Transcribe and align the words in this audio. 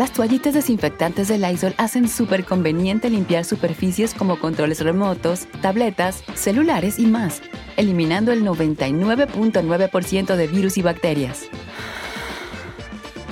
Las 0.00 0.14
toallitas 0.14 0.54
desinfectantes 0.54 1.28
de 1.28 1.36
Lysol 1.36 1.74
hacen 1.76 2.08
súper 2.08 2.46
conveniente 2.46 3.10
limpiar 3.10 3.44
superficies 3.44 4.14
como 4.14 4.40
controles 4.40 4.80
remotos, 4.80 5.46
tabletas, 5.60 6.24
celulares 6.34 6.98
y 6.98 7.04
más, 7.04 7.42
eliminando 7.76 8.32
el 8.32 8.42
99.9% 8.42 10.36
de 10.36 10.46
virus 10.46 10.78
y 10.78 10.82
bacterias. 10.82 11.48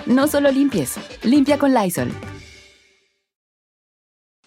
No 0.04 0.28
solo 0.28 0.50
limpies, 0.50 0.96
limpia 1.23 1.56
con 1.59 1.73
Lysol. 1.73 2.12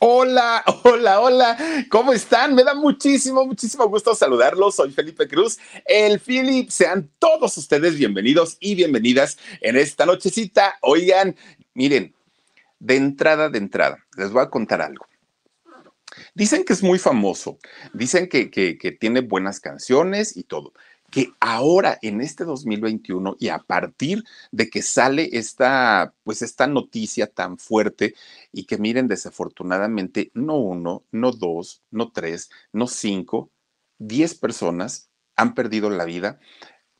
Hola, 0.03 0.63
hola, 0.83 1.21
hola, 1.21 1.85
¿cómo 1.89 2.13
están? 2.13 2.53
Me 2.55 2.63
da 2.63 2.73
muchísimo, 2.73 3.45
muchísimo 3.45 3.87
gusto 3.87 4.15
saludarlos. 4.15 4.73
Soy 4.75 4.91
Felipe 4.91 5.27
Cruz, 5.27 5.59
el 5.85 6.19
Philip. 6.19 6.69
Sean 6.69 7.11
todos 7.19 7.55
ustedes 7.57 7.97
bienvenidos 7.97 8.57
y 8.59 8.73
bienvenidas 8.73 9.37
en 9.61 9.75
esta 9.75 10.07
nochecita. 10.07 10.75
Oigan, 10.81 11.35
Miren, 11.73 12.13
de 12.79 12.95
entrada, 12.95 13.49
de 13.49 13.59
entrada, 13.59 14.05
les 14.17 14.31
voy 14.31 14.43
a 14.43 14.49
contar 14.49 14.81
algo. 14.81 15.05
Dicen 16.33 16.65
que 16.65 16.73
es 16.73 16.83
muy 16.83 16.99
famoso, 16.99 17.57
dicen 17.93 18.27
que, 18.27 18.97
tiene 18.99 19.21
buenas 19.21 19.59
canciones 19.59 20.35
y 20.35 20.43
todo, 20.43 20.73
que 21.09 21.31
ahora 21.39 21.97
en 22.01 22.21
este 22.21 22.43
2021 22.43 23.35
y 23.39 23.49
a 23.49 23.59
partir 23.59 24.23
de 24.51 24.69
que 24.69 24.81
sale 24.81 25.29
esta, 25.33 26.13
pues 26.23 26.41
esta 26.41 26.67
noticia 26.67 27.27
tan 27.27 27.57
fuerte 27.57 28.15
y 28.51 28.65
que 28.65 28.77
miren, 28.77 29.07
desafortunadamente, 29.07 30.31
no 30.33 30.57
uno, 30.57 31.05
no 31.11 31.31
dos, 31.31 31.83
no 31.91 32.11
tres, 32.11 32.49
no 32.73 32.87
cinco, 32.87 33.51
diez 33.97 34.35
personas 34.35 35.09
han 35.35 35.53
perdido 35.53 35.89
la 35.89 36.05
vida 36.05 36.39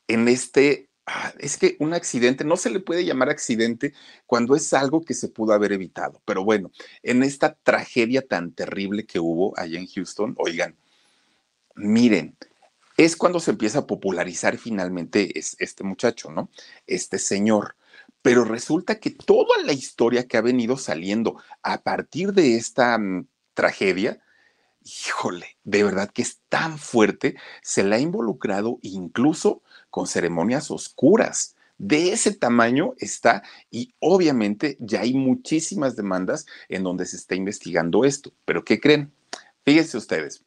en 0.08 0.28
este 0.28 0.91
Ah, 1.06 1.34
es 1.40 1.58
que 1.58 1.78
un 1.80 1.94
accidente 1.94 2.44
no 2.44 2.58
se 2.58 2.70
le 2.70 2.80
puede 2.80 3.04
llamar 3.04 3.30
accidente 3.30 3.94
cuando 4.28 4.56
es 4.56 4.72
algo 4.74 5.04
que 5.04 5.14
se 5.16 5.30
pudo 5.30 5.54
haber 5.54 5.72
evitado. 5.74 6.22
Pero 6.26 6.44
bueno, 6.44 6.72
en 7.02 7.24
esta 7.24 7.56
tragedia 7.56 8.22
tan 8.22 8.52
terrible 8.52 9.06
que 9.06 9.20
hubo 9.20 9.58
allá 9.58 9.80
en 9.80 9.88
Houston, 9.88 10.36
oigan, 10.38 10.76
miren, 11.76 12.38
es 12.98 13.16
cuando 13.16 13.40
se 13.40 13.52
empieza 13.52 13.80
a 13.80 13.88
popularizar 13.88 14.58
finalmente 14.58 15.32
este 15.36 15.84
muchacho, 15.84 16.30
¿no? 16.32 16.50
Este 16.86 17.18
señor. 17.18 17.76
Pero 18.22 18.44
resulta 18.44 19.00
que 19.00 19.10
toda 19.10 19.62
la 19.66 19.74
historia 19.74 20.28
que 20.28 20.38
ha 20.38 20.42
venido 20.42 20.78
saliendo 20.78 21.42
a 21.64 21.82
partir 21.82 22.34
de 22.34 22.58
esta 22.58 22.98
mm, 23.00 23.28
tragedia, 23.56 24.22
híjole, 24.84 25.58
de 25.64 25.84
verdad 25.84 26.12
que 26.12 26.22
es 26.22 26.42
tan 26.50 26.78
fuerte, 26.78 27.36
se 27.64 27.84
la 27.84 27.96
ha 27.96 28.00
involucrado 28.00 28.78
incluso 28.84 29.64
con 29.92 30.08
ceremonias 30.08 30.72
oscuras. 30.72 31.56
De 31.78 32.12
ese 32.14 32.34
tamaño 32.34 32.94
está 32.98 33.44
y 33.70 33.94
obviamente 34.00 34.78
ya 34.80 35.02
hay 35.02 35.14
muchísimas 35.14 35.96
demandas 35.96 36.46
en 36.70 36.84
donde 36.84 37.06
se 37.06 37.18
está 37.18 37.36
investigando 37.36 38.06
esto. 38.06 38.34
Pero 38.46 38.64
¿qué 38.64 38.80
creen? 38.80 39.14
Fíjense 39.64 39.98
ustedes, 39.98 40.44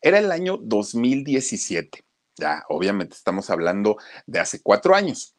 era 0.00 0.18
el 0.18 0.30
año 0.30 0.58
2017. 0.58 2.04
Ya, 2.36 2.64
obviamente 2.68 3.16
estamos 3.16 3.50
hablando 3.50 3.96
de 4.26 4.40
hace 4.40 4.62
cuatro 4.62 4.94
años. 4.94 5.34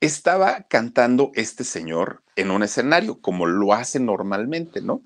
Estaba 0.00 0.66
cantando 0.68 1.32
este 1.34 1.64
señor 1.64 2.22
en 2.36 2.50
un 2.50 2.62
escenario, 2.62 3.20
como 3.20 3.46
lo 3.46 3.72
hace 3.72 4.00
normalmente, 4.00 4.80
¿no? 4.80 5.02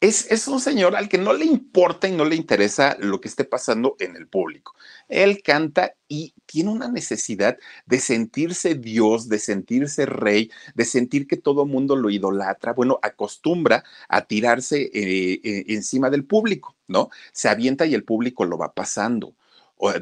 Es, 0.00 0.46
un 0.48 0.60
señor 0.60 0.94
al 0.94 1.08
que 1.08 1.18
no 1.18 1.32
le 1.32 1.46
importa 1.46 2.08
y 2.08 2.12
no 2.12 2.24
le 2.24 2.36
interesa 2.36 2.96
lo 3.00 3.20
que 3.20 3.28
esté 3.28 3.44
pasando 3.44 3.96
en 3.98 4.16
el 4.16 4.28
público. 4.28 4.74
Él 5.08 5.42
canta 5.42 5.94
y 6.08 6.34
tiene 6.46 6.70
una 6.70 6.88
necesidad 6.88 7.56
de 7.86 7.98
sentirse 7.98 8.74
Dios, 8.74 9.28
de 9.28 9.38
sentirse 9.38 10.06
rey, 10.06 10.50
de 10.74 10.84
sentir 10.84 11.26
que 11.26 11.36
todo 11.36 11.66
mundo 11.66 11.96
lo 11.96 12.10
idolatra. 12.10 12.72
Bueno, 12.72 12.98
acostumbra 13.02 13.84
a 14.08 14.26
tirarse 14.26 14.90
eh, 14.92 15.40
eh, 15.42 15.64
encima 15.68 16.10
del 16.10 16.24
público, 16.24 16.76
¿no? 16.88 17.10
Se 17.32 17.48
avienta 17.48 17.86
y 17.86 17.94
el 17.94 18.04
público 18.04 18.44
lo 18.44 18.58
va 18.58 18.74
pasando 18.74 19.34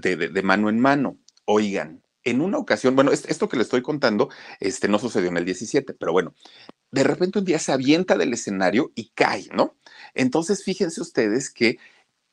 de 0.01 0.43
mano 0.43 0.69
en 0.69 0.79
mano. 0.79 1.19
Oigan, 1.47 2.04
en 2.25 2.41
una 2.41 2.59
ocasión, 2.59 2.97
bueno, 2.97 3.13
esto 3.13 3.49
que 3.49 3.57
le 3.57 3.63
estoy 3.63 3.83
contando, 3.83 4.31
este 4.61 4.89
no 4.89 4.99
sucedió 4.99 5.29
en 5.29 5.37
el 5.37 5.45
17, 5.45 5.95
pero 5.95 6.13
bueno, 6.13 6.35
de 6.91 7.05
repente 7.05 7.39
un 7.39 7.45
día 7.45 7.59
se 7.59 7.73
avienta 7.73 8.17
del 8.17 8.33
escenario 8.33 8.93
y 8.95 9.11
cae, 9.11 9.49
¿no? 9.53 9.77
Entonces, 10.15 10.65
fíjense 10.65 11.01
ustedes 11.01 11.51
que 11.51 11.79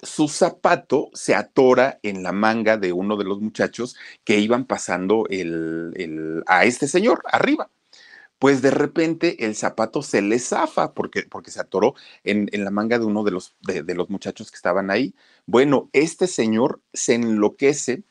su 0.02 0.28
zapato 0.28 1.10
se 1.14 1.36
atora 1.36 2.00
en 2.04 2.24
la 2.24 2.32
manga 2.32 2.78
de 2.78 2.92
uno 2.94 3.18
de 3.18 3.26
los 3.26 3.40
muchachos 3.40 3.96
que 4.24 4.40
iban 4.40 4.66
pasando 4.66 5.26
el, 5.30 6.44
a 6.48 6.66
este 6.66 6.88
señor 6.88 7.22
arriba. 7.26 7.70
Pues 8.40 8.64
de 8.64 8.72
repente 8.72 9.46
el 9.46 9.56
zapato 9.56 10.02
se 10.02 10.22
le 10.24 10.40
zafa 10.40 10.94
porque, 10.94 11.24
porque 11.24 11.52
se 11.52 11.62
atoró 11.62 11.94
en, 12.24 12.50
la 12.64 12.72
manga 12.72 12.98
de 12.98 13.06
uno 13.06 13.24
de 13.24 13.32
los, 13.32 13.56
de 13.62 13.94
los 13.94 14.10
muchachos 14.10 14.50
que 14.50 14.56
estaban 14.56 14.90
ahí. 14.90 15.14
Bueno, 15.46 15.90
este 15.94 16.26
señor 16.26 16.82
se 16.92 17.14
enloquece 17.16 18.04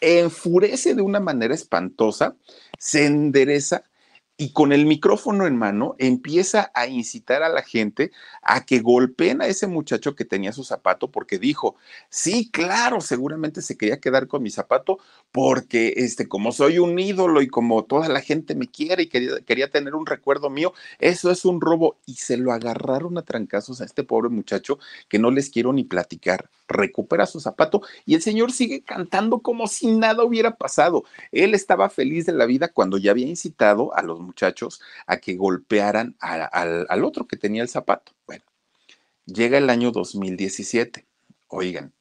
enfurece 0.00 0.94
de 0.94 1.02
una 1.02 1.20
manera 1.20 1.54
espantosa, 1.54 2.36
se 2.78 3.06
endereza 3.06 3.84
y 4.40 4.52
con 4.52 4.72
el 4.72 4.86
micrófono 4.86 5.48
en 5.48 5.56
mano 5.56 5.96
empieza 5.98 6.70
a 6.72 6.86
incitar 6.86 7.42
a 7.42 7.48
la 7.48 7.62
gente 7.62 8.12
a 8.40 8.64
que 8.64 8.78
golpeen 8.78 9.42
a 9.42 9.48
ese 9.48 9.66
muchacho 9.66 10.14
que 10.14 10.24
tenía 10.24 10.52
su 10.52 10.62
zapato 10.62 11.10
porque 11.10 11.40
dijo, 11.40 11.74
sí, 12.08 12.48
claro, 12.52 13.00
seguramente 13.00 13.62
se 13.62 13.76
quería 13.76 13.98
quedar 13.98 14.28
con 14.28 14.44
mi 14.44 14.50
zapato 14.50 14.98
porque 15.32 15.94
este, 15.96 16.28
como 16.28 16.52
soy 16.52 16.78
un 16.78 16.96
ídolo 17.00 17.42
y 17.42 17.48
como 17.48 17.84
toda 17.84 18.08
la 18.08 18.20
gente 18.20 18.54
me 18.54 18.68
quiere 18.68 19.02
y 19.02 19.08
quería, 19.08 19.40
quería 19.44 19.70
tener 19.70 19.96
un 19.96 20.06
recuerdo 20.06 20.50
mío, 20.50 20.72
eso 21.00 21.32
es 21.32 21.44
un 21.44 21.60
robo 21.60 21.98
y 22.06 22.14
se 22.14 22.36
lo 22.36 22.52
agarraron 22.52 23.18
a 23.18 23.22
trancazos 23.22 23.80
a 23.80 23.84
este 23.84 24.04
pobre 24.04 24.28
muchacho 24.28 24.78
que 25.08 25.18
no 25.18 25.32
les 25.32 25.50
quiero 25.50 25.72
ni 25.72 25.82
platicar. 25.82 26.48
Recupera 26.68 27.26
su 27.26 27.40
zapato 27.40 27.82
y 28.04 28.14
el 28.14 28.22
señor 28.22 28.52
sigue 28.52 28.82
cantando 28.82 29.40
como 29.40 29.66
si 29.66 29.88
nada 29.88 30.22
hubiera 30.22 30.56
pasado. 30.56 31.04
Él 31.32 31.54
estaba 31.54 31.88
feliz 31.88 32.26
de 32.26 32.32
la 32.32 32.46
vida 32.46 32.68
cuando 32.68 32.98
ya 32.98 33.10
había 33.10 33.26
incitado 33.26 33.94
a 33.96 34.02
los 34.02 34.20
muchachos 34.20 34.80
a 35.06 35.16
que 35.16 35.36
golpearan 35.36 36.16
al, 36.20 37.04
otro 37.04 37.26
que 37.26 37.36
tenía 37.36 37.62
el 37.62 37.68
zapato. 37.68 38.12
Bueno, 38.26 38.44
llega 39.26 39.58
el 39.58 39.70
año 39.70 39.90
2017. 39.90 41.06
Oigan, 41.48 41.94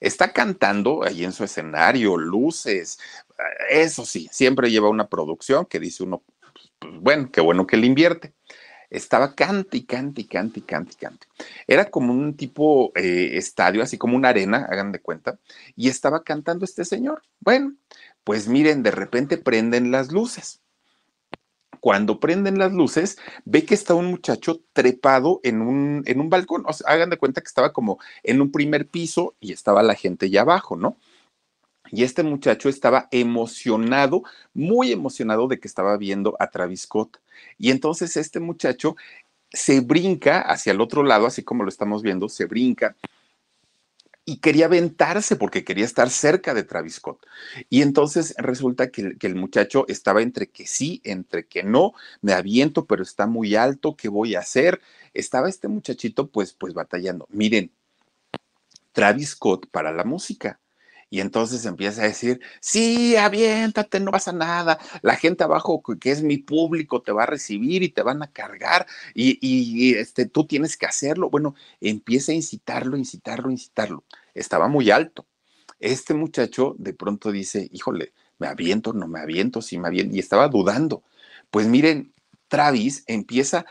está 0.00 0.32
cantando 0.32 1.04
ahí 1.04 1.24
en 1.24 1.32
su 1.32 1.44
escenario, 1.44 2.16
luces, 2.16 2.98
eso 3.68 4.06
sí, 4.06 4.28
siempre 4.32 4.70
lleva 4.70 4.88
una 4.88 5.08
producción 5.08 5.66
que 5.66 5.80
dice 5.80 6.02
uno, 6.02 6.22
pues, 6.78 6.94
bueno, 7.00 7.30
qué 7.30 7.40
bueno 7.40 7.66
que 7.66 7.76
le 7.76 7.86
invierte. 7.86 8.32
Estaba 8.90 9.34
cante 9.34 9.76
y 9.78 9.82
cante 9.82 10.22
y 10.22 10.24
cante 10.24 10.60
y. 10.60 11.26
Era 11.66 11.90
como 11.90 12.12
un 12.12 12.36
tipo 12.36 12.92
eh, 12.94 13.30
estadio, 13.34 13.82
así 13.82 13.98
como 13.98 14.16
una 14.16 14.28
arena, 14.30 14.66
hagan 14.70 14.92
de 14.92 15.00
cuenta, 15.00 15.38
y 15.74 15.88
estaba 15.88 16.22
cantando 16.22 16.64
este 16.64 16.84
señor. 16.84 17.22
Bueno, 17.40 17.74
pues 18.24 18.48
miren, 18.48 18.82
de 18.82 18.90
repente 18.90 19.38
prenden 19.38 19.90
las 19.90 20.12
luces 20.12 20.60
cuando 21.86 22.18
prenden 22.18 22.58
las 22.58 22.72
luces, 22.72 23.16
ve 23.44 23.64
que 23.64 23.74
está 23.74 23.94
un 23.94 24.06
muchacho 24.06 24.60
trepado 24.72 25.38
en 25.44 25.62
un, 25.62 26.02
en 26.06 26.18
un 26.18 26.28
balcón. 26.28 26.64
O 26.66 26.70
hagan 26.84 27.10
de 27.10 27.16
cuenta 27.16 27.40
que 27.40 27.46
estaba 27.46 27.72
como 27.72 28.00
en 28.24 28.40
un 28.40 28.50
primer 28.50 28.88
piso 28.88 29.36
y 29.38 29.52
estaba 29.52 29.84
la 29.84 29.94
gente 29.94 30.28
ya 30.28 30.40
abajo, 30.40 30.74
¿no? 30.74 30.96
Y 31.90 32.04
este 32.04 32.22
muchacho 32.22 32.68
estaba 32.68 33.08
emocionado, 33.10 34.22
muy 34.54 34.92
emocionado 34.92 35.48
de 35.48 35.58
que 35.58 35.68
estaba 35.68 35.96
viendo 35.96 36.36
a 36.38 36.50
Travis 36.50 36.82
Scott. 36.82 37.18
Y 37.58 37.70
entonces 37.70 38.16
este 38.16 38.40
muchacho 38.40 38.96
se 39.50 39.80
brinca 39.80 40.40
hacia 40.40 40.72
el 40.72 40.80
otro 40.80 41.02
lado, 41.02 41.26
así 41.26 41.42
como 41.42 41.62
lo 41.62 41.68
estamos 41.68 42.02
viendo, 42.02 42.28
se 42.28 42.46
brinca 42.46 42.96
y 44.28 44.38
quería 44.38 44.66
aventarse 44.66 45.36
porque 45.36 45.64
quería 45.64 45.84
estar 45.84 46.10
cerca 46.10 46.52
de 46.52 46.64
Travis 46.64 46.96
Scott. 46.96 47.24
Y 47.70 47.82
entonces 47.82 48.34
resulta 48.38 48.90
que, 48.90 49.16
el 49.20 49.34
muchacho 49.36 49.86
estaba 49.88 50.20
entre 50.20 50.48
que 50.48 50.66
sí, 50.66 51.00
entre 51.04 51.46
que 51.46 51.62
no, 51.62 51.94
me 52.22 52.32
aviento, 52.32 52.86
pero 52.86 53.04
está 53.04 53.28
muy 53.28 53.54
alto, 53.54 53.94
¿qué 53.96 54.08
voy 54.08 54.34
a 54.34 54.40
hacer? 54.40 54.82
Estaba 55.14 55.48
este 55.48 55.68
muchachito 55.68 56.26
pues, 56.26 56.52
pues 56.52 56.74
batallando. 56.74 57.28
Miren, 57.30 57.70
Travis 58.92 59.30
Scott 59.30 59.68
para 59.70 59.92
la 59.92 60.02
música. 60.02 60.58
Y 61.08 61.20
entonces 61.20 61.64
empieza 61.64 62.02
a 62.02 62.06
decir, 62.06 62.40
sí, 62.60 63.16
aviéntate, 63.16 64.00
no 64.00 64.10
pasa 64.10 64.32
nada. 64.32 64.78
La 65.02 65.14
gente 65.16 65.44
abajo, 65.44 65.80
que 66.00 66.10
es 66.10 66.22
mi 66.22 66.38
público, 66.38 67.00
te 67.02 67.12
va 67.12 67.22
a 67.22 67.26
recibir 67.26 67.82
y 67.82 67.90
te 67.90 68.02
van 68.02 68.22
a 68.22 68.32
cargar 68.32 68.86
y, 69.14 69.38
y 69.40 69.94
este, 69.94 70.26
tú 70.26 70.46
tienes 70.46 70.76
que 70.76 70.86
hacerlo. 70.86 71.30
Bueno, 71.30 71.54
empieza 71.80 72.32
a 72.32 72.34
incitarlo, 72.34 72.96
incitarlo, 72.96 73.50
incitarlo. 73.50 74.04
Estaba 74.34 74.68
muy 74.68 74.90
alto. 74.90 75.26
Este 75.78 76.14
muchacho 76.14 76.74
de 76.78 76.94
pronto 76.94 77.30
dice, 77.30 77.68
híjole, 77.72 78.12
me 78.38 78.48
aviento, 78.48 78.92
no 78.92 79.06
me 79.06 79.20
aviento, 79.20 79.62
sí 79.62 79.78
me 79.78 79.88
aviento. 79.88 80.16
Y 80.16 80.18
estaba 80.18 80.48
dudando. 80.48 81.04
Pues 81.50 81.66
miren, 81.66 82.12
Travis 82.48 83.04
empieza 83.06 83.64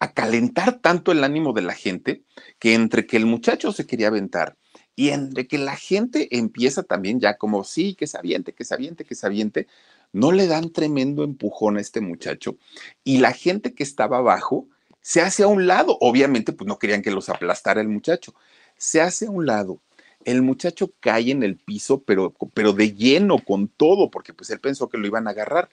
a 0.00 0.12
calentar 0.12 0.80
tanto 0.80 1.12
el 1.12 1.24
ánimo 1.24 1.52
de 1.52 1.62
la 1.62 1.74
gente 1.74 2.22
que 2.58 2.74
entre 2.74 3.06
que 3.06 3.16
el 3.16 3.26
muchacho 3.26 3.72
se 3.72 3.86
quería 3.86 4.08
aventar 4.08 4.56
y 4.98 5.10
entre 5.10 5.46
que 5.46 5.58
la 5.58 5.76
gente 5.76 6.26
empieza 6.36 6.82
también 6.82 7.20
ya 7.20 7.38
como, 7.38 7.62
sí, 7.62 7.94
que 7.94 8.08
se 8.08 8.18
aviente, 8.18 8.52
que 8.52 8.64
se 8.64 8.74
aviente, 8.74 9.04
que 9.04 9.14
se 9.14 9.26
aviente, 9.26 9.68
no 10.12 10.32
le 10.32 10.48
dan 10.48 10.72
tremendo 10.72 11.22
empujón 11.22 11.76
a 11.76 11.80
este 11.80 12.00
muchacho. 12.00 12.56
Y 13.04 13.18
la 13.18 13.32
gente 13.32 13.74
que 13.74 13.84
estaba 13.84 14.18
abajo 14.18 14.66
se 15.00 15.20
hace 15.20 15.44
a 15.44 15.46
un 15.46 15.68
lado. 15.68 15.96
Obviamente, 16.00 16.52
pues 16.52 16.66
no 16.66 16.80
querían 16.80 17.02
que 17.02 17.12
los 17.12 17.28
aplastara 17.28 17.80
el 17.80 17.86
muchacho. 17.86 18.34
Se 18.76 19.00
hace 19.00 19.26
a 19.26 19.30
un 19.30 19.46
lado. 19.46 19.80
El 20.24 20.42
muchacho 20.42 20.92
cae 20.98 21.30
en 21.30 21.44
el 21.44 21.58
piso, 21.58 22.02
pero, 22.02 22.34
pero 22.52 22.72
de 22.72 22.92
lleno, 22.92 23.38
con 23.38 23.68
todo, 23.68 24.10
porque 24.10 24.34
pues 24.34 24.50
él 24.50 24.58
pensó 24.58 24.88
que 24.88 24.98
lo 24.98 25.06
iban 25.06 25.28
a 25.28 25.30
agarrar. 25.30 25.68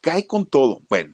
Cae 0.00 0.28
con 0.28 0.46
todo. 0.46 0.80
Bueno, 0.88 1.12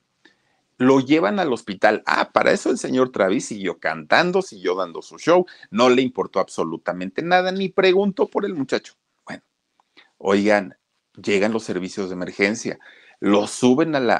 lo 0.80 1.00
llevan 1.00 1.38
al 1.38 1.52
hospital. 1.52 2.02
Ah, 2.06 2.30
para 2.32 2.52
eso 2.52 2.70
el 2.70 2.78
señor 2.78 3.12
Travis 3.12 3.44
siguió 3.44 3.78
cantando, 3.78 4.40
siguió 4.40 4.74
dando 4.74 5.02
su 5.02 5.18
show, 5.18 5.44
no 5.70 5.90
le 5.90 6.00
importó 6.00 6.40
absolutamente 6.40 7.20
nada, 7.20 7.52
ni 7.52 7.68
preguntó 7.68 8.28
por 8.28 8.46
el 8.46 8.54
muchacho. 8.54 8.94
Bueno, 9.26 9.42
oigan, 10.16 10.78
llegan 11.22 11.52
los 11.52 11.64
servicios 11.64 12.08
de 12.08 12.14
emergencia, 12.14 12.78
lo 13.20 13.46
suben 13.46 13.94
a 13.94 14.00
la, 14.00 14.16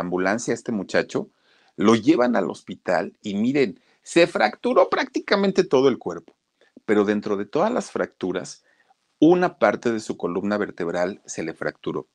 ambulancia 0.00 0.52
a 0.52 0.56
este 0.56 0.72
muchacho, 0.72 1.30
lo 1.76 1.94
llevan 1.94 2.34
al 2.34 2.50
hospital 2.50 3.16
y 3.22 3.36
miren, 3.36 3.80
se 4.02 4.26
fracturó 4.26 4.90
prácticamente 4.90 5.62
todo 5.62 5.88
el 5.88 5.98
cuerpo, 5.98 6.34
pero 6.86 7.04
dentro 7.04 7.36
de 7.36 7.46
todas 7.46 7.72
las 7.72 7.92
fracturas, 7.92 8.64
una 9.20 9.58
parte 9.58 9.92
de 9.92 10.00
su 10.00 10.16
columna 10.16 10.58
vertebral 10.58 11.22
se 11.24 11.44
le 11.44 11.54
fracturó. 11.54 12.08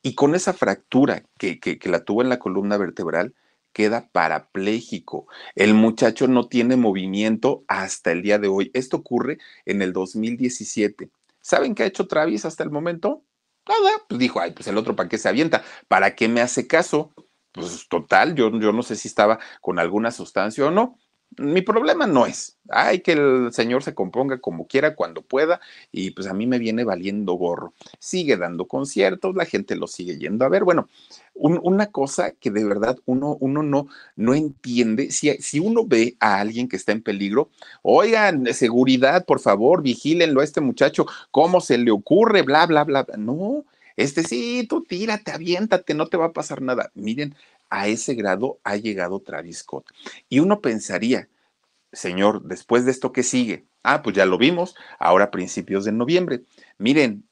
Y 0.00 0.14
con 0.14 0.34
esa 0.34 0.54
fractura 0.54 1.24
que, 1.36 1.78
la 1.84 2.02
tuvo 2.02 2.22
en 2.22 2.30
la 2.30 2.38
columna 2.38 2.78
vertebral, 2.78 3.34
queda 3.72 4.08
parapléjico. 4.12 5.26
El 5.54 5.74
muchacho 5.74 6.28
no 6.28 6.48
tiene 6.48 6.76
movimiento 6.76 7.64
hasta 7.68 8.12
el 8.12 8.22
día 8.22 8.38
de 8.38 8.48
hoy. 8.48 8.70
Esto 8.74 8.98
ocurre 8.98 9.38
en 9.64 9.82
el 9.82 9.92
2017. 9.92 11.10
¿Saben 11.40 11.74
qué 11.74 11.82
ha 11.82 11.86
hecho 11.86 12.06
Travis 12.06 12.44
hasta 12.44 12.62
el 12.62 12.70
momento? 12.70 13.24
Nada, 13.68 13.90
pues 14.08 14.18
dijo, 14.18 14.40
ay, 14.40 14.52
pues 14.52 14.66
el 14.66 14.76
otro 14.76 14.96
para 14.96 15.08
qué 15.08 15.18
se 15.18 15.28
avienta, 15.28 15.62
¿para 15.88 16.14
qué 16.14 16.28
me 16.28 16.40
hace 16.40 16.66
caso? 16.66 17.12
Pues 17.52 17.86
total, 17.88 18.34
yo, 18.34 18.50
yo 18.58 18.72
no 18.72 18.82
sé 18.82 18.96
si 18.96 19.08
estaba 19.08 19.38
con 19.60 19.78
alguna 19.78 20.10
sustancia 20.10 20.66
o 20.66 20.70
no, 20.70 20.98
mi 21.38 21.62
problema 21.62 22.06
no 22.06 22.26
es, 22.26 22.58
hay 22.68 23.00
que 23.00 23.12
el 23.12 23.52
señor 23.52 23.82
se 23.82 23.94
componga 23.94 24.40
como 24.40 24.66
quiera, 24.66 24.94
cuando 24.94 25.22
pueda, 25.22 25.60
y 25.90 26.10
pues 26.12 26.26
a 26.26 26.34
mí 26.34 26.46
me 26.46 26.58
viene 26.58 26.84
valiendo 26.84 27.34
gorro. 27.34 27.74
Sigue 27.98 28.36
dando 28.36 28.66
conciertos, 28.66 29.34
la 29.34 29.44
gente 29.44 29.76
lo 29.76 29.86
sigue 29.86 30.18
yendo 30.18 30.44
a 30.44 30.48
ver. 30.48 30.64
Bueno, 30.64 30.88
un, 31.34 31.60
una 31.62 31.86
cosa 31.86 32.32
que 32.32 32.50
de 32.50 32.64
verdad 32.64 32.98
uno, 33.06 33.36
uno 33.40 33.62
no, 33.62 33.88
no 34.16 34.34
entiende, 34.34 35.10
si, 35.10 35.30
si 35.38 35.58
uno 35.60 35.86
ve 35.86 36.16
a 36.20 36.40
alguien 36.40 36.68
que 36.68 36.76
está 36.76 36.92
en 36.92 37.02
peligro, 37.02 37.50
oigan, 37.82 38.46
seguridad, 38.54 39.24
por 39.24 39.40
favor, 39.40 39.82
vigílenlo 39.82 40.40
a 40.40 40.44
este 40.44 40.60
muchacho, 40.60 41.06
¿cómo 41.30 41.60
se 41.60 41.78
le 41.78 41.90
ocurre? 41.90 42.42
Bla, 42.42 42.66
bla, 42.66 42.84
bla. 42.84 43.06
No, 43.16 43.64
este 43.96 44.22
sí, 44.22 44.66
tú 44.68 44.82
tírate, 44.84 45.32
aviéntate, 45.32 45.94
no 45.94 46.06
te 46.08 46.16
va 46.16 46.26
a 46.26 46.32
pasar 46.32 46.62
nada. 46.62 46.90
Miren, 46.94 47.34
a 47.72 47.88
ese 47.88 48.14
grado 48.14 48.60
ha 48.64 48.76
llegado 48.76 49.20
Travis 49.20 49.60
Scott. 49.60 49.86
Y 50.28 50.40
uno 50.40 50.60
pensaría, 50.60 51.30
señor, 51.90 52.42
después 52.42 52.84
de 52.84 52.90
esto, 52.90 53.12
¿qué 53.12 53.22
sigue? 53.22 53.64
Ah, 53.82 54.02
pues 54.02 54.14
ya 54.14 54.26
lo 54.26 54.36
vimos, 54.36 54.76
ahora 54.98 55.30
principios 55.30 55.86
de 55.86 55.92
noviembre. 55.92 56.42
Miren, 56.76 57.24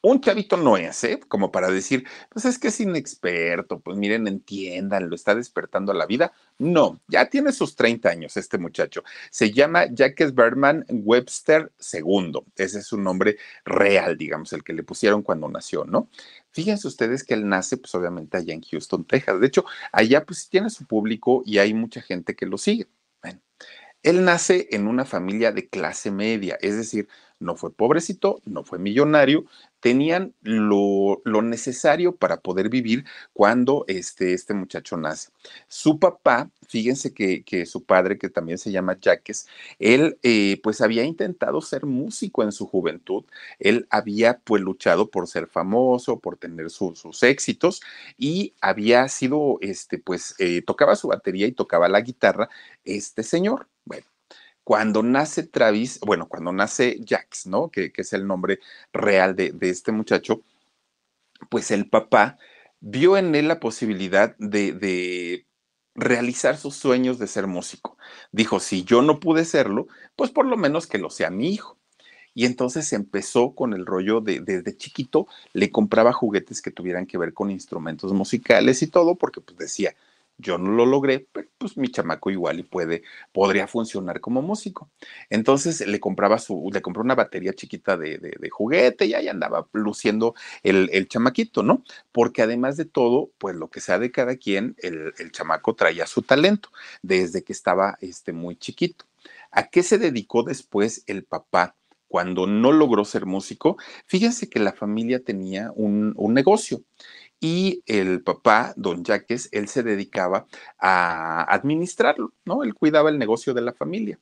un 0.00 0.20
chavito 0.20 0.56
no 0.56 0.76
es, 0.76 1.02
¿eh? 1.04 1.20
Como 1.28 1.52
para 1.52 1.70
decir, 1.70 2.04
pues 2.28 2.44
es 2.44 2.58
que 2.58 2.68
es 2.68 2.80
inexperto, 2.80 3.80
pues 3.80 3.96
miren, 3.96 4.26
entiendan, 4.28 5.08
lo 5.08 5.14
está 5.14 5.34
despertando 5.34 5.92
a 5.92 5.94
la 5.94 6.06
vida. 6.06 6.32
No, 6.58 7.00
ya 7.08 7.28
tiene 7.28 7.52
sus 7.52 7.76
30 7.76 8.08
años 8.10 8.36
este 8.36 8.58
muchacho. 8.58 9.02
Se 9.30 9.52
llama 9.52 9.86
Jacques 9.92 10.34
Berman 10.34 10.84
Webster 10.88 11.72
II. 11.92 12.32
Ese 12.56 12.80
es 12.80 12.86
su 12.86 12.98
nombre 12.98 13.38
real, 13.64 14.16
digamos, 14.16 14.52
el 14.52 14.64
que 14.64 14.72
le 14.72 14.82
pusieron 14.82 15.22
cuando 15.22 15.48
nació, 15.48 15.84
¿no? 15.84 16.08
Fíjense 16.52 16.86
ustedes 16.86 17.24
que 17.24 17.34
él 17.34 17.48
nace, 17.48 17.78
pues 17.78 17.94
obviamente 17.94 18.36
allá 18.36 18.54
en 18.54 18.62
Houston, 18.62 19.04
Texas. 19.06 19.40
De 19.40 19.46
hecho, 19.46 19.64
allá 19.90 20.24
pues 20.24 20.48
tiene 20.48 20.70
su 20.70 20.86
público 20.86 21.42
y 21.46 21.58
hay 21.58 21.74
mucha 21.74 22.02
gente 22.02 22.36
que 22.36 22.46
lo 22.46 22.58
sigue. 22.58 22.88
Bueno, 23.22 23.40
él 24.02 24.24
nace 24.24 24.68
en 24.72 24.86
una 24.86 25.04
familia 25.04 25.52
de 25.52 25.68
clase 25.68 26.10
media, 26.10 26.58
es 26.60 26.76
decir, 26.76 27.08
no 27.40 27.56
fue 27.56 27.74
pobrecito, 27.74 28.40
no 28.44 28.64
fue 28.64 28.78
millonario, 28.78 29.46
tenían 29.82 30.32
lo, 30.42 31.20
lo, 31.24 31.42
necesario 31.42 32.14
para 32.14 32.40
poder 32.40 32.68
vivir 32.68 33.04
cuando 33.32 33.84
este, 33.88 34.32
este 34.32 34.54
muchacho 34.54 34.96
nace. 34.96 35.30
Su 35.66 35.98
papá, 35.98 36.50
fíjense 36.68 37.12
que, 37.12 37.42
que 37.42 37.66
su 37.66 37.84
padre, 37.84 38.16
que 38.16 38.30
también 38.30 38.58
se 38.58 38.70
llama 38.70 38.96
Jaques, 39.02 39.48
él 39.80 40.18
eh, 40.22 40.60
pues 40.62 40.80
había 40.80 41.02
intentado 41.02 41.60
ser 41.60 41.84
músico 41.84 42.44
en 42.44 42.52
su 42.52 42.66
juventud, 42.68 43.24
él 43.58 43.88
había 43.90 44.38
pues 44.44 44.62
luchado 44.62 45.10
por 45.10 45.26
ser 45.26 45.48
famoso, 45.48 46.20
por 46.20 46.36
tener 46.36 46.70
su, 46.70 46.94
sus 46.94 47.24
éxitos 47.24 47.82
y 48.16 48.54
había 48.60 49.08
sido, 49.08 49.58
este, 49.62 49.98
pues 49.98 50.36
eh, 50.38 50.62
tocaba 50.62 50.94
su 50.94 51.08
batería 51.08 51.48
y 51.48 51.52
tocaba 51.52 51.88
la 51.88 52.00
guitarra 52.02 52.48
este 52.84 53.24
señor. 53.24 53.71
Cuando 54.64 55.02
nace 55.02 55.42
Travis, 55.42 55.98
bueno, 56.00 56.28
cuando 56.28 56.52
nace 56.52 57.00
Jax, 57.06 57.46
¿no? 57.46 57.70
Que, 57.70 57.92
es 57.94 58.12
el 58.12 58.26
nombre 58.26 58.60
real 58.92 59.34
de, 59.34 59.50
de, 59.52 59.70
este 59.70 59.92
muchacho, 59.92 60.42
pues 61.50 61.70
el 61.70 61.88
papá 61.88 62.38
vio 62.80 63.16
en 63.16 63.34
él 63.34 63.48
la 63.48 63.60
posibilidad 63.60 64.36
de, 64.38 64.72
de 64.72 65.46
realizar 65.94 66.56
sus 66.56 66.76
sueños 66.76 67.18
de 67.18 67.26
ser 67.26 67.46
músico. 67.46 67.96
Dijo, 68.30 68.60
si 68.60 68.84
yo 68.84 69.02
no 69.02 69.20
pude 69.20 69.44
serlo, 69.44 69.88
pues 70.16 70.30
por 70.30 70.46
lo 70.46 70.56
menos 70.56 70.86
que 70.86 70.98
lo 70.98 71.10
sea 71.10 71.30
mi 71.30 71.50
hijo. 71.50 71.78
Y 72.34 72.46
entonces 72.46 72.92
empezó 72.92 73.54
con 73.54 73.74
el 73.74 73.84
rollo 73.84 74.20
de 74.20 74.40
desde 74.40 74.76
chiquito, 74.76 75.26
le 75.52 75.70
compraba 75.70 76.12
juguetes 76.12 76.62
que 76.62 76.70
tuvieran 76.70 77.06
que 77.06 77.18
ver 77.18 77.34
con 77.34 77.50
instrumentos 77.50 78.12
musicales 78.12 78.82
y 78.82 78.86
todo, 78.86 79.16
porque 79.16 79.42
pues 79.42 79.58
decía, 79.58 79.94
yo 80.42 80.58
no 80.58 80.72
lo 80.72 80.84
logré, 80.84 81.26
pero 81.32 81.48
pues 81.56 81.76
mi 81.76 81.88
chamaco 81.88 82.30
igual 82.30 82.58
y 82.58 82.64
puede, 82.64 83.02
podría 83.32 83.66
funcionar 83.66 84.20
como 84.20 84.42
músico. 84.42 84.90
Entonces 85.30 85.86
le 85.86 86.00
compraba 86.00 86.38
su, 86.38 86.70
le 86.72 86.82
compró 86.82 87.02
una 87.02 87.14
batería 87.14 87.54
chiquita 87.54 87.96
de, 87.96 88.18
de, 88.18 88.50
juguete 88.50 89.06
y 89.06 89.14
ahí 89.14 89.28
andaba 89.28 89.68
luciendo 89.72 90.34
el, 90.62 90.90
el, 90.92 91.08
chamaquito, 91.08 91.62
¿no? 91.62 91.84
Porque 92.10 92.42
además 92.42 92.76
de 92.76 92.84
todo, 92.84 93.30
pues 93.38 93.56
lo 93.56 93.70
que 93.70 93.80
sea 93.80 93.98
de 93.98 94.10
cada 94.10 94.36
quien, 94.36 94.74
el, 94.78 95.14
el 95.18 95.32
chamaco 95.32 95.74
traía 95.74 96.06
su 96.06 96.22
talento 96.22 96.70
desde 97.02 97.42
que 97.44 97.52
estaba 97.52 97.96
este, 98.00 98.32
muy 98.32 98.56
chiquito. 98.56 99.06
¿A 99.50 99.68
qué 99.68 99.82
se 99.82 99.98
dedicó 99.98 100.42
después 100.42 101.04
el 101.06 101.24
papá? 101.24 101.76
Cuando 102.08 102.46
no 102.46 102.72
logró 102.72 103.06
ser 103.06 103.24
músico, 103.24 103.78
fíjense 104.04 104.50
que 104.50 104.60
la 104.60 104.74
familia 104.74 105.24
tenía 105.24 105.72
un, 105.74 106.12
un 106.18 106.34
negocio 106.34 106.82
y 107.44 107.82
el 107.86 108.22
papá, 108.22 108.72
don 108.76 109.02
Jaques, 109.02 109.48
él 109.50 109.66
se 109.66 109.82
dedicaba 109.82 110.46
a 110.78 111.42
administrarlo, 111.52 112.32
¿no? 112.44 112.62
Él 112.62 112.72
cuidaba 112.72 113.10
el 113.10 113.18
negocio 113.18 113.52
de 113.52 113.62
la 113.62 113.72
familia. 113.72 114.20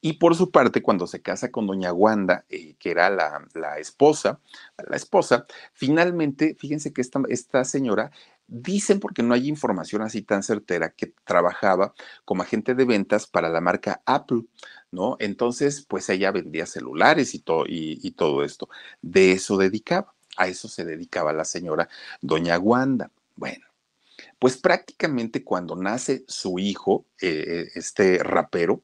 Y 0.00 0.14
por 0.14 0.34
su 0.34 0.50
parte, 0.50 0.80
cuando 0.80 1.06
se 1.06 1.20
casa 1.20 1.50
con 1.50 1.66
doña 1.66 1.92
Wanda, 1.92 2.46
eh, 2.48 2.74
que 2.78 2.90
era 2.90 3.10
la, 3.10 3.46
la, 3.52 3.78
esposa, 3.78 4.40
la 4.88 4.96
esposa, 4.96 5.44
finalmente, 5.74 6.56
fíjense 6.58 6.94
que 6.94 7.02
esta, 7.02 7.20
esta 7.28 7.62
señora 7.64 8.10
Dicen, 8.48 9.00
porque 9.00 9.22
no 9.22 9.32
hay 9.32 9.48
información 9.48 10.02
así 10.02 10.20
tan 10.20 10.42
certera, 10.42 10.90
que 10.90 11.14
trabajaba 11.24 11.94
como 12.26 12.42
agente 12.42 12.74
de 12.74 12.84
ventas 12.84 13.26
para 13.26 13.48
la 13.48 13.62
marca 13.62 14.02
Apple, 14.04 14.42
¿no? 14.90 15.16
Entonces, 15.20 15.86
pues 15.88 16.08
ella 16.10 16.32
vendía 16.32 16.66
celulares 16.66 17.34
y, 17.34 17.38
todo 17.38 17.64
y, 17.66 17.98
y 18.02 18.10
todo 18.10 18.44
esto. 18.44 18.68
De 19.00 19.32
eso 19.32 19.56
dedicaba. 19.56 20.14
A 20.36 20.48
eso 20.48 20.68
se 20.68 20.84
dedicaba 20.84 21.32
la 21.32 21.44
señora 21.44 21.88
doña 22.20 22.58
Wanda. 22.58 23.10
Bueno, 23.36 23.66
pues 24.38 24.56
prácticamente 24.56 25.44
cuando 25.44 25.76
nace 25.76 26.24
su 26.28 26.58
hijo, 26.58 27.04
eh, 27.20 27.68
este 27.74 28.18
rapero, 28.22 28.82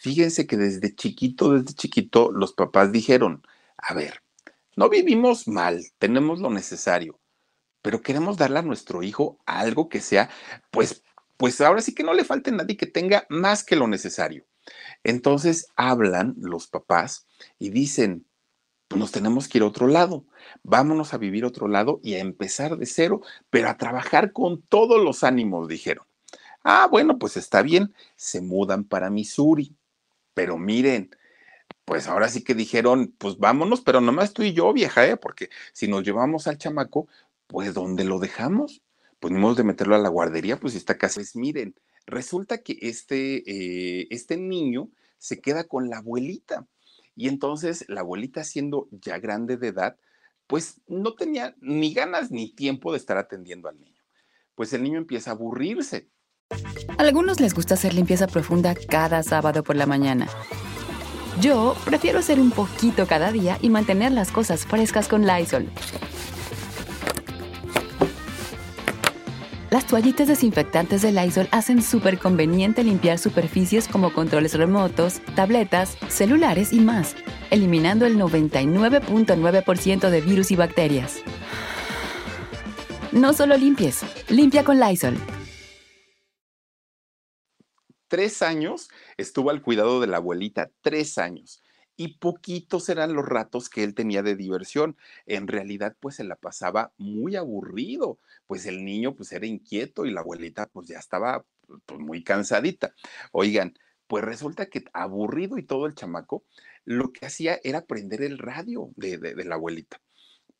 Fíjense 0.00 0.46
que 0.46 0.56
desde 0.56 0.94
chiquito, 0.94 1.52
desde 1.52 1.74
chiquito, 1.74 2.32
los 2.32 2.54
papás 2.54 2.90
dijeron, 2.90 3.46
a 3.76 3.92
ver, 3.92 4.22
no 4.74 4.88
vivimos 4.88 5.46
mal, 5.46 5.84
tenemos 5.98 6.40
lo 6.40 6.48
necesario, 6.48 7.20
pero 7.82 8.00
queremos 8.00 8.38
darle 8.38 8.60
a 8.60 8.62
nuestro 8.62 9.02
hijo 9.02 9.38
algo 9.44 9.90
que 9.90 10.00
sea, 10.00 10.30
pues, 10.70 11.02
pues 11.36 11.60
ahora 11.60 11.82
sí 11.82 11.94
que 11.94 12.02
no 12.02 12.14
le 12.14 12.24
falte 12.24 12.50
nadie 12.50 12.78
que 12.78 12.86
tenga 12.86 13.26
más 13.28 13.62
que 13.62 13.76
lo 13.76 13.88
necesario. 13.88 14.46
Entonces 15.04 15.66
hablan 15.76 16.34
los 16.38 16.66
papás 16.66 17.26
y 17.58 17.68
dicen, 17.68 18.24
pues 18.88 18.98
nos 18.98 19.12
tenemos 19.12 19.48
que 19.48 19.58
ir 19.58 19.64
a 19.64 19.66
otro 19.66 19.86
lado, 19.86 20.24
vámonos 20.62 21.14
a 21.14 21.18
vivir 21.18 21.44
otro 21.44 21.68
lado 21.68 22.00
y 22.02 22.14
a 22.14 22.20
empezar 22.20 22.76
de 22.76 22.86
cero, 22.86 23.22
pero 23.50 23.68
a 23.68 23.76
trabajar 23.76 24.32
con 24.32 24.62
todos 24.62 25.02
los 25.02 25.24
ánimos, 25.24 25.68
dijeron. 25.68 26.06
Ah, 26.62 26.88
bueno, 26.90 27.18
pues 27.18 27.36
está 27.36 27.62
bien, 27.62 27.94
se 28.16 28.40
mudan 28.40 28.84
para 28.84 29.10
Missouri, 29.10 29.74
pero 30.34 30.58
miren, 30.58 31.10
pues 31.84 32.06
ahora 32.06 32.28
sí 32.28 32.44
que 32.44 32.54
dijeron, 32.54 33.14
pues 33.18 33.38
vámonos, 33.38 33.80
pero 33.80 34.00
nomás 34.00 34.32
tú 34.32 34.42
y 34.42 34.52
yo, 34.52 34.72
vieja, 34.72 35.06
¿eh? 35.06 35.16
porque 35.16 35.50
si 35.72 35.88
nos 35.88 36.04
llevamos 36.04 36.46
al 36.46 36.58
chamaco, 36.58 37.08
pues 37.46 37.74
¿dónde 37.74 38.04
lo 38.04 38.18
dejamos? 38.18 38.82
Pues 39.18 39.34
ni 39.34 39.54
de 39.54 39.64
meterlo 39.64 39.96
a 39.96 39.98
la 39.98 40.08
guardería, 40.08 40.58
pues 40.58 40.74
esta 40.74 40.96
casa 40.98 41.20
es, 41.20 41.36
miren, 41.36 41.74
resulta 42.06 42.58
que 42.58 42.78
este, 42.80 43.42
eh, 43.46 44.06
este 44.10 44.36
niño 44.36 44.90
se 45.18 45.40
queda 45.40 45.64
con 45.64 45.90
la 45.90 45.98
abuelita. 45.98 46.66
Y 47.16 47.28
entonces 47.28 47.84
la 47.88 48.00
abuelita, 48.00 48.44
siendo 48.44 48.88
ya 48.90 49.18
grande 49.18 49.56
de 49.56 49.68
edad, 49.68 49.96
pues 50.50 50.80
no 50.88 51.14
tenía 51.14 51.54
ni 51.60 51.94
ganas 51.94 52.32
ni 52.32 52.52
tiempo 52.52 52.90
de 52.90 52.98
estar 52.98 53.16
atendiendo 53.16 53.68
al 53.68 53.78
niño. 53.78 54.02
Pues 54.56 54.72
el 54.72 54.82
niño 54.82 54.98
empieza 54.98 55.30
a 55.30 55.34
aburrirse. 55.34 56.10
A 56.98 57.02
algunos 57.02 57.38
les 57.38 57.54
gusta 57.54 57.74
hacer 57.74 57.94
limpieza 57.94 58.26
profunda 58.26 58.74
cada 58.74 59.22
sábado 59.22 59.62
por 59.62 59.76
la 59.76 59.86
mañana. 59.86 60.26
Yo 61.40 61.76
prefiero 61.84 62.18
hacer 62.18 62.40
un 62.40 62.50
poquito 62.50 63.06
cada 63.06 63.30
día 63.30 63.58
y 63.62 63.70
mantener 63.70 64.10
las 64.10 64.32
cosas 64.32 64.66
frescas 64.66 65.06
con 65.06 65.24
Lysol. 65.24 65.70
Las 69.70 69.86
toallitas 69.86 70.26
desinfectantes 70.26 71.00
de 71.02 71.12
Lysol 71.12 71.46
hacen 71.52 71.80
súper 71.80 72.18
conveniente 72.18 72.82
limpiar 72.82 73.18
superficies 73.18 73.86
como 73.86 74.12
controles 74.12 74.54
remotos, 74.54 75.20
tabletas, 75.36 75.96
celulares 76.08 76.72
y 76.72 76.80
más, 76.80 77.14
eliminando 77.50 78.06
el 78.06 78.16
99.9% 78.16 80.10
de 80.10 80.20
virus 80.20 80.50
y 80.50 80.56
bacterias. 80.56 81.20
No 83.12 83.32
solo 83.32 83.56
limpies, 83.56 84.02
limpia 84.28 84.64
con 84.64 84.78
Lysol. 84.78 85.16
Tres 88.08 88.42
años 88.42 88.88
estuvo 89.16 89.50
al 89.50 89.62
cuidado 89.62 90.00
de 90.00 90.06
la 90.06 90.16
abuelita, 90.16 90.70
tres 90.82 91.18
años 91.18 91.62
y 92.00 92.16
poquitos 92.16 92.88
eran 92.88 93.12
los 93.12 93.26
ratos 93.26 93.68
que 93.68 93.84
él 93.84 93.94
tenía 93.94 94.22
de 94.22 94.34
diversión. 94.34 94.96
En 95.26 95.46
realidad, 95.46 95.94
pues 96.00 96.14
se 96.14 96.24
la 96.24 96.34
pasaba 96.34 96.94
muy 96.96 97.36
aburrido, 97.36 98.18
pues 98.46 98.64
el 98.64 98.86
niño 98.86 99.14
pues 99.14 99.32
era 99.32 99.44
inquieto 99.44 100.06
y 100.06 100.10
la 100.10 100.20
abuelita 100.20 100.66
pues 100.66 100.88
ya 100.88 100.98
estaba 100.98 101.44
pues, 101.66 102.00
muy 102.00 102.24
cansadita. 102.24 102.94
Oigan, 103.32 103.74
pues 104.10 104.22
resulta 104.22 104.66
que 104.66 104.84
aburrido 104.92 105.56
y 105.56 105.62
todo 105.62 105.86
el 105.86 105.94
chamaco, 105.94 106.44
lo 106.84 107.14
que 107.14 107.24
hacía 107.24 107.58
era 107.64 107.86
prender 107.86 108.20
el 108.22 108.36
radio 108.36 108.90
de, 108.96 109.16
de 109.16 109.44
la 109.46 109.54
abuelita 109.54 110.02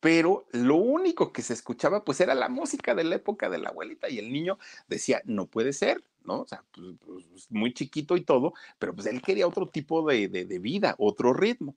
pero 0.01 0.47
lo 0.51 0.75
único 0.75 1.31
que 1.31 1.43
se 1.43 1.53
escuchaba 1.53 2.03
pues 2.03 2.19
era 2.19 2.33
la 2.33 2.49
música 2.49 2.95
de 2.95 3.03
la 3.05 3.15
época 3.15 3.49
de 3.49 3.59
la 3.59 3.69
abuelita 3.69 4.09
y 4.09 4.17
el 4.17 4.33
niño 4.33 4.57
decía, 4.87 5.21
no 5.25 5.45
puede 5.45 5.73
ser, 5.73 6.03
¿no? 6.23 6.41
O 6.41 6.47
sea, 6.47 6.65
pues, 6.71 6.95
pues, 7.05 7.51
muy 7.51 7.71
chiquito 7.73 8.17
y 8.17 8.25
todo, 8.25 8.53
pero 8.79 8.95
pues 8.95 9.07
él 9.07 9.21
quería 9.21 9.47
otro 9.47 9.69
tipo 9.69 10.05
de, 10.07 10.27
de, 10.27 10.59
vida, 10.59 10.95
otro 10.97 11.33
ritmo. 11.33 11.75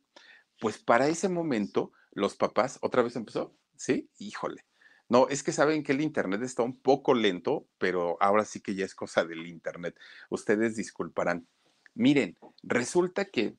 Pues 0.58 0.78
para 0.78 1.08
ese 1.08 1.28
momento 1.28 1.92
los 2.12 2.34
papás, 2.34 2.78
otra 2.80 3.02
vez 3.02 3.14
empezó, 3.14 3.54
¿sí? 3.76 4.08
Híjole. 4.18 4.64
No, 5.10 5.28
es 5.28 5.42
que 5.42 5.52
saben 5.52 5.82
que 5.82 5.92
el 5.92 6.00
Internet 6.00 6.42
está 6.42 6.62
un 6.62 6.78
poco 6.80 7.12
lento, 7.12 7.66
pero 7.76 8.16
ahora 8.20 8.46
sí 8.46 8.60
que 8.60 8.74
ya 8.74 8.86
es 8.86 8.94
cosa 8.94 9.24
del 9.24 9.46
Internet. 9.46 9.98
Ustedes 10.30 10.76
disculparán. 10.76 11.46
Miren, 11.94 12.36
resulta 12.62 13.26
que 13.26 13.56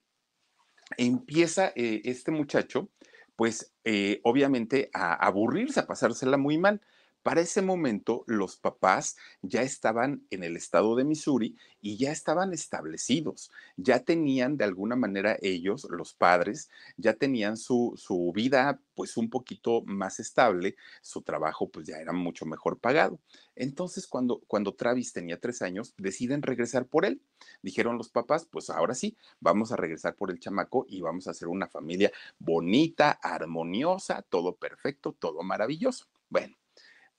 empieza 0.98 1.72
eh, 1.76 2.02
este 2.06 2.32
muchacho 2.32 2.90
pues 3.36 3.74
eh, 3.84 4.22
obviamente 4.24 4.90
a 4.94 5.14
aburrirse, 5.14 5.82
a 5.82 5.88
pasársela 5.88 6.38
muy 6.38 6.58
mal. 6.58 6.82
Para 7.26 7.42
ese 7.42 7.64
momento, 7.64 8.24
los 8.28 8.56
papás 8.56 9.18
ya 9.42 9.64
estaban 9.64 10.28
en 10.30 10.44
el 10.44 10.56
estado 10.56 10.96
de 10.96 11.04
Missouri 11.04 11.58
y 11.82 11.98
ya 11.98 12.12
estaban 12.12 12.54
establecidos, 12.54 13.50
ya 13.78 14.04
tenían 14.04 14.58
de 14.58 14.66
alguna 14.66 14.96
manera 14.96 15.36
ellos, 15.42 15.88
los 15.90 16.14
padres, 16.14 16.70
ya 16.98 17.14
tenían 17.14 17.58
su, 17.58 17.94
su 17.98 18.32
vida 18.32 18.80
pues 18.94 19.18
un 19.18 19.32
poquito 19.32 19.82
más 19.88 20.20
estable, 20.20 20.76
su 21.02 21.24
trabajo 21.24 21.68
pues 21.68 21.88
ya 21.88 21.98
era 21.98 22.14
mucho 22.14 22.46
mejor 22.46 22.78
pagado. 22.78 23.20
Entonces, 23.56 24.06
cuando, 24.06 24.44
cuando 24.46 24.76
Travis 24.76 25.12
tenía 25.12 25.40
tres 25.40 25.64
años, 25.64 25.96
deciden 25.98 26.44
regresar 26.44 26.86
por 26.86 27.06
él. 27.06 27.24
Dijeron 27.64 27.98
los 27.98 28.10
papás, 28.10 28.46
pues 28.46 28.70
ahora 28.70 28.94
sí, 28.94 29.18
vamos 29.40 29.72
a 29.72 29.78
regresar 29.78 30.14
por 30.14 30.30
el 30.30 30.40
chamaco 30.40 30.86
y 30.88 31.02
vamos 31.02 31.28
a 31.28 31.32
hacer 31.32 31.48
una 31.48 31.68
familia 31.68 32.12
bonita, 32.38 33.10
armoniosa, 33.10 34.22
todo 34.22 34.56
perfecto, 34.58 35.16
todo 35.20 35.42
maravilloso. 35.42 36.06
Bueno 36.30 36.56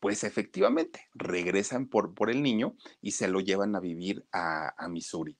pues 0.07 0.23
efectivamente 0.23 1.09
regresan 1.15 1.89
por, 1.89 2.15
por 2.15 2.31
el 2.31 2.41
niño 2.41 2.77
y 3.03 3.11
se 3.11 3.27
lo 3.27 3.41
llevan 3.41 3.75
a 3.75 3.81
vivir 3.81 4.25
a, 4.31 4.73
a 4.79 4.89
Missouri. 4.89 5.37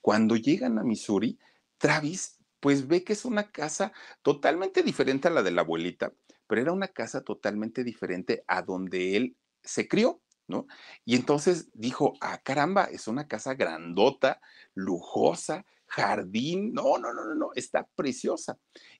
Cuando 0.00 0.34
llegan 0.34 0.76
a 0.80 0.82
Missouri, 0.82 1.38
Travis 1.76 2.36
pues 2.58 2.88
ve 2.88 3.04
que 3.04 3.12
es 3.12 3.24
una 3.24 3.52
casa 3.52 3.92
totalmente 4.22 4.82
diferente 4.82 5.28
a 5.28 5.30
la 5.30 5.44
de 5.44 5.52
la 5.52 5.60
abuelita, 5.60 6.12
pero 6.48 6.60
era 6.60 6.72
una 6.72 6.88
casa 6.88 7.22
totalmente 7.22 7.84
diferente 7.84 8.42
a 8.48 8.62
donde 8.62 9.16
él 9.16 9.36
se 9.62 9.86
crió, 9.86 10.20
¿no? 10.48 10.66
Y 11.04 11.14
entonces 11.14 11.70
dijo, 11.72 12.14
ah, 12.20 12.40
caramba, 12.42 12.86
es 12.86 13.06
una 13.06 13.28
casa 13.28 13.54
grandota, 13.54 14.40
lujosa, 14.74 15.64
jardín, 15.86 16.72
no, 16.72 16.98
no, 16.98 17.14
no, 17.14 17.24
no, 17.24 17.36
no, 17.36 17.50
está 17.54 17.86
preciosa. 17.94 18.58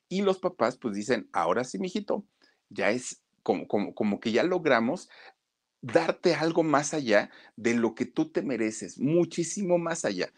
Y 0.08 0.22
los 0.22 0.38
papás 0.38 0.78
pues 0.78 0.94
dicen, 0.94 1.28
ahora 1.32 1.64
sí, 1.64 1.80
mijito, 1.80 2.24
ya 2.68 2.90
es 2.90 3.20
como, 3.42 4.20
que 4.20 4.32
ya 4.32 4.42
logramos 4.42 5.08
darte 5.80 6.34
algo 6.34 6.62
más 6.62 6.92
allá 6.92 7.30
de 7.56 7.74
lo 7.74 7.94
que 7.94 8.04
tú 8.04 8.30
te 8.30 8.42
mereces, 8.42 8.98
muchísimo 8.98 9.78
más 9.78 10.04
allá. 10.04 10.32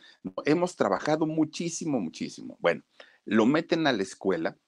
Hemos 0.45 0.76
trabajado 0.76 1.26
muchísimo, 1.26 2.00
muchísimo. 2.00 2.59
Bueno, 2.61 2.83
lo 3.25 3.47
meten 3.47 3.87
a 3.87 3.92
la 3.92 4.02
escuela, 4.02 4.59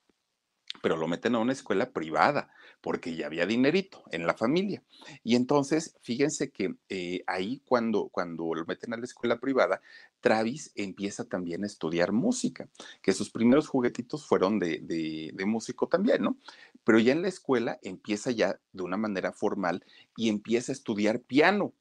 pero 0.82 0.96
lo 0.96 1.08
meten 1.08 1.36
a 1.36 1.38
una 1.38 1.52
escuela 1.52 1.90
privada, 1.92 2.50
porque 2.82 3.14
ya 3.14 3.26
había 3.26 3.46
dinerito 3.46 4.02
en 4.10 4.26
la 4.26 4.34
familia. 4.34 4.82
Y 5.22 5.36
entonces, 5.36 5.96
fíjense 6.02 6.50
que 6.50 6.74
eh, 6.88 7.22
ahí 7.28 7.62
cuando, 7.64 8.08
cuando 8.08 8.52
lo 8.52 8.66
meten 8.66 8.92
a 8.92 8.96
la 8.96 9.04
escuela 9.04 9.38
privada, 9.38 9.80
Travis 10.20 10.72
empieza 10.74 11.24
también 11.24 11.62
a 11.62 11.68
estudiar 11.68 12.10
música, 12.12 12.68
que 13.00 13.12
sus 13.12 13.30
primeros 13.30 13.68
juguetitos 13.68 14.26
fueron 14.26 14.58
de, 14.58 14.80
de, 14.80 15.46
músico 15.46 15.86
también, 15.86 16.22
¿no? 16.22 16.36
Pero 16.84 16.98
ya 16.98 17.12
en 17.12 17.22
la 17.22 17.28
escuela 17.28 17.78
empieza 17.82 18.32
ya 18.32 18.58
de 18.72 18.82
una 18.82 18.96
manera 18.96 19.32
formal 19.32 19.84
y 20.16 20.28
empieza 20.28 20.72
a 20.72 20.74
estudiar 20.74 21.20
piano. 21.20 21.72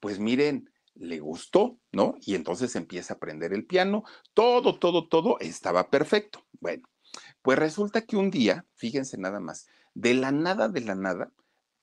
Pues 0.00 0.18
miren, 0.18 0.70
le 0.94 1.20
gustó, 1.20 1.78
¿no? 1.92 2.16
Y 2.20 2.34
entonces 2.34 2.74
empieza 2.74 3.14
a 3.14 3.16
aprender 3.16 3.52
el 3.52 3.64
piano, 3.64 4.02
todo, 4.34 4.78
todo, 4.78 5.06
todo 5.06 5.38
estaba 5.38 5.90
perfecto. 5.90 6.44
Bueno, 6.60 6.88
pues 7.42 7.58
resulta 7.58 8.02
que 8.02 8.16
un 8.16 8.30
día, 8.30 8.66
fíjense 8.74 9.18
nada 9.18 9.40
más, 9.40 9.66
de 9.94 10.14
la 10.14 10.32
nada, 10.32 10.68
de 10.68 10.80
la 10.80 10.94
nada, 10.94 11.32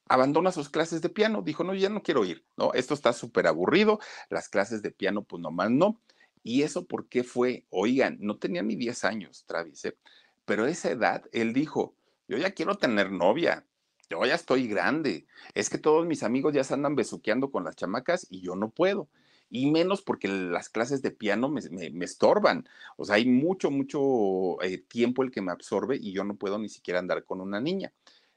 abandona 0.08 0.52
sus 0.52 0.70
clases 0.70 1.02
de 1.02 1.10
piano. 1.10 1.42
Dijo, 1.42 1.64
no, 1.64 1.74
ya 1.74 1.90
no 1.90 2.04
quiero 2.04 2.26
ir, 2.26 2.46
¿no? 2.58 2.74
Esto 2.74 2.94
está 2.94 3.14
súper 3.14 3.48
aburrido, 3.48 4.00
las 4.30 4.50
clases 4.50 4.82
de 4.82 4.92
piano, 4.92 5.24
pues 5.24 5.42
nomás 5.42 5.72
no. 5.72 6.02
¿Y 6.44 6.62
eso 6.62 6.86
por 6.86 7.08
qué 7.08 7.24
fue? 7.24 7.66
Oigan, 7.70 8.18
no 8.20 8.38
tenía 8.38 8.62
ni 8.62 8.76
10 8.76 9.04
años, 9.04 9.46
Travis, 9.48 9.86
¿eh? 9.86 9.98
pero 10.46 10.66
a 10.66 10.70
esa 10.70 10.92
edad 10.92 11.24
él 11.32 11.54
dijo, 11.54 11.96
yo 12.28 12.38
ya 12.38 12.52
quiero 12.52 12.76
tener 12.76 13.12
novia, 13.12 13.66
yo 14.10 14.24
ya 14.26 14.36
estoy 14.36 14.68
grande, 14.68 15.26
es 15.56 15.70
que 15.72 15.80
todos 15.80 16.06
mis 16.06 16.22
amigos 16.22 16.54
ya 16.54 16.64
se 16.64 16.76
andan 16.76 16.96
besuqueando 16.96 17.50
con 17.50 17.64
las 17.64 17.76
chamacas 17.76 18.28
y 18.30 18.42
yo 18.42 18.56
no 18.56 18.70
puedo 18.70 19.10
y 19.50 19.70
menos 19.72 20.02
porque 20.02 20.28
las 20.28 20.70
clases 20.70 21.02
de 21.02 21.12
piano 21.12 21.50
me, 21.50 21.62
estorban. 22.04 22.68
O 22.98 23.06
sea, 23.06 23.16
hay 23.16 23.26
mucho, 23.26 23.72
mucho 23.72 24.62
eh, 24.62 24.78
tiempo 24.78 25.24
el 25.24 25.32
que 25.32 25.42
me 25.42 25.52
absorbe 25.52 25.98
y 25.98 26.12
yo 26.14 26.24
no 26.24 26.36
puedo 26.36 26.58
ni 26.58 26.70
siquiera 26.70 27.00
andar 27.00 27.24
con 27.24 27.42
una 27.42 27.62
niña. 27.62 27.94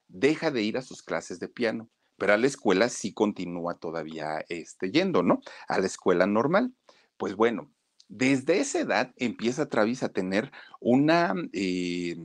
Deja 0.09 0.51
de 0.51 0.63
ir 0.63 0.79
a 0.79 0.83
sus 0.83 1.03
clases 1.03 1.41
de 1.41 1.49
piano, 1.49 1.89
pero 2.17 2.35
a 2.35 2.37
la 2.37 2.47
escuela 2.47 2.89
sí 2.89 3.13
continúa 3.13 3.75
todavía 3.79 4.45
este, 4.49 4.91
yendo, 4.91 5.23
¿no? 5.23 5.41
A 5.69 5.79
la 5.79 5.87
escuela 5.87 6.27
normal. 6.27 6.75
Pues 7.17 7.35
bueno, 7.35 7.71
desde 8.09 8.61
esa 8.61 8.81
edad 8.81 9.13
empieza 9.17 9.69
Travis 9.69 10.03
a 10.03 10.13
tener 10.13 10.51
una, 10.81 11.35
eh, 11.53 12.17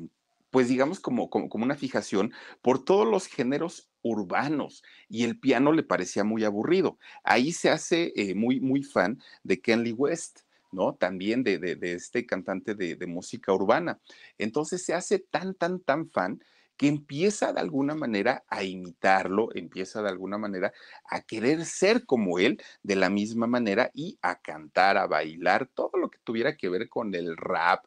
pues 0.49 0.69
digamos 0.69 0.99
como, 0.99 1.29
como, 1.29 1.49
como, 1.49 1.65
una 1.65 1.75
fijación 1.75 2.33
por 2.61 2.83
todos 2.83 3.07
los 3.07 3.27
géneros 3.27 3.89
urbanos 4.03 4.83
y 5.09 5.23
el 5.23 5.39
piano 5.39 5.71
le 5.71 5.83
parecía 5.83 6.23
muy 6.23 6.43
aburrido. 6.43 6.99
Ahí 7.23 7.51
se 7.51 7.69
hace 7.69 8.13
eh, 8.15 8.35
muy, 8.35 8.59
muy 8.59 8.83
fan 8.83 9.19
de 9.43 9.61
Kenley 9.61 9.93
West. 9.93 10.41
¿no? 10.71 10.95
También 10.95 11.43
de, 11.43 11.59
de, 11.59 11.93
este 11.93 12.25
cantante 12.25 12.73
de, 12.73 12.95
de 12.95 13.05
música 13.05 13.53
urbana. 13.53 13.99
Entonces 14.39 14.83
se 14.83 14.95
hace 14.95 15.19
tan, 15.19 15.53
tan, 15.53 15.79
tan 15.79 16.09
fan 16.09 16.41
que 16.77 16.87
empieza 16.87 17.53
de 17.53 17.59
alguna 17.59 17.95
manera 17.95 18.43
a 18.47 18.63
imitarlo, 18.63 19.49
empieza 19.53 20.01
de 20.01 20.09
alguna 20.09 20.37
manera 20.37 20.73
a 21.09 21.21
querer 21.21 21.65
ser 21.65 22.05
como 22.05 22.39
él 22.39 22.61
de 22.81 22.95
la 22.95 23.09
misma 23.09 23.47
manera 23.47 23.91
y 23.93 24.17
a 24.21 24.39
cantar, 24.39 24.97
a 24.97 25.07
bailar, 25.07 25.67
todo 25.67 25.91
lo 25.99 26.09
que 26.09 26.19
tuviera 26.23 26.57
que 26.57 26.69
ver 26.69 26.89
con 26.89 27.13
el 27.13 27.37
rap, 27.37 27.85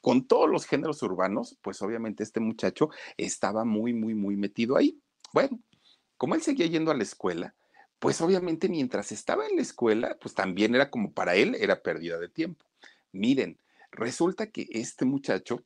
con 0.00 0.26
todos 0.26 0.48
los 0.48 0.66
géneros 0.66 1.02
urbanos, 1.02 1.58
pues 1.62 1.80
obviamente 1.82 2.22
este 2.22 2.40
muchacho 2.40 2.90
estaba 3.16 3.64
muy, 3.64 3.92
muy, 3.92 4.14
muy 4.14 4.36
metido 4.36 4.76
ahí. 4.76 4.98
Bueno, 5.32 5.60
como 6.16 6.34
él 6.34 6.42
seguía 6.42 6.66
yendo 6.66 6.90
a 6.90 6.96
la 6.96 7.02
escuela, 7.02 7.54
pues 7.98 8.20
obviamente 8.20 8.68
mientras 8.68 9.12
estaba 9.12 9.46
en 9.46 9.56
la 9.56 9.62
escuela, 9.62 10.16
pues 10.20 10.34
también 10.34 10.74
era 10.74 10.90
como 10.90 11.12
para 11.12 11.34
él, 11.34 11.54
era 11.60 11.82
pérdida 11.82 12.18
de 12.18 12.28
tiempo. 12.28 12.64
Miren, 13.12 13.58
resulta 13.92 14.46
que 14.48 14.66
este 14.70 15.04
muchacho 15.04 15.64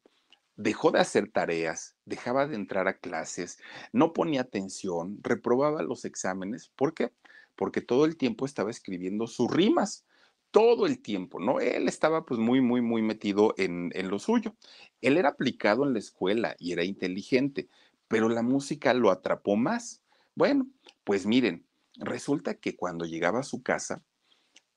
dejó 0.57 0.91
de 0.91 1.01
hacer 1.01 1.31
tareas, 1.31 1.97
dejaba 2.05 2.47
de 2.47 2.57
entrar 2.57 2.89
a 2.89 2.99
clases, 2.99 3.59
no 3.93 4.13
ponía 4.13 4.43
atención, 4.43 5.19
reprobaba 5.23 5.83
los 5.83 6.05
exámenes. 6.05 6.71
¿Por 6.77 6.95
qué? 6.95 7.13
Porque 7.57 7.81
todo 7.81 8.05
el 8.05 8.17
tiempo 8.17 8.47
estaba 8.47 8.71
escribiendo 8.71 9.27
sus 9.27 9.51
rimas, 9.51 10.05
todo 10.51 10.87
el 10.87 11.01
tiempo, 11.01 11.41
¿no? 11.41 11.61
Él 11.61 11.89
estaba 11.89 12.25
pues 12.25 12.39
muy, 12.39 12.61
muy, 12.61 12.81
muy 12.81 13.03
metido 13.03 13.55
en, 13.59 13.91
en 13.95 14.09
lo 14.09 14.19
suyo. 14.19 14.55
Él 15.01 15.17
era 15.17 15.31
aplicado 15.31 15.85
en 15.85 15.93
la 15.93 15.99
escuela 15.99 16.55
y 16.59 16.73
era 16.73 16.85
inteligente, 16.85 17.69
pero 18.09 18.29
la 18.29 18.43
música 18.43 18.95
lo 18.95 19.11
atrapó 19.11 19.57
más. 19.57 20.03
Bueno, 20.35 20.69
pues 21.05 21.27
miren, 21.27 21.67
resulta 21.97 22.55
que 22.55 22.77
cuando 22.77 23.05
llegaba 23.05 23.41
a 23.41 23.45
su 23.45 23.63
casa, 23.63 24.03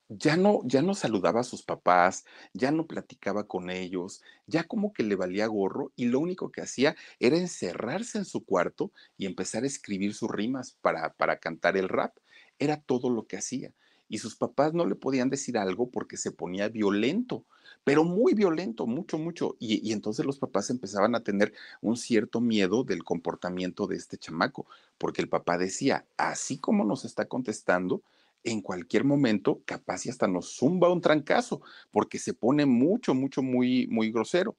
ya 0.10 0.38
no, 0.38 0.62
ya 0.63 0.81
no 0.81 0.93
saludaba 0.93 1.41
a 1.41 1.43
sus 1.43 1.63
papás, 1.63 2.24
ya 2.53 2.72
no 2.72 2.88
platicaba 2.88 3.48
con 3.48 3.69
ellos, 3.69 4.22
ya 4.46 4.63
como 4.63 4.93
que 4.93 5.03
le 5.03 5.15
valía 5.15 5.48
gorro 5.48 5.91
y 5.96 6.05
lo 6.05 6.19
único 6.19 6.51
que 6.51 6.62
hacía 6.62 6.96
era 7.19 7.38
encerrarse 7.38 8.17
en 8.17 8.25
su 8.25 8.46
cuarto 8.46 8.91
y 9.17 9.25
empezar 9.25 9.63
a 9.63 9.67
escribir 9.67 10.13
sus 10.13 10.29
rimas 10.29 10.77
para, 10.81 11.13
para 11.13 11.39
cantar 11.39 11.75
el 11.77 11.89
rap. 11.89 12.15
Era 12.57 12.81
todo 12.81 13.10
lo 13.10 13.27
que 13.27 13.38
hacía. 13.38 13.74
Y 14.09 14.19
sus 14.19 14.35
papás 14.35 14.73
no 14.73 14.85
le 14.85 14.95
podían 14.95 15.29
decir 15.29 15.57
algo 15.57 15.89
porque 15.89 16.17
se 16.17 16.31
ponía 16.31 16.69
violento, 16.69 17.45
pero 17.83 18.03
muy 18.03 18.33
violento, 18.33 18.87
mucho, 18.87 19.17
mucho. 19.17 19.55
Y, 19.59 19.87
y 19.87 19.93
entonces 19.93 20.25
los 20.25 20.39
papás 20.39 20.69
empezaban 20.69 21.15
a 21.15 21.23
tener 21.23 21.53
un 21.81 21.97
cierto 21.97 22.39
miedo 22.41 22.83
del 22.83 23.03
comportamiento 23.03 23.87
de 23.87 23.97
este 23.97 24.17
chamaco, 24.17 24.65
porque 24.97 25.21
el 25.21 25.29
papá 25.29 25.57
decía, 25.57 26.05
así 26.17 26.57
como 26.57 26.85
nos 26.85 27.05
está 27.05 27.25
contestando, 27.25 28.01
en 28.43 28.61
cualquier 28.61 29.03
momento, 29.03 29.61
capaz 29.65 30.05
y 30.05 30.09
hasta 30.09 30.27
nos 30.27 30.57
zumba 30.57 30.91
un 30.91 31.01
trancazo, 31.01 31.61
porque 31.91 32.19
se 32.19 32.33
pone 32.33 32.65
mucho, 32.65 33.13
mucho, 33.13 33.43
muy, 33.43 33.87
muy 33.87 34.11
grosero. 34.11 34.55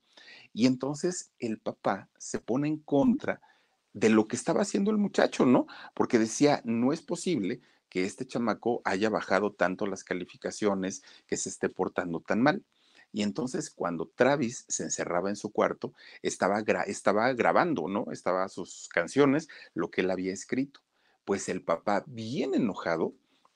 Y 0.53 0.67
entonces 0.67 1.31
el 1.39 1.59
papá 1.59 2.09
se 2.19 2.39
pone 2.39 2.69
en 2.69 2.79
contra 2.79 3.41
de 3.93 4.11
lo 4.11 4.29
que 4.29 4.37
estaba 4.37 4.63
haciendo 4.63 4.91
el 4.91 4.99
muchacho, 4.99 5.47
¿no? 5.47 5.67
Porque 5.95 6.19
decía, 6.19 6.61
no 6.65 6.93
es 6.93 7.03
posible 7.03 7.61
que 7.89 8.05
este 8.05 8.27
chamaco 8.27 8.83
haya 8.85 9.11
bajado 9.11 9.53
tanto 9.53 9.87
las 9.87 10.05
calificaciones, 10.05 11.03
que 11.27 11.37
se 11.37 11.49
esté 11.49 11.69
portando 11.69 12.21
tan 12.21 12.43
mal. 12.43 12.65
Y 13.13 13.23
entonces 13.23 13.71
cuando 13.71 14.07
Travis 14.15 14.65
se 14.69 14.85
encerraba 14.85 15.31
en 15.31 15.37
su 15.37 15.51
cuarto, 15.51 15.95
estaba, 16.23 16.63
estaba 16.87 17.33
grabando, 17.33 17.89
¿no? 17.89 18.07
Estaba 18.13 18.49
sus 18.49 18.89
canciones, 18.89 19.49
lo 19.75 19.91
que 19.91 20.03
él 20.03 20.11
había 20.11 20.33
escrito. 20.33 20.81
Pues 21.25 21.49
el 21.49 21.63
papá, 21.63 22.05
bien 22.07 22.55
enojado, 22.55 23.15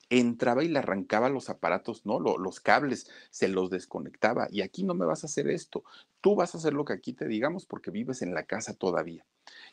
entraba 0.09 0.63
y 0.63 0.67
le 0.67 0.79
arrancaba 0.79 1.29
los 1.29 1.49
aparatos, 1.49 2.05
¿no? 2.05 2.19
los 2.19 2.59
cables, 2.59 3.09
se 3.29 3.47
los 3.47 3.69
desconectaba. 3.69 4.47
Y 4.51 4.61
aquí 4.61 4.83
no 4.83 4.93
me 4.93 5.05
vas 5.05 5.23
a 5.23 5.27
hacer 5.27 5.47
esto. 5.47 5.83
Tú 6.21 6.35
vas 6.35 6.53
a 6.53 6.57
hacer 6.57 6.73
lo 6.73 6.85
que 6.85 6.93
aquí 6.93 7.13
te 7.13 7.27
digamos 7.27 7.65
porque 7.65 7.91
vives 7.91 8.21
en 8.21 8.33
la 8.33 8.43
casa 8.43 8.73
todavía. 8.73 9.25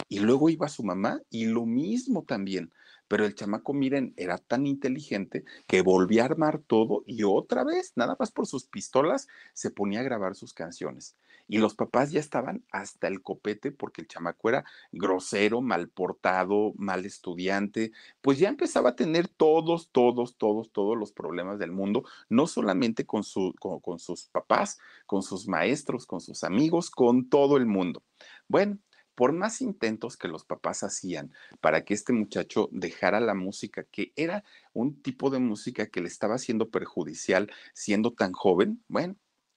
Y 0.08 0.20
luego 0.20 0.48
iba 0.48 0.68
su 0.68 0.82
mamá 0.82 1.22
y 1.30 1.46
lo 1.46 1.66
mismo 1.66 2.24
también. 2.24 2.72
Pero 3.10 3.26
el 3.26 3.34
chamaco, 3.34 3.74
miren, 3.74 4.14
era 4.16 4.38
tan 4.38 4.68
inteligente 4.68 5.44
que 5.66 5.82
volvía 5.82 6.22
a 6.22 6.26
armar 6.26 6.60
todo 6.60 7.02
y 7.08 7.24
otra 7.24 7.64
vez, 7.64 7.92
nada 7.96 8.14
más 8.20 8.30
por 8.30 8.46
sus 8.46 8.66
pistolas, 8.66 9.26
se 9.52 9.72
ponía 9.72 9.98
a 9.98 10.04
grabar 10.04 10.36
sus 10.36 10.54
canciones. 10.54 11.16
Y 11.48 11.58
los 11.58 11.74
papás 11.74 12.12
ya 12.12 12.20
estaban 12.20 12.62
hasta 12.70 13.08
el 13.08 13.20
copete 13.20 13.72
porque 13.72 14.02
el 14.02 14.06
chamaco 14.06 14.48
era 14.48 14.64
grosero, 14.92 15.60
mal 15.60 15.88
portado, 15.88 16.72
mal 16.76 17.04
estudiante, 17.04 17.90
pues 18.20 18.38
ya 18.38 18.48
empezaba 18.48 18.90
a 18.90 18.94
tener 18.94 19.26
todos, 19.26 19.88
todos, 19.90 20.36
todos, 20.36 20.70
todos 20.70 20.96
los 20.96 21.10
problemas 21.10 21.58
del 21.58 21.72
mundo, 21.72 22.04
no 22.28 22.46
solamente 22.46 23.06
con, 23.06 23.24
su, 23.24 23.56
con, 23.58 23.98
sus 23.98 24.26
papás, 24.26 24.78
con 25.06 25.24
sus 25.24 25.48
maestros, 25.48 26.06
con 26.06 26.20
sus 26.20 26.44
amigos, 26.44 26.92
con 26.92 27.28
todo 27.28 27.56
el 27.56 27.66
mundo. 27.66 28.04
Bueno, 28.46 28.78
por 29.14 29.32
más 29.32 29.60
intentos 29.60 30.16
que 30.16 30.28
los 30.28 30.44
papás 30.44 30.82
hacían 30.82 31.32
para 31.60 31.84
que 31.84 31.94
este 31.94 32.12
muchacho 32.12 32.68
dejara 32.72 33.20
la 33.20 33.34
música, 33.34 33.84
que 33.84 34.12
era 34.16 34.44
un 34.72 35.00
tipo 35.02 35.30
de 35.30 35.38
música 35.38 35.86
que 35.86 36.00
le 36.00 36.08
estaba 36.08 36.38
siendo 36.38 36.70
perjudicial 36.70 37.50
siendo 37.74 38.12
tan 38.12 38.32
joven, 38.32 38.82
bueno, 38.88 39.16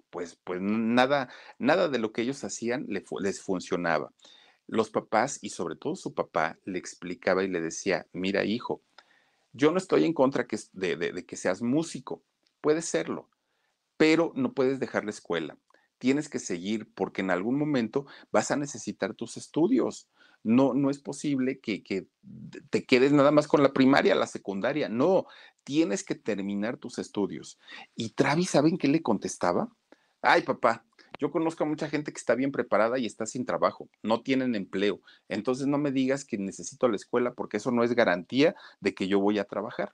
pues, 0.10 0.38
pues 0.44 0.60
nada, 0.62 1.30
nada 1.58 1.90
de 1.90 2.00
lo 2.00 2.12
que 2.12 2.22
ellos 2.22 2.44
hacían 2.44 2.86
les 2.88 3.42
funcionaba. 3.42 4.12
Los 4.68 4.90
papás 4.90 5.40
y 5.42 5.50
sobre 5.50 5.76
todo 5.76 5.96
su 5.96 6.14
papá 6.14 6.58
le 6.66 6.78
explicaba 6.78 7.44
y 7.44 7.48
le 7.48 7.62
decía, 7.62 8.08
mira 8.14 8.46
hijo, 8.46 8.82
yo 9.52 9.72
no 9.72 9.78
estoy 9.78 10.06
en 10.06 10.14
contra 10.14 10.46
de, 10.74 10.96
de 10.96 11.26
que 11.26 11.36
seas 11.36 11.62
músico, 11.62 12.24
puedes 12.62 12.86
serlo, 12.86 13.30
pero 13.98 14.32
no 14.36 14.54
puedes 14.54 14.80
dejar 14.80 15.04
la 15.04 15.12
escuela 15.12 15.58
tienes 15.98 16.30
que 16.30 16.40
seguir 16.40 16.92
porque 16.94 17.22
en 17.22 17.32
algún 17.32 17.58
momento 17.58 18.06
vas 18.32 18.52
a 18.52 18.56
necesitar 18.56 19.14
tus 19.14 19.38
estudios. 19.38 20.08
No, 20.44 20.74
no 20.74 20.90
es 20.90 21.00
posible 21.00 21.60
que, 21.60 21.84
que 21.84 22.08
te 22.70 22.84
quedes 22.86 23.14
nada 23.14 23.32
más 23.32 23.48
con 23.48 23.64
la 23.64 23.72
primaria, 23.72 24.14
la 24.14 24.28
secundaria. 24.28 24.90
No, 24.90 25.26
tienes 25.64 26.04
que 26.04 26.16
terminar 26.16 26.78
tus 26.78 27.00
estudios. 27.00 27.60
Y 27.96 28.10
Travis, 28.10 28.50
¿saben 28.50 28.78
qué 28.78 28.88
le 28.88 29.02
contestaba? 29.02 29.70
Ay, 30.22 30.42
papá, 30.42 30.86
yo 31.20 31.32
conozco 31.32 31.64
a 31.64 31.68
mucha 31.68 31.90
gente 31.90 32.12
que 32.12 32.18
está 32.18 32.36
bien 32.36 32.52
preparada 32.52 32.98
y 32.98 33.06
está 33.06 33.26
sin 33.26 33.46
trabajo, 33.46 33.90
no 34.02 34.22
tienen 34.22 34.56
empleo. 34.56 35.02
Entonces 35.30 35.68
no 35.68 35.78
me 35.78 35.92
digas 35.92 36.26
que 36.26 36.38
necesito 36.38 36.90
la 36.90 36.96
escuela 36.96 37.34
porque 37.34 37.58
eso 37.58 37.72
no 37.72 37.84
es 37.84 37.94
garantía 37.94 38.56
de 38.82 38.94
que 38.94 39.08
yo 39.08 39.20
voy 39.20 39.40
a 39.40 39.46
trabajar 39.46 39.94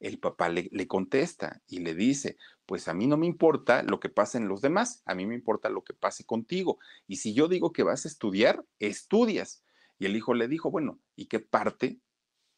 el 0.00 0.18
papá 0.18 0.48
le, 0.48 0.86
contesta 0.86 1.62
y 1.66 1.80
le 1.80 1.94
dice, 1.94 2.36
pues 2.66 2.88
a 2.88 2.94
mí 2.94 3.06
no 3.06 3.16
me 3.16 3.26
importa 3.26 3.82
lo 3.82 3.98
que 4.00 4.08
pase 4.08 4.38
en 4.38 4.48
los 4.48 4.60
demás, 4.60 5.02
a 5.06 5.14
mí 5.14 5.26
me 5.26 5.34
importa 5.34 5.68
lo 5.68 5.82
que 5.82 5.94
pase 5.94 6.24
contigo. 6.24 6.78
Y 7.06 7.16
si 7.16 7.34
yo 7.34 7.48
digo 7.48 7.72
que 7.72 7.82
vas 7.82 8.04
a 8.04 8.08
estudiar, 8.08 8.64
estudias. 8.78 9.64
Y 9.98 10.06
el 10.06 10.16
hijo 10.16 10.34
le 10.34 10.46
dijo, 10.46 10.70
bueno, 10.70 11.00
¿y 11.16 11.26
qué 11.26 11.40
parte 11.40 12.00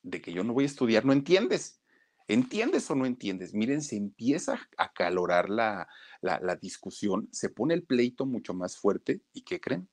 de 0.03 0.21
que 0.21 0.33
yo 0.33 0.45
no 0.45 0.53
voy 0.53 0.65
a 0.65 0.67
estudiar 0.67 1.05
no 1.05 1.13
entiendes? 1.13 1.81
¿Entiendes 2.29 2.91
o 2.91 2.95
no 2.95 3.07
entiendes? 3.07 3.55
Miren, 3.55 3.83
se 3.83 3.97
empieza 3.97 4.69
a 4.77 4.93
calorar 4.93 5.49
la, 5.49 5.89
la, 6.21 6.39
la 6.41 6.57
discusión, 6.57 7.29
se 7.33 7.49
pone 7.49 7.75
el 7.75 7.83
pleito 7.85 8.27
mucho 8.27 8.55
más 8.55 8.77
fuerte 8.77 9.23
y 9.33 9.43
¿qué 9.43 9.61
creen? 9.61 9.89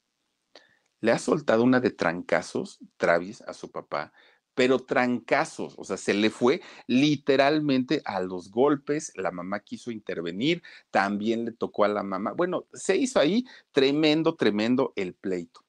Le 1.00 1.12
ha 1.12 1.20
soltado 1.20 1.64
una 1.64 1.80
de 1.80 1.92
trancazos 1.92 2.80
Travis 2.98 3.42
a 3.44 3.54
su 3.54 3.72
papá 3.72 4.12
pero 4.58 4.80
trancazos, 4.80 5.76
o 5.78 5.84
sea, 5.84 5.98
se 5.98 6.16
le 6.16 6.32
fue 6.32 6.62
literalmente 6.88 8.02
a 8.06 8.20
los 8.22 8.50
golpes, 8.50 9.12
la 9.16 9.30
mamá 9.30 9.60
quiso 9.60 9.92
intervenir, 9.92 10.64
también 10.90 11.46
le 11.46 11.52
tocó 11.52 11.84
a 11.86 11.88
la 11.88 12.02
mamá, 12.02 12.34
bueno, 12.34 12.66
se 12.74 12.98
hizo 12.98 13.20
ahí 13.20 13.46
tremendo, 13.72 14.36
tremendo 14.36 14.94
el 14.96 15.14
pleito. 15.14 15.64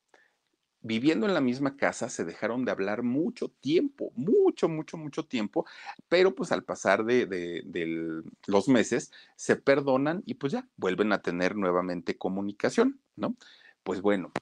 Viviendo 0.81 1.27
en 1.27 1.35
la 1.35 1.42
misma 1.42 1.77
casa 1.77 2.09
se 2.09 2.24
dejaron 2.24 2.64
de 2.64 2.70
hablar 2.70 3.03
mucho 3.03 3.48
tiempo, 3.61 4.11
mucho, 4.14 4.70
mucho, 4.70 4.96
mucho 4.96 5.27
tiempo, 5.27 5.66
pero 6.09 6.35
pues 6.35 6.51
al 6.51 6.64
pasar 6.64 7.05
de, 7.05 7.27
de 7.27 8.22
los 8.46 8.68
meses 8.68 9.12
se 9.37 9.57
perdonan 9.57 10.22
y 10.24 10.35
pues 10.35 10.55
ya 10.55 10.66
vuelven 10.79 11.12
a 11.12 11.20
tener 11.20 11.57
nuevamente 11.57 12.16
comunicación, 12.16 13.03
¿no? 13.16 13.37
Pues 13.83 14.01
bueno, 14.01 14.33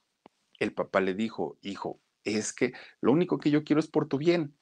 el 0.61 0.73
papá 0.73 1.01
le 1.01 1.15
dijo, 1.15 1.59
hijo, 1.63 1.99
es 2.27 2.53
que 2.53 2.73
lo 3.01 3.13
único 3.13 3.39
que 3.39 3.51
yo 3.51 3.65
quiero 3.65 3.81
es 3.81 3.87
por 3.87 4.09
tu 4.09 4.19
bien. 4.19 4.57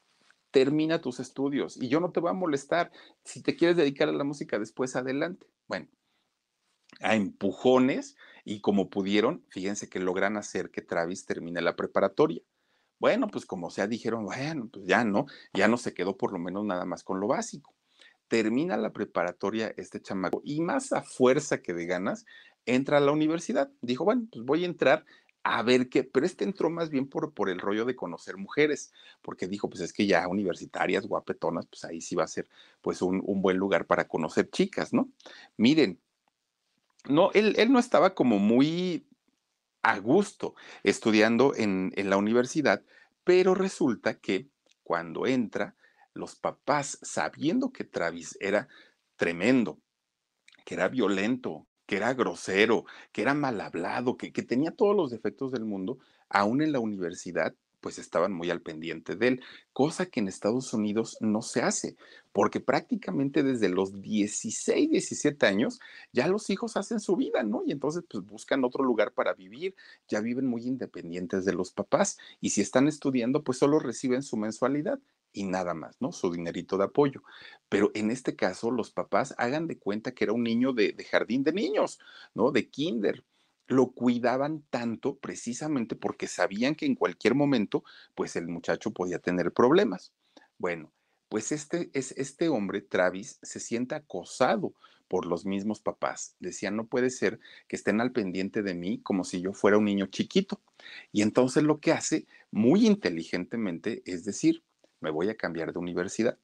Termina 0.50 1.00
tus 1.00 1.18
estudios 1.18 1.76
y 1.80 1.88
yo 1.88 1.98
no 1.98 2.12
te 2.12 2.20
voy 2.20 2.30
a 2.30 2.34
molestar. 2.34 2.92
Si 3.24 3.42
te 3.42 3.56
quieres 3.56 3.76
dedicar 3.76 4.08
a 4.08 4.12
la 4.12 4.22
música 4.22 4.58
después, 4.58 4.94
adelante. 4.94 5.48
Bueno, 5.66 5.88
a 7.00 7.16
empujones 7.16 8.16
y 8.44 8.60
como 8.60 8.90
pudieron, 8.90 9.44
fíjense 9.48 9.88
que 9.88 9.98
logran 9.98 10.36
hacer 10.36 10.70
que 10.70 10.82
Travis 10.82 11.26
termine 11.26 11.60
la 11.60 11.74
preparatoria. 11.74 12.42
Bueno, 13.00 13.28
pues 13.28 13.46
como 13.46 13.70
sea, 13.70 13.86
dijeron, 13.86 14.24
bueno, 14.24 14.68
pues 14.72 14.86
ya 14.86 15.04
no, 15.04 15.26
ya 15.52 15.66
no 15.66 15.76
se 15.76 15.94
quedó 15.94 16.16
por 16.16 16.32
lo 16.32 16.38
menos 16.38 16.64
nada 16.64 16.84
más 16.84 17.02
con 17.02 17.20
lo 17.20 17.26
básico. 17.26 17.74
Termina 18.28 18.76
la 18.76 18.92
preparatoria 18.92 19.74
este 19.76 20.00
chamaco 20.00 20.40
y 20.44 20.60
más 20.60 20.92
a 20.92 21.02
fuerza 21.02 21.60
que 21.60 21.74
de 21.74 21.86
ganas, 21.86 22.24
entra 22.66 22.98
a 22.98 23.00
la 23.00 23.12
universidad. 23.12 23.70
Dijo, 23.82 24.04
bueno, 24.04 24.28
pues 24.30 24.44
voy 24.44 24.62
a 24.62 24.66
entrar 24.66 25.04
a 25.44 25.62
ver 25.62 25.90
qué, 25.90 26.04
pero 26.04 26.24
este 26.24 26.44
entró 26.44 26.70
más 26.70 26.88
bien 26.88 27.06
por, 27.06 27.34
por 27.34 27.50
el 27.50 27.60
rollo 27.60 27.84
de 27.84 27.94
conocer 27.94 28.38
mujeres, 28.38 28.92
porque 29.20 29.46
dijo, 29.46 29.68
pues 29.68 29.82
es 29.82 29.92
que 29.92 30.06
ya 30.06 30.26
universitarias, 30.26 31.06
guapetonas, 31.06 31.66
pues 31.66 31.84
ahí 31.84 32.00
sí 32.00 32.16
va 32.16 32.24
a 32.24 32.28
ser 32.28 32.48
pues 32.80 33.02
un, 33.02 33.22
un 33.24 33.42
buen 33.42 33.58
lugar 33.58 33.86
para 33.86 34.08
conocer 34.08 34.50
chicas, 34.50 34.94
¿no? 34.94 35.10
Miren, 35.58 36.00
no, 37.06 37.30
él, 37.32 37.54
él 37.58 37.70
no 37.70 37.78
estaba 37.78 38.14
como 38.14 38.38
muy 38.38 39.06
a 39.82 39.98
gusto 39.98 40.54
estudiando 40.82 41.54
en, 41.54 41.92
en 41.96 42.08
la 42.08 42.16
universidad, 42.16 42.82
pero 43.22 43.54
resulta 43.54 44.18
que 44.18 44.48
cuando 44.82 45.26
entra, 45.26 45.76
los 46.14 46.36
papás, 46.36 46.98
sabiendo 47.02 47.70
que 47.70 47.84
Travis 47.84 48.38
era 48.40 48.68
tremendo, 49.16 49.78
que 50.64 50.74
era 50.74 50.88
violento, 50.88 51.66
que 51.86 51.96
era 51.96 52.14
grosero, 52.14 52.84
que 53.12 53.22
era 53.22 53.34
mal 53.34 53.60
hablado, 53.60 54.16
que, 54.16 54.32
que, 54.32 54.42
tenía 54.42 54.70
todos 54.70 54.96
los 54.96 55.10
defectos 55.10 55.52
del 55.52 55.64
mundo, 55.64 55.98
aún 56.28 56.62
en 56.62 56.72
la 56.72 56.80
universidad, 56.80 57.54
pues 57.84 57.98
estaban 57.98 58.32
muy 58.32 58.50
al 58.50 58.62
pendiente 58.62 59.14
de 59.14 59.28
él, 59.28 59.42
cosa 59.74 60.06
que 60.06 60.18
en 60.20 60.28
Estados 60.28 60.72
Unidos 60.72 61.18
no 61.20 61.42
se 61.42 61.60
hace, 61.60 61.96
porque 62.32 62.58
prácticamente 62.58 63.42
desde 63.42 63.68
los 63.68 64.00
16, 64.00 64.90
17 64.90 65.44
años 65.44 65.80
ya 66.10 66.26
los 66.26 66.48
hijos 66.48 66.78
hacen 66.78 66.98
su 66.98 67.14
vida, 67.14 67.42
¿no? 67.42 67.62
Y 67.66 67.72
entonces 67.72 68.02
pues 68.08 68.24
buscan 68.24 68.64
otro 68.64 68.84
lugar 68.84 69.12
para 69.12 69.34
vivir, 69.34 69.74
ya 70.08 70.20
viven 70.20 70.46
muy 70.46 70.62
independientes 70.62 71.44
de 71.44 71.52
los 71.52 71.72
papás 71.72 72.16
y 72.40 72.50
si 72.50 72.62
están 72.62 72.88
estudiando 72.88 73.44
pues 73.44 73.58
solo 73.58 73.78
reciben 73.78 74.22
su 74.22 74.38
mensualidad 74.38 74.98
y 75.34 75.44
nada 75.44 75.74
más, 75.74 76.00
¿no? 76.00 76.12
Su 76.12 76.32
dinerito 76.32 76.78
de 76.78 76.84
apoyo. 76.84 77.22
Pero 77.68 77.90
en 77.94 78.10
este 78.10 78.36
caso, 78.36 78.70
los 78.70 78.90
papás 78.90 79.34
hagan 79.36 79.66
de 79.66 79.78
cuenta 79.78 80.12
que 80.12 80.24
era 80.24 80.32
un 80.32 80.44
niño 80.44 80.72
de, 80.72 80.94
jardín 81.10 81.44
de 81.44 81.52
niños, 81.52 81.98
¿no? 82.34 82.52
De 82.52 82.70
kinder. 82.70 83.24
Lo 83.66 83.92
cuidaban 83.92 84.64
tanto 84.70 85.16
precisamente 85.18 85.96
porque 85.96 86.28
sabían 86.28 86.74
que 86.74 86.86
en 86.86 86.94
cualquier 86.94 87.34
momento, 87.34 87.84
pues 88.14 88.36
el 88.36 88.48
muchacho 88.48 88.92
podía 88.92 89.18
tener 89.18 89.52
problemas. 89.52 90.12
Bueno, 90.56 90.92
pues 91.28 91.50
este, 91.50 91.90
es, 91.92 92.12
este 92.12 92.48
hombre, 92.48 92.80
Travis, 92.80 93.38
se 93.42 93.60
siente 93.60 93.94
acosado 93.94 94.74
por 95.08 95.26
los 95.26 95.46
mismos 95.46 95.80
papás. 95.80 96.36
Decían, 96.38 96.76
no 96.76 96.86
puede 96.86 97.10
ser 97.10 97.40
que 97.68 97.76
estén 97.76 98.00
al 98.00 98.12
pendiente 98.12 98.62
de 98.62 98.74
mí 98.74 99.00
como 99.02 99.24
si 99.24 99.40
yo 99.40 99.52
fuera 99.52 99.78
un 99.78 99.84
niño 99.84 100.06
chiquito. 100.06 100.60
Y 101.12 101.22
entonces 101.22 101.62
lo 101.62 101.80
que 101.80 101.92
hace 101.92 102.26
muy 102.50 102.86
inteligentemente 102.86 104.02
es 104.06 104.24
decir, 104.24 104.62
me 105.04 105.10
voy 105.10 105.28
a 105.28 105.36
cambiar 105.36 105.72
de 105.72 105.78
universidad. 105.78 106.38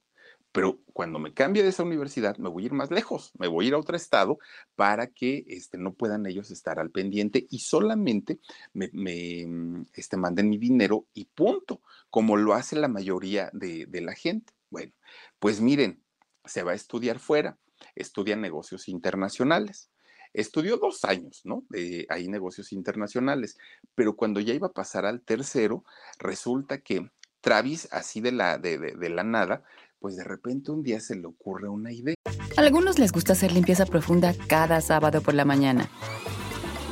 Pero 0.53 0.81
cuando 0.93 1.17
me 1.17 1.33
cambie 1.33 1.63
de 1.63 1.69
esa 1.69 1.83
universidad, 1.83 2.37
me 2.37 2.49
voy 2.49 2.63
a 2.63 2.65
ir 2.67 2.73
más 2.73 2.91
lejos, 2.91 3.31
me 3.39 3.47
voy 3.47 3.65
a 3.65 3.67
ir 3.69 3.73
a 3.73 3.77
otro 3.77 3.95
estado 3.95 4.37
para 4.75 5.07
que 5.07 5.45
este, 5.47 5.77
no 5.77 5.93
puedan 5.93 6.25
ellos 6.25 6.51
estar 6.51 6.77
al 6.77 6.91
pendiente 6.91 7.47
y 7.49 7.59
solamente 7.59 8.39
me, 8.73 8.89
me 8.93 9.85
este, 9.93 10.17
manden 10.17 10.49
mi 10.49 10.57
dinero 10.57 11.07
y 11.13 11.25
punto, 11.25 11.81
como 12.09 12.35
lo 12.35 12.53
hace 12.53 12.75
la 12.75 12.89
mayoría 12.89 13.49
de, 13.53 13.85
de 13.85 14.01
la 14.01 14.13
gente. 14.13 14.53
Bueno, 14.69 14.91
pues 15.39 15.61
miren, 15.61 16.03
se 16.43 16.63
va 16.63 16.73
a 16.73 16.75
estudiar 16.75 17.19
fuera, 17.19 17.57
estudia 17.95 18.35
negocios 18.35 18.89
internacionales. 18.89 19.89
Estudió 20.33 20.77
dos 20.77 21.03
años, 21.03 21.41
¿no? 21.43 21.65
De 21.69 22.05
ahí 22.09 22.29
negocios 22.29 22.71
internacionales, 22.71 23.57
pero 23.95 24.15
cuando 24.15 24.39
ya 24.39 24.53
iba 24.53 24.67
a 24.67 24.73
pasar 24.73 25.05
al 25.05 25.21
tercero, 25.21 25.83
resulta 26.19 26.79
que 26.79 27.09
Travis, 27.41 27.87
así 27.91 28.21
de 28.21 28.31
la, 28.31 28.57
de, 28.57 28.77
de, 28.77 29.09
la 29.09 29.23
nada, 29.23 29.63
pues 29.99 30.15
de 30.15 30.23
repente 30.23 30.71
un 30.71 30.83
día 30.83 30.99
se 30.99 31.15
le 31.15 31.25
ocurre 31.25 31.67
una 31.67 31.91
idea. 31.91 32.15
A 32.57 32.61
algunos 32.61 32.99
les 32.99 33.11
gusta 33.11 33.33
hacer 33.33 33.51
limpieza 33.51 33.85
profunda 33.85 34.33
cada 34.47 34.79
sábado 34.81 35.21
por 35.21 35.33
la 35.33 35.45
mañana. 35.45 35.89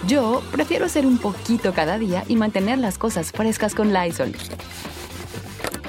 Yo 0.08 0.42
prefiero 0.52 0.86
hacer 0.86 1.06
un 1.06 1.18
poquito 1.18 1.74
cada 1.74 1.98
día 1.98 2.24
y 2.28 2.36
mantener 2.36 2.80
las 2.80 2.98
cosas 2.98 3.32
frescas 3.32 3.76
con 3.76 3.94
Lysol. 3.94 4.34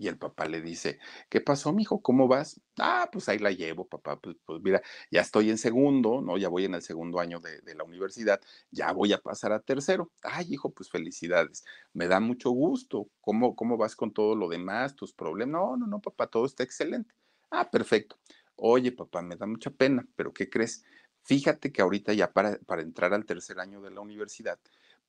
y 0.00 0.08
el 0.08 0.16
papá 0.16 0.46
le 0.46 0.62
dice, 0.62 0.98
¿qué 1.28 1.42
pasó, 1.42 1.74
mijo? 1.74 2.00
¿Cómo 2.00 2.26
vas? 2.26 2.58
Ah, 2.78 3.10
pues 3.12 3.28
ahí 3.28 3.38
la 3.38 3.50
llevo, 3.50 3.86
papá. 3.86 4.18
Pues, 4.18 4.34
pues, 4.46 4.62
mira, 4.62 4.80
ya 5.10 5.20
estoy 5.20 5.50
en 5.50 5.58
segundo, 5.58 6.22
¿no? 6.22 6.38
Ya 6.38 6.48
voy 6.48 6.64
en 6.64 6.74
el 6.74 6.80
segundo 6.80 7.20
año 7.20 7.38
de, 7.38 7.60
de, 7.60 7.74
la 7.74 7.84
universidad, 7.84 8.40
ya 8.70 8.92
voy 8.92 9.12
a 9.12 9.18
pasar 9.18 9.52
a 9.52 9.60
tercero. 9.60 10.10
Ay, 10.22 10.54
hijo, 10.54 10.70
pues 10.70 10.88
felicidades. 10.88 11.66
Me 11.92 12.08
da 12.08 12.18
mucho 12.18 12.48
gusto. 12.48 13.10
¿Cómo, 13.20 13.54
cómo 13.54 13.76
vas 13.76 13.94
con 13.94 14.10
todo 14.10 14.34
lo 14.34 14.48
demás, 14.48 14.96
tus 14.96 15.12
problemas? 15.12 15.52
No, 15.52 15.76
no, 15.76 15.86
no, 15.86 16.00
papá, 16.00 16.28
todo 16.28 16.46
está 16.46 16.62
excelente. 16.62 17.14
Ah, 17.50 17.70
perfecto. 17.70 18.18
Oye, 18.56 18.92
papá, 18.92 19.20
me 19.20 19.36
da 19.36 19.44
mucha 19.46 19.70
pena, 19.70 20.08
pero 20.16 20.32
¿qué 20.32 20.48
crees? 20.48 20.82
Fíjate 21.24 21.72
que 21.72 21.82
ahorita 21.82 22.14
ya 22.14 22.32
para, 22.32 22.56
para 22.60 22.80
entrar 22.80 23.12
al 23.12 23.26
tercer 23.26 23.60
año 23.60 23.82
de 23.82 23.90
la 23.90 24.00
universidad, 24.00 24.58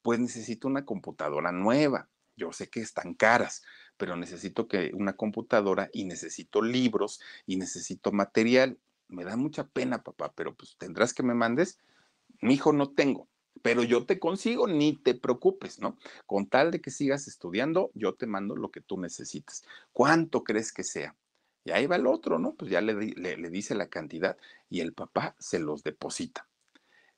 pues 0.02 0.20
necesito 0.20 0.68
una 0.68 0.84
computadora 0.84 1.54
nueva 1.54 2.10
yo 2.42 2.52
sé 2.52 2.70
que 2.70 2.82
están 2.82 3.14
caras, 3.14 3.62
pero 4.02 4.16
necesito 4.16 4.68
que 4.68 4.90
una 4.96 5.14
computadora 5.14 5.92
y 5.94 6.06
necesito 6.06 6.64
libros 6.64 7.22
y 7.46 7.58
necesito 7.58 8.12
material. 8.12 8.80
Me 9.08 9.24
da 9.24 9.38
mucha 9.38 9.68
pena, 9.68 10.02
papá, 10.02 10.34
pero 10.36 10.56
pues 10.56 10.76
tendrás 10.80 11.14
que 11.14 11.22
me 11.22 11.36
mandes. 11.36 11.78
Mi 12.42 12.56
hijo 12.56 12.74
no 12.74 12.90
tengo, 12.90 13.28
pero 13.62 13.84
yo 13.84 14.08
te 14.08 14.18
consigo, 14.18 14.66
ni 14.66 14.94
te 14.98 15.14
preocupes, 15.14 15.78
¿no? 15.78 16.00
Con 16.26 16.48
tal 16.48 16.72
de 16.72 16.82
que 16.82 16.90
sigas 16.90 17.28
estudiando, 17.28 17.92
yo 17.94 18.16
te 18.16 18.26
mando 18.26 18.56
lo 18.56 18.72
que 18.72 18.82
tú 18.82 19.00
necesites. 19.00 19.64
¿Cuánto 19.92 20.44
crees 20.44 20.74
que 20.74 20.84
sea? 20.84 21.16
Y 21.64 21.70
ahí 21.70 21.86
va 21.86 21.98
el 21.98 22.08
otro, 22.08 22.40
¿no? 22.40 22.56
Pues 22.56 22.72
ya 22.72 22.82
le, 22.82 22.96
le, 22.96 23.38
le 23.38 23.50
dice 23.52 23.76
la 23.76 23.88
cantidad 23.88 24.36
y 24.68 24.80
el 24.80 24.94
papá 24.94 25.36
se 25.38 25.60
los 25.60 25.84
deposita. 25.84 26.50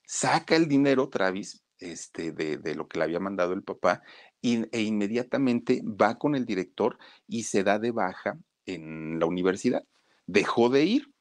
Saca 0.05 0.57
el 0.57 0.67
dinero, 0.67 1.07
Travis, 1.07 1.62
este, 1.91 2.31
de, 2.31 2.57
de, 2.57 2.75
lo 2.75 2.87
que 2.87 2.97
le 2.97 3.05
había 3.05 3.19
mandado 3.19 3.53
el 3.53 3.63
papá 3.63 4.01
y, 4.41 4.65
e 4.71 4.81
inmediatamente 4.81 5.81
va 5.83 6.17
con 6.17 6.35
el 6.35 6.45
director 6.45 6.97
y 7.27 7.43
se 7.43 7.63
da 7.63 7.79
de 7.79 7.91
baja 7.91 8.37
en 8.65 9.19
la 9.19 9.25
universidad. 9.25 9.83
Dejó 10.25 10.69
de 10.69 10.85
ir. 10.85 11.13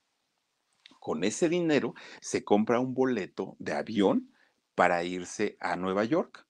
Con 1.01 1.25
ese 1.25 1.48
dinero 1.48 1.94
se 2.20 2.44
compra 2.44 2.79
un 2.79 2.94
boleto 2.94 3.57
de 3.59 3.72
avión 3.72 4.33
para 4.77 5.03
irse 5.03 5.57
a 5.59 5.75
Nueva 5.75 6.05
York. 6.05 6.46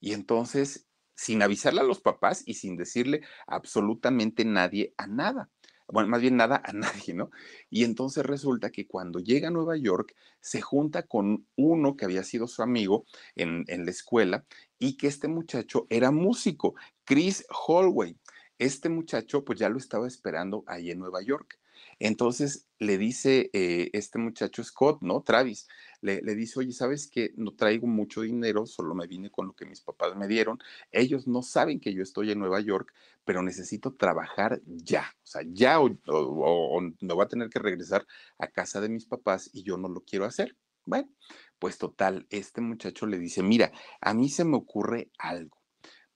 Y 0.00 0.14
entonces, 0.14 0.88
sin 1.14 1.42
avisarle 1.42 1.80
a 1.80 1.84
los 1.84 2.00
papás 2.00 2.42
y 2.46 2.54
sin 2.54 2.76
decirle 2.76 3.20
absolutamente 3.46 4.46
nadie 4.46 4.94
a 4.96 5.06
nada 5.06 5.50
bueno, 5.92 6.08
más 6.08 6.20
bien 6.20 6.36
nada 6.36 6.62
a 6.64 6.72
nadie, 6.72 7.14
¿no? 7.14 7.30
Y 7.70 7.84
entonces 7.84 8.24
resulta 8.24 8.70
que 8.70 8.86
cuando 8.86 9.20
llega 9.20 9.48
a 9.48 9.50
Nueva 9.50 9.76
York, 9.76 10.14
se 10.40 10.60
junta 10.60 11.02
con 11.04 11.46
uno 11.56 11.96
que 11.96 12.04
había 12.04 12.24
sido 12.24 12.46
su 12.46 12.62
amigo 12.62 13.04
en, 13.34 13.64
la 13.66 13.90
escuela 13.90 14.44
y 14.78 14.96
que 14.96 15.06
este 15.06 15.28
muchacho 15.28 15.86
era 15.90 16.10
músico, 16.10 16.74
Chris 17.04 17.44
Holloway. 17.66 18.16
Este 18.58 18.88
muchacho 18.88 19.44
pues 19.44 19.58
ya 19.58 19.68
lo 19.68 19.78
estaba 19.78 20.06
esperando 20.06 20.64
ahí 20.66 20.90
en 20.90 20.98
Nueva 20.98 21.22
York. 21.22 21.58
Entonces 21.98 22.66
le 22.78 22.98
dice 22.98 23.50
eh, 23.52 23.90
este 23.92 24.18
muchacho 24.18 24.62
Scott, 24.64 25.02
¿no? 25.02 25.22
Travis, 25.22 25.66
le, 26.00 26.20
dice, 26.34 26.60
oye, 26.60 26.72
¿sabes 26.72 27.08
qué? 27.08 27.32
No 27.36 27.52
traigo 27.54 27.86
mucho 27.86 28.22
dinero, 28.22 28.66
solo 28.66 28.94
me 28.94 29.06
vine 29.06 29.30
con 29.30 29.46
lo 29.46 29.52
que 29.54 29.66
mis 29.66 29.80
papás 29.80 30.16
me 30.16 30.28
dieron. 30.28 30.58
Ellos 30.90 31.26
no 31.26 31.42
saben 31.42 31.80
que 31.80 31.92
yo 31.94 32.02
estoy 32.02 32.30
en 32.30 32.38
Nueva 32.38 32.60
York, 32.60 32.92
pero 33.24 33.42
necesito 33.42 33.94
trabajar 33.94 34.60
ya. 34.66 35.14
O 35.22 35.26
sea, 35.26 35.42
ya 35.46 35.80
o, 35.80 35.90
o, 36.06 36.80
o 36.80 37.22
a 37.22 37.28
tener 37.28 37.50
que 37.50 37.58
regresar 37.58 38.06
a 38.38 38.48
casa 38.48 38.80
de 38.80 38.88
mis 38.88 39.06
papás 39.06 39.50
y 39.52 39.62
yo 39.62 39.76
no 39.76 39.88
lo 39.88 40.00
quiero 40.02 40.24
hacer. 40.24 40.56
Bueno, 40.86 41.10
pues 41.58 41.78
total, 41.78 42.26
este 42.30 42.60
muchacho 42.60 43.06
le 43.06 43.18
dice, 43.18 43.42
mira, 43.42 43.70
a 44.00 44.14
mí 44.14 44.28
se 44.28 44.44
me 44.44 44.56
ocurre 44.56 45.10
algo 45.18 45.60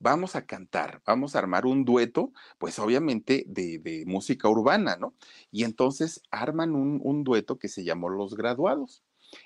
vamos 0.01 0.37
a 0.37 0.45
cantar, 0.45 1.03
vamos 1.07 1.35
a 1.35 1.39
armar 1.39 1.67
un 1.67 1.85
dueto, 1.85 2.33
pues 2.59 2.79
obviamente 2.79 3.45
de, 3.49 3.79
de 3.79 4.05
música 4.07 4.49
urbana, 4.49 4.97
¿no? 4.97 5.15
Y 5.51 5.65
entonces 5.65 6.21
arman 6.31 6.75
un, 6.75 7.01
un, 7.03 7.25
dueto 7.25 7.59
que 7.59 7.69
se 7.69 7.85
llamó 7.85 8.09
Los 8.11 8.35
Graduados. 8.35 9.04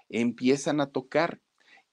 Empiezan 0.09 0.81
a 0.81 0.90
tocar. 0.90 1.40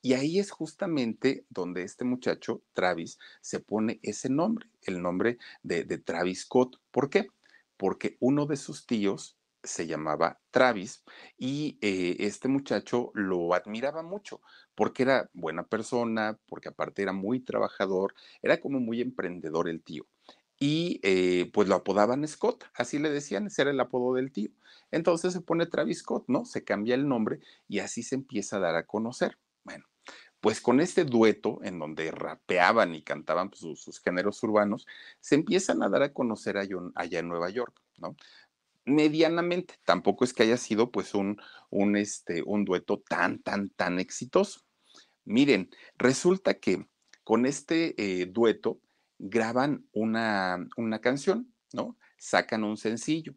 Y 0.01 0.13
ahí 0.13 0.37
es 0.39 0.51
justamente 0.51 1.45
donde 1.49 1.83
este 1.83 2.05
muchacho, 2.05 2.61
Travis, 2.73 3.17
se 3.41 3.59
pone 3.59 3.99
ese 4.03 4.29
nombre, 4.29 4.69
el 4.83 5.01
nombre 5.01 5.39
de, 5.63 5.83
Travis 5.97 6.41
Scott. 6.41 6.79
¿Por 6.91 7.09
qué? 7.09 7.27
Porque 7.77 8.15
uno 8.19 8.45
de 8.45 8.55
sus 8.55 8.85
tíos 8.85 9.37
se 9.63 9.87
llamaba 9.87 10.39
Travis 10.51 11.03
y 11.39 11.79
eh, 11.81 12.17
este 12.19 12.47
muchacho 12.47 13.09
lo 13.15 13.55
admiraba 13.55 14.03
mucho 14.03 14.41
porque 14.75 15.01
era 15.03 15.29
buena 15.33 15.63
persona, 15.65 16.37
porque 16.45 16.69
aparte 16.69 17.01
era 17.01 17.13
muy 17.13 17.39
trabajador, 17.39 18.13
era 18.43 18.59
como 18.59 18.79
muy 18.79 19.01
emprendedor 19.01 19.67
el 19.67 19.81
tío. 19.81 20.05
Y 20.57 20.99
eh, 21.03 21.49
pues 21.53 21.67
lo 21.67 21.75
apodaban 21.75 22.27
Scott, 22.27 22.65
así 22.75 22.97
le 22.97 23.09
decían, 23.09 23.47
ese 23.47 23.63
era 23.63 23.71
el 23.71 23.79
apodo 23.79 24.15
del 24.15 24.31
tío. 24.31 24.51
Entonces 24.91 25.33
se 25.33 25.41
pone 25.41 25.65
Travis 25.65 25.99
Scott, 25.99 26.25
¿no? 26.27 26.45
Se 26.45 26.63
cambia 26.63 26.95
el 26.95 27.07
nombre 27.07 27.39
y 27.67 27.79
así 27.79 28.03
se 28.03 28.15
empieza 28.15 28.57
a 28.57 28.61
dar 28.61 28.75
a 28.75 28.85
conocer. 28.85 29.37
Bueno, 29.63 29.85
pues 30.39 30.61
con 30.61 30.79
este 30.79 31.05
dueto 31.05 31.59
en 31.63 31.79
donde 31.79 32.11
rapeaban 32.11 32.95
y 32.95 33.01
cantaban 33.01 33.49
pues, 33.49 33.61
sus, 33.61 33.81
sus, 33.81 33.99
géneros 33.99 34.41
urbanos, 34.43 34.85
se 35.19 35.35
empiezan 35.35 35.83
a 35.83 35.89
dar 35.89 36.03
a 36.03 36.13
conocer 36.13 36.57
allá 36.57 37.19
en 37.19 37.27
Nueva 37.27 37.49
York, 37.49 37.81
¿no? 37.97 38.15
Medianamente, 38.85 39.79
tampoco 39.83 40.23
es 40.23 40.33
que 40.33 40.43
haya 40.43 40.57
sido 40.57 40.91
pues 40.91 41.15
un, 41.15 41.41
un, 41.71 41.95
este, 41.97 42.43
un 42.43 42.63
dueto 42.63 42.99
tan, 42.99 43.39
tan, 43.39 43.69
tan 43.69 43.99
exitoso. 43.99 44.61
Miren, 45.23 45.71
resulta 45.97 46.53
que 46.53 46.87
con 47.23 47.47
este 47.47 47.95
eh, 47.97 48.27
dueto 48.27 48.79
graban 49.19 49.87
una, 49.91 50.65
una 50.77 50.99
canción, 50.99 51.53
¿no? 51.73 51.97
Sacan 52.17 52.63
un 52.63 52.77
sencillo 52.77 53.35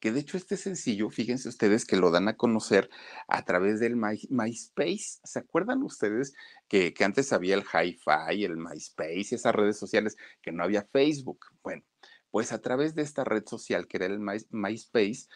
que 0.00 0.12
de 0.12 0.20
hecho 0.20 0.36
este 0.36 0.56
sencillo, 0.56 1.10
fíjense 1.10 1.48
ustedes 1.48 1.84
que 1.84 1.96
lo 1.96 2.10
dan 2.10 2.28
a 2.28 2.36
conocer 2.36 2.88
a 3.26 3.44
través 3.44 3.80
del 3.80 3.96
My, 3.96 4.18
MySpace. 4.30 5.18
¿Se 5.24 5.38
acuerdan 5.38 5.82
ustedes 5.82 6.34
que, 6.68 6.94
que 6.94 7.04
antes 7.04 7.32
había 7.32 7.54
el 7.54 7.62
Hi-Fi, 7.64 8.44
el 8.44 8.56
MySpace 8.56 9.28
y 9.30 9.34
esas 9.34 9.54
redes 9.54 9.76
sociales 9.76 10.16
que 10.40 10.52
no 10.52 10.62
había 10.62 10.88
Facebook? 10.92 11.46
Bueno, 11.62 11.82
pues 12.30 12.52
a 12.52 12.60
través 12.60 12.94
de 12.94 13.02
esta 13.02 13.24
red 13.24 13.44
social 13.46 13.86
que 13.88 13.96
era 13.96 14.06
el 14.06 14.20
My, 14.20 14.38
MySpace, 14.50 15.26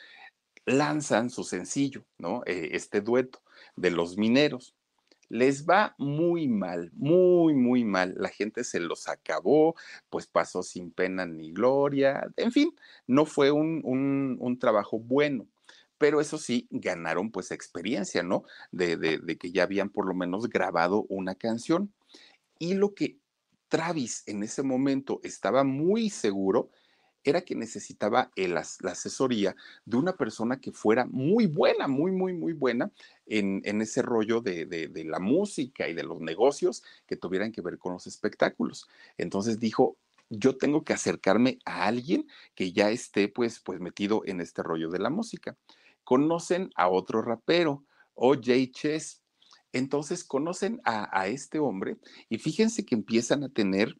lanzan 0.65 1.31
su 1.31 1.43
sencillo, 1.43 2.07
¿no? 2.19 2.43
Eh, 2.47 2.71
este 2.73 3.01
dueto 3.01 3.43
de 3.75 3.91
los 3.91 4.17
mineros 4.17 4.77
les 5.33 5.65
va 5.65 5.95
muy 5.97 6.47
mal, 6.47 6.91
muy, 6.93 7.55
muy 7.55 7.85
mal. 7.85 8.15
La 8.19 8.29
gente 8.29 8.65
se 8.65 8.81
los 8.81 9.09
acabó, 9.09 9.75
pues 10.11 10.27
pasó 10.27 10.63
sin 10.63 10.91
pena 10.91 11.25
ni 11.25 11.53
gloria. 11.53 12.31
En 12.37 12.53
fin, 12.53 12.75
no 13.07 13.25
fue 13.25 13.51
un, 13.51 13.81
un, 14.39 14.59
trabajo 14.59 14.99
bueno 14.99 15.49
pero 15.97 16.21
eso 16.21 16.37
sí, 16.37 16.67
ganaron 16.71 17.31
pues 17.31 17.53
experiencia, 17.53 18.25
¿no? 18.25 18.43
De, 18.73 18.97
de, 18.97 19.39
que 19.39 19.53
ya 19.53 19.63
habían 19.63 19.89
por 19.89 20.05
lo 20.07 20.15
menos 20.15 20.49
grabado 20.49 21.07
una 21.09 21.37
canción. 21.37 21.95
Y 22.59 22.75
lo 22.75 22.93
que 22.93 23.19
Travis 23.69 24.25
en 24.27 24.43
ese 24.43 24.65
momento 24.65 25.21
estaba 25.23 25.63
muy 25.63 26.11
seguro 26.11 26.71
era 27.25 27.43
que 27.43 27.55
necesitaba 27.55 28.31
la 28.37 28.61
asesoría 28.91 29.55
de 29.85 29.97
una 29.97 30.17
persona 30.17 30.61
que 30.61 30.73
fuera 30.73 31.07
muy 31.07 31.47
buena, 31.47 31.89
muy, 31.89 32.11
muy, 32.11 32.33
muy 32.33 32.53
buena 32.53 32.91
en, 33.27 33.63
ese 33.81 34.03
rollo 34.03 34.41
de, 34.41 34.91
la 35.07 35.19
música 35.19 35.89
y 35.89 35.95
de 35.95 36.05
los 36.05 36.21
negocios 36.21 36.83
que 37.07 37.17
tuvieran 37.17 37.53
que 37.53 37.63
ver 37.63 37.79
con 37.79 37.93
los 37.93 38.07
espectáculos. 38.07 38.89
Entonces 39.19 39.59
dijo, 39.61 39.97
yo 40.31 40.57
tengo 40.57 40.83
que 40.85 40.95
acercarme 40.95 41.59
a 41.65 41.87
alguien 41.87 42.27
que 42.55 42.73
ya 42.73 42.91
esté 42.91 43.29
pues, 43.29 43.61
pues 43.61 43.81
metido 43.81 44.23
en 44.25 44.41
este 44.41 44.63
rollo 44.63 44.91
de 44.91 44.99
la 44.99 45.11
música. 45.11 45.57
Conocen 46.05 46.71
a 46.75 46.89
otro 46.89 47.23
rapero, 47.23 47.85
O.J. 48.15 48.53
Chess. 48.73 49.23
Entonces 49.75 50.25
conocen 50.25 50.83
a 50.85 51.29
este 51.29 51.59
hombre 51.59 51.97
y 52.29 52.37
fíjense 52.37 52.85
que 52.85 52.95
empiezan 52.95 53.43
a 53.43 53.49
tener 53.49 53.97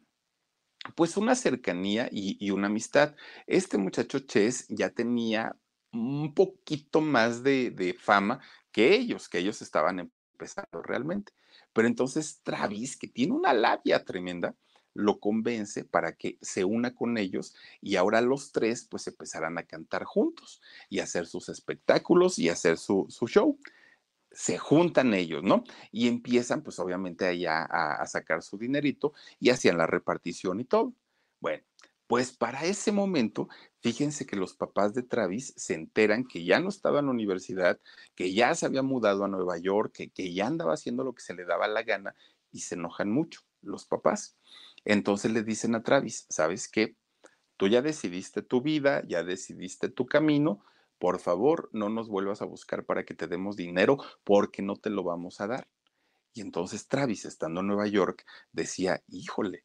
pues 0.95 1.17
una 1.17 1.35
cercanía 1.35 2.09
y, 2.11 2.51
una 2.51 2.67
amistad. 2.69 3.15
Este 3.47 3.79
muchacho 3.79 4.21
Chess 4.21 4.67
ya 4.69 4.91
tenía 4.91 5.57
un 5.93 6.35
poquito 6.35 7.01
más 7.01 7.43
de, 7.43 7.97
fama 7.99 8.41
que 8.73 8.95
ellos, 8.95 9.29
que 9.29 9.39
ellos 9.39 9.63
estaban 9.63 9.99
empezando 10.01 10.83
realmente. 10.83 11.33
Pero 11.73 11.89
entonces 11.89 12.41
Travis, 12.43 12.97
que 12.97 13.09
tiene 13.09 13.33
una 13.33 13.53
labia 13.53 14.05
tremenda, 14.05 14.55
lo 14.95 15.21
convence 15.21 15.85
para 15.85 16.13
que 16.13 16.39
se 16.43 16.65
una 16.65 16.95
con 16.95 17.17
ellos 17.17 17.55
y 17.81 17.97
ahora 17.97 18.21
los 18.21 18.53
tres 18.53 18.87
pues 18.91 19.07
empezarán 19.07 19.57
a 19.57 19.63
cantar 19.63 20.05
juntos 20.05 20.61
y 20.91 20.99
hacer 20.99 21.27
sus 21.27 21.49
espectáculos 21.49 22.39
y 22.39 22.51
hacer 22.51 22.77
su 22.77 23.07
show 23.27 23.59
se 24.35 24.59
juntan 24.59 25.15
ellos, 25.15 25.43
¿no? 25.43 25.65
Y 25.91 26.09
empiezan, 26.09 26.63
pues 26.63 26.79
obviamente, 26.79 27.27
allá 27.27 27.65
a, 27.65 28.07
sacar 28.07 28.43
su 28.43 28.59
dinerito 28.59 29.13
y 29.39 29.51
hacían 29.51 29.79
la 29.79 29.87
repartición 29.87 30.61
y 30.61 30.65
todo. 30.65 30.95
Bueno, 31.41 31.63
pues 32.07 32.33
para 32.37 32.65
ese 32.65 32.93
momento, 32.93 33.49
fíjense 33.81 34.27
que 34.27 34.37
los 34.37 34.55
papás 34.55 34.95
de 34.95 35.03
Travis 35.03 35.55
se 35.57 35.75
enteran 35.75 36.25
que 36.25 36.45
ya 36.45 36.61
no 36.61 36.69
estaba 36.69 37.01
en 37.01 37.07
la 37.07 37.13
universidad, 37.13 37.81
que 38.15 38.33
ya 38.35 38.55
se 38.55 38.67
había 38.67 38.83
mudado 38.83 39.25
a 39.25 39.29
Nueva 39.29 39.59
York, 39.59 39.93
que, 39.93 40.11
que 40.11 40.33
ya 40.33 40.47
andaba 40.47 40.75
haciendo 40.75 41.05
lo 41.05 41.15
que 41.15 41.23
se 41.23 41.35
le 41.35 41.45
daba 41.45 41.69
la 41.69 41.83
gana 41.83 42.15
y 42.51 42.61
se 42.61 42.75
enojan 42.75 43.11
mucho 43.11 43.41
los 43.63 43.87
papás. 43.87 44.37
Entonces 44.85 45.33
le 45.33 45.43
dicen 45.43 45.75
a 45.75 45.83
Travis, 45.83 46.27
¿sabes 46.29 46.69
qué? 46.69 46.97
Tú 47.57 47.69
ya 47.69 47.83
decidiste 47.83 48.43
tu 48.43 48.61
vida, 48.61 49.03
ya 49.07 49.23
decidiste 49.23 49.89
tu 49.89 50.07
camino, 50.07 50.65
por 51.03 51.19
favor, 51.19 51.69
no 51.73 51.89
nos 51.89 52.09
vuelvas 52.09 52.43
a 52.43 52.45
buscar 52.45 52.85
para 52.85 53.05
que 53.05 53.13
te 53.13 53.27
demos 53.27 53.57
dinero 53.57 53.99
porque 54.23 54.63
no 54.63 54.77
te 54.77 54.89
lo 54.89 55.03
vamos 55.03 55.41
a 55.41 55.49
dar. 55.49 55.67
Y 56.33 56.43
entonces 56.43 56.87
Travis, 56.87 57.25
estando 57.25 57.59
en 57.59 57.67
Nueva 57.67 57.89
York, 57.89 58.25
decía, 58.53 59.03
híjole, 59.09 59.65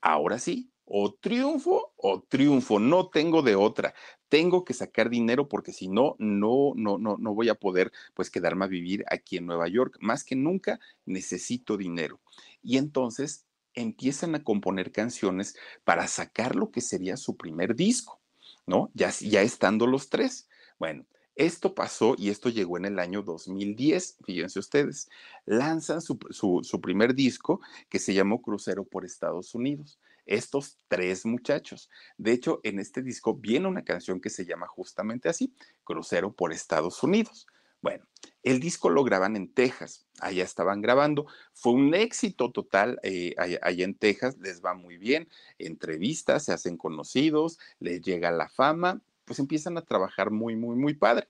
ahora 0.00 0.38
sí, 0.38 0.70
o 0.86 1.12
triunfo 1.12 1.92
o 1.98 2.22
triunfo, 2.22 2.78
no 2.78 3.10
tengo 3.10 3.42
de 3.42 3.54
otra. 3.54 3.92
Tengo 4.30 4.64
que 4.64 4.72
sacar 4.72 5.10
dinero 5.10 5.46
porque 5.46 5.74
si 5.74 5.88
no, 5.88 6.16
no, 6.18 6.72
no, 6.74 6.96
no, 6.96 7.18
no 7.18 7.34
voy 7.34 7.50
a 7.50 7.54
poder 7.56 7.92
pues 8.14 8.30
quedarme 8.30 8.64
a 8.64 8.68
vivir 8.68 9.04
aquí 9.10 9.36
en 9.36 9.44
Nueva 9.44 9.68
York. 9.68 9.98
Más 10.00 10.24
que 10.24 10.36
nunca 10.36 10.80
necesito 11.04 11.76
dinero. 11.76 12.18
Y 12.62 12.78
entonces 12.78 13.44
empiezan 13.74 14.34
a 14.34 14.42
componer 14.42 14.90
canciones 14.90 15.54
para 15.84 16.08
sacar 16.08 16.56
lo 16.56 16.70
que 16.70 16.80
sería 16.80 17.18
su 17.18 17.36
primer 17.36 17.76
disco, 17.76 18.22
¿no? 18.64 18.90
Ya, 18.94 19.10
ya 19.10 19.42
estando 19.42 19.86
los 19.86 20.08
tres. 20.08 20.48
Bueno, 20.78 21.04
esto 21.38 21.72
pasó 21.74 22.16
y 22.18 22.30
esto 22.30 22.48
llegó 22.48 22.78
en 22.78 22.84
el 22.84 22.98
año 22.98 23.22
2010, 23.22 24.18
fíjense 24.24 24.58
ustedes. 24.58 25.08
Lanzan 25.46 26.00
su, 26.00 26.18
su, 26.30 26.80
primer 26.80 27.14
disco 27.14 27.60
que 27.88 28.00
se 28.00 28.12
llamó 28.12 28.42
Crucero 28.42 28.84
por 28.84 29.04
Estados 29.04 29.54
Unidos. 29.54 30.00
Estos 30.26 30.78
tres 30.88 31.24
muchachos. 31.24 31.90
De 32.16 32.32
hecho, 32.32 32.60
en 32.64 32.80
este 32.80 33.02
disco 33.02 33.34
viene 33.34 33.68
una 33.68 33.84
canción 33.84 34.20
que 34.20 34.30
se 34.30 34.44
llama 34.44 34.66
justamente 34.66 35.28
así, 35.28 35.54
Crucero 35.84 36.32
por 36.32 36.52
Estados 36.52 37.02
Unidos. 37.04 37.46
Bueno, 37.80 38.04
el 38.42 38.58
disco 38.58 38.90
lo 38.90 39.04
graban 39.04 39.36
en 39.36 39.52
Texas, 39.52 40.08
allá 40.20 40.42
estaban 40.42 40.82
grabando, 40.82 41.26
fue 41.52 41.72
un 41.74 41.94
éxito 41.94 42.50
total 42.50 42.98
eh, 43.04 43.36
allá, 43.38 43.84
en 43.84 43.94
Texas, 43.94 44.36
les 44.40 44.60
va 44.60 44.74
muy 44.74 44.98
bien, 44.98 45.28
entrevistas, 45.58 46.46
se 46.46 46.52
hacen 46.52 46.76
conocidos, 46.76 47.60
les 47.78 48.02
llega 48.02 48.32
la 48.32 48.48
fama 48.48 49.00
pues 49.28 49.38
empiezan 49.38 49.78
a 49.78 49.84
trabajar 49.84 50.32
muy, 50.32 50.56
muy, 50.56 50.74
muy 50.76 50.94
padre. 50.94 51.28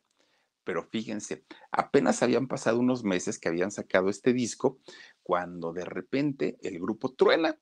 Pero 0.65 0.85
fíjense, 0.85 1.45
apenas 1.73 2.23
habían 2.23 2.47
pasado 2.47 2.79
unos 2.79 3.05
meses 3.05 3.39
que 3.39 3.49
habían 3.49 3.73
sacado 3.73 4.09
este 4.09 4.33
disco 4.33 4.79
cuando 5.23 5.73
de 5.73 5.85
repente 5.85 6.59
el 6.63 6.79
grupo 6.79 7.13
truena. 7.15 7.59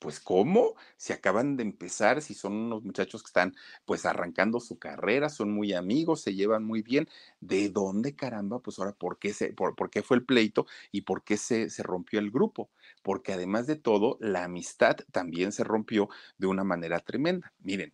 Pues 0.00 0.18
cómo, 0.18 0.76
si 0.96 1.12
acaban 1.12 1.56
de 1.56 1.62
empezar, 1.62 2.22
si 2.22 2.32
son 2.34 2.54
unos 2.54 2.82
muchachos 2.82 3.22
que 3.22 3.28
están 3.28 3.54
pues 3.84 4.06
arrancando 4.06 4.58
su 4.58 4.78
carrera, 4.78 5.28
son 5.28 5.52
muy 5.52 5.74
amigos, 5.74 6.22
se 6.22 6.34
llevan 6.34 6.64
muy 6.64 6.82
bien, 6.82 7.06
¿de 7.40 7.68
dónde 7.68 8.16
caramba? 8.16 8.60
Pues 8.60 8.78
ahora, 8.78 8.92
¿por 8.94 9.18
qué, 9.18 9.34
se, 9.34 9.52
por, 9.52 9.76
por 9.76 9.90
qué 9.90 10.02
fue 10.02 10.16
el 10.16 10.24
pleito 10.24 10.66
y 10.90 11.02
por 11.02 11.22
qué 11.22 11.36
se, 11.36 11.68
se 11.70 11.82
rompió 11.82 12.18
el 12.18 12.30
grupo? 12.30 12.70
Porque 13.02 13.34
además 13.34 13.66
de 13.66 13.76
todo, 13.76 14.16
la 14.20 14.44
amistad 14.44 14.96
también 15.12 15.52
se 15.52 15.64
rompió 15.64 16.08
de 16.38 16.46
una 16.46 16.64
manera 16.64 17.00
tremenda. 17.00 17.52
Miren, 17.60 17.92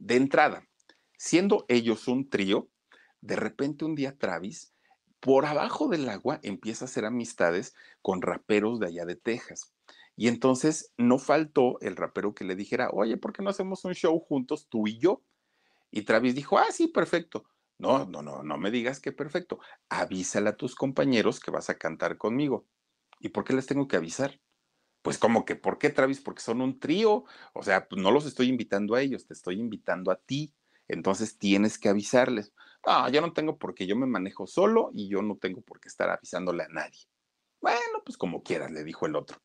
de 0.00 0.16
entrada, 0.16 0.66
siendo 1.16 1.66
ellos 1.68 2.08
un 2.08 2.28
trío, 2.28 2.68
de 3.20 3.36
repente 3.36 3.84
un 3.84 3.94
día 3.94 4.16
Travis, 4.16 4.74
por 5.20 5.44
abajo 5.44 5.88
del 5.88 6.08
agua, 6.08 6.40
empieza 6.42 6.84
a 6.84 6.88
hacer 6.88 7.04
amistades 7.04 7.74
con 8.00 8.22
raperos 8.22 8.80
de 8.80 8.86
allá 8.86 9.04
de 9.04 9.16
Texas. 9.16 9.72
Y 10.16 10.28
entonces 10.28 10.92
no 10.96 11.18
faltó 11.18 11.78
el 11.80 11.96
rapero 11.96 12.34
que 12.34 12.44
le 12.44 12.56
dijera, 12.56 12.90
oye, 12.90 13.18
¿por 13.18 13.32
qué 13.32 13.42
no 13.42 13.50
hacemos 13.50 13.84
un 13.84 13.94
show 13.94 14.18
juntos 14.18 14.68
tú 14.68 14.86
y 14.86 14.98
yo? 14.98 15.22
Y 15.90 16.02
Travis 16.02 16.34
dijo, 16.34 16.58
ah, 16.58 16.72
sí, 16.72 16.88
perfecto. 16.88 17.44
No, 17.78 18.06
no, 18.06 18.22
no, 18.22 18.42
no 18.42 18.58
me 18.58 18.70
digas 18.70 19.00
que 19.00 19.12
perfecto. 19.12 19.60
Avísale 19.88 20.50
a 20.50 20.56
tus 20.56 20.74
compañeros 20.74 21.40
que 21.40 21.50
vas 21.50 21.68
a 21.70 21.78
cantar 21.78 22.16
conmigo. 22.16 22.66
¿Y 23.20 23.30
por 23.30 23.44
qué 23.44 23.52
les 23.52 23.66
tengo 23.66 23.88
que 23.88 23.96
avisar? 23.96 24.40
Pues 25.02 25.18
como 25.18 25.44
que, 25.44 25.56
¿por 25.56 25.78
qué 25.78 25.90
Travis? 25.90 26.20
Porque 26.20 26.42
son 26.42 26.60
un 26.60 26.78
trío. 26.78 27.24
O 27.54 27.62
sea, 27.62 27.88
pues 27.88 28.02
no 28.02 28.10
los 28.10 28.26
estoy 28.26 28.48
invitando 28.48 28.94
a 28.94 29.02
ellos, 29.02 29.26
te 29.26 29.34
estoy 29.34 29.58
invitando 29.58 30.10
a 30.10 30.16
ti. 30.16 30.54
Entonces 30.88 31.38
tienes 31.38 31.78
que 31.78 31.88
avisarles. 31.88 32.52
No, 32.86 33.08
yo 33.10 33.20
no 33.20 33.32
tengo 33.32 33.58
por 33.58 33.74
qué, 33.74 33.86
yo 33.86 33.96
me 33.96 34.06
manejo 34.06 34.46
solo 34.46 34.90
y 34.92 35.08
yo 35.08 35.22
no 35.22 35.36
tengo 35.36 35.60
por 35.60 35.80
qué 35.80 35.88
estar 35.88 36.10
avisándole 36.10 36.64
a 36.64 36.68
nadie. 36.68 37.00
Bueno, 37.60 38.02
pues 38.04 38.16
como 38.16 38.42
quieras, 38.42 38.70
le 38.70 38.84
dijo 38.84 39.06
el 39.06 39.16
otro. 39.16 39.40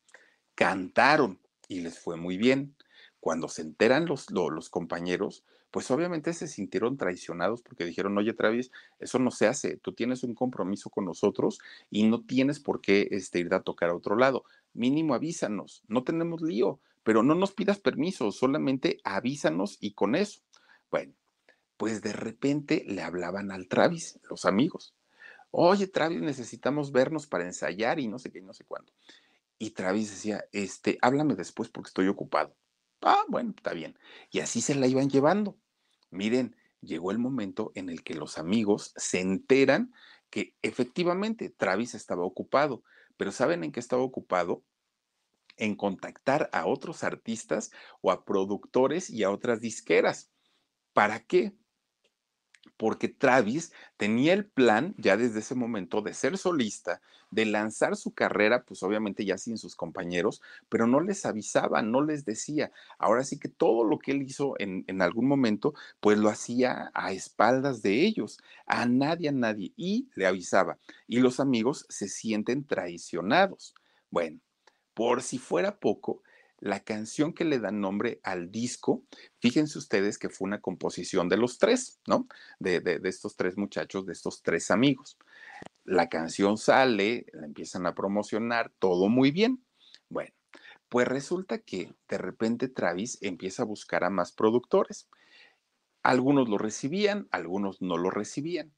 Cantaron 0.54 1.40
y 1.68 1.80
les 1.80 1.98
fue 1.98 2.16
muy 2.16 2.36
bien. 2.36 2.76
Cuando 3.20 3.48
se 3.48 3.62
enteran 3.62 4.06
los, 4.06 4.30
los 4.30 4.70
compañeros, 4.70 5.44
pues 5.70 5.90
obviamente 5.90 6.32
se 6.32 6.48
sintieron 6.48 6.96
traicionados 6.96 7.62
porque 7.62 7.84
dijeron, 7.84 8.16
oye 8.18 8.32
Travis, 8.32 8.70
eso 8.98 9.18
no 9.18 9.30
se 9.30 9.46
hace, 9.46 9.76
tú 9.76 9.92
tienes 9.92 10.22
un 10.22 10.34
compromiso 10.34 10.90
con 10.90 11.04
nosotros 11.04 11.58
y 11.90 12.04
no 12.04 12.22
tienes 12.22 12.60
por 12.60 12.80
qué 12.80 13.08
este, 13.10 13.40
ir 13.40 13.52
a 13.52 13.62
tocar 13.62 13.90
a 13.90 13.94
otro 13.94 14.16
lado 14.16 14.44
mínimo 14.76 15.14
avísanos, 15.14 15.82
no 15.88 16.04
tenemos 16.04 16.42
lío, 16.42 16.80
pero 17.02 17.22
no 17.22 17.34
nos 17.34 17.52
pidas 17.52 17.78
permiso, 17.78 18.30
solamente 18.30 18.98
avísanos 19.04 19.78
y 19.80 19.92
con 19.92 20.14
eso. 20.14 20.40
Bueno, 20.90 21.14
pues 21.76 22.02
de 22.02 22.12
repente 22.12 22.84
le 22.86 23.02
hablaban 23.02 23.50
al 23.50 23.68
Travis, 23.68 24.20
los 24.28 24.44
amigos. 24.44 24.94
oye, 25.50 25.86
Travis, 25.86 26.20
necesitamos 26.20 26.92
vernos 26.92 27.26
para 27.26 27.44
ensayar 27.44 27.98
y 27.98 28.08
no 28.08 28.18
sé 28.18 28.30
qué, 28.30 28.42
no 28.42 28.52
sé 28.52 28.64
cuándo. 28.64 28.92
Y 29.58 29.70
Travis 29.70 30.10
decía, 30.10 30.44
este, 30.52 30.98
háblame 31.00 31.34
después 31.34 31.70
porque 31.70 31.88
estoy 31.88 32.08
ocupado. 32.08 32.54
Ah, 33.02 33.24
bueno, 33.28 33.52
está 33.56 33.72
bien. 33.72 33.98
Y 34.30 34.40
así 34.40 34.60
se 34.60 34.74
la 34.74 34.86
iban 34.86 35.08
llevando. 35.08 35.58
Miren, 36.10 36.56
llegó 36.80 37.10
el 37.10 37.18
momento 37.18 37.72
en 37.74 37.88
el 37.90 38.02
que 38.02 38.14
los 38.14 38.38
amigos 38.38 38.92
se 38.96 39.20
enteran 39.20 39.92
que 40.30 40.56
efectivamente 40.62 41.50
Travis 41.50 41.94
estaba 41.94 42.24
ocupado, 42.24 42.82
pero 43.16 43.32
¿saben 43.32 43.64
en 43.64 43.72
qué 43.72 43.80
estaba 43.80 44.02
ocupado? 44.02 44.64
En 45.56 45.76
contactar 45.76 46.50
a 46.52 46.66
otros 46.66 47.04
artistas 47.04 47.70
o 48.02 48.10
a 48.10 48.24
productores 48.24 49.10
y 49.10 49.24
a 49.24 49.30
otras 49.30 49.60
disqueras. 49.60 50.30
¿Para 50.92 51.20
qué? 51.20 51.56
Porque 52.76 53.08
Travis 53.08 53.72
tenía 53.96 54.32
el 54.32 54.46
plan 54.46 54.94
ya 54.98 55.16
desde 55.16 55.40
ese 55.40 55.54
momento 55.54 56.02
de 56.02 56.14
ser 56.14 56.36
solista, 56.38 57.00
de 57.30 57.46
lanzar 57.46 57.96
su 57.96 58.12
carrera, 58.14 58.64
pues 58.64 58.82
obviamente 58.82 59.24
ya 59.24 59.38
sin 59.38 59.58
sus 59.58 59.74
compañeros, 59.74 60.42
pero 60.68 60.86
no 60.86 61.00
les 61.00 61.26
avisaba, 61.26 61.82
no 61.82 62.02
les 62.02 62.24
decía. 62.24 62.70
Ahora 62.98 63.24
sí 63.24 63.38
que 63.38 63.48
todo 63.48 63.84
lo 63.84 63.98
que 63.98 64.12
él 64.12 64.22
hizo 64.22 64.54
en, 64.58 64.84
en 64.86 65.02
algún 65.02 65.26
momento, 65.26 65.74
pues 66.00 66.18
lo 66.18 66.28
hacía 66.28 66.90
a 66.94 67.12
espaldas 67.12 67.82
de 67.82 68.04
ellos, 68.04 68.38
a 68.66 68.86
nadie, 68.86 69.28
a 69.28 69.32
nadie, 69.32 69.72
y 69.76 70.08
le 70.14 70.26
avisaba. 70.26 70.78
Y 71.06 71.18
los 71.20 71.40
amigos 71.40 71.86
se 71.88 72.08
sienten 72.08 72.64
traicionados. 72.64 73.74
Bueno, 74.10 74.40
por 74.94 75.22
si 75.22 75.38
fuera 75.38 75.78
poco, 75.78 76.22
la 76.58 76.80
canción 76.80 77.32
que 77.32 77.44
le 77.44 77.58
da 77.58 77.70
nombre 77.70 78.20
al 78.22 78.50
disco, 78.50 79.02
fíjense 79.40 79.78
ustedes 79.78 80.18
que 80.18 80.30
fue 80.30 80.46
una 80.46 80.60
composición 80.60 81.28
de 81.28 81.36
los 81.36 81.58
tres, 81.58 82.00
¿no? 82.06 82.26
De, 82.58 82.80
de, 82.80 83.00
estos 83.08 83.36
tres 83.36 83.56
muchachos, 83.56 84.06
de 84.06 84.12
estos 84.12 84.42
tres 84.42 84.70
amigos. 84.70 85.18
La 85.84 86.08
canción 86.08 86.56
sale, 86.56 87.26
la 87.32 87.46
empiezan 87.46 87.86
a 87.86 87.94
promocionar, 87.94 88.72
todo 88.78 89.08
muy 89.08 89.30
bien. 89.30 89.62
Bueno, 90.08 90.32
pues 90.88 91.06
resulta 91.06 91.58
que 91.58 91.94
de 92.08 92.18
repente 92.18 92.68
Travis 92.68 93.18
empieza 93.20 93.62
a 93.62 93.66
buscar 93.66 94.04
a 94.04 94.10
más 94.10 94.32
productores. 94.32 95.08
Algunos 96.02 96.48
lo 96.48 96.56
recibían, 96.56 97.28
algunos 97.32 97.82
no 97.82 97.98
lo 97.98 98.10
recibían, 98.10 98.72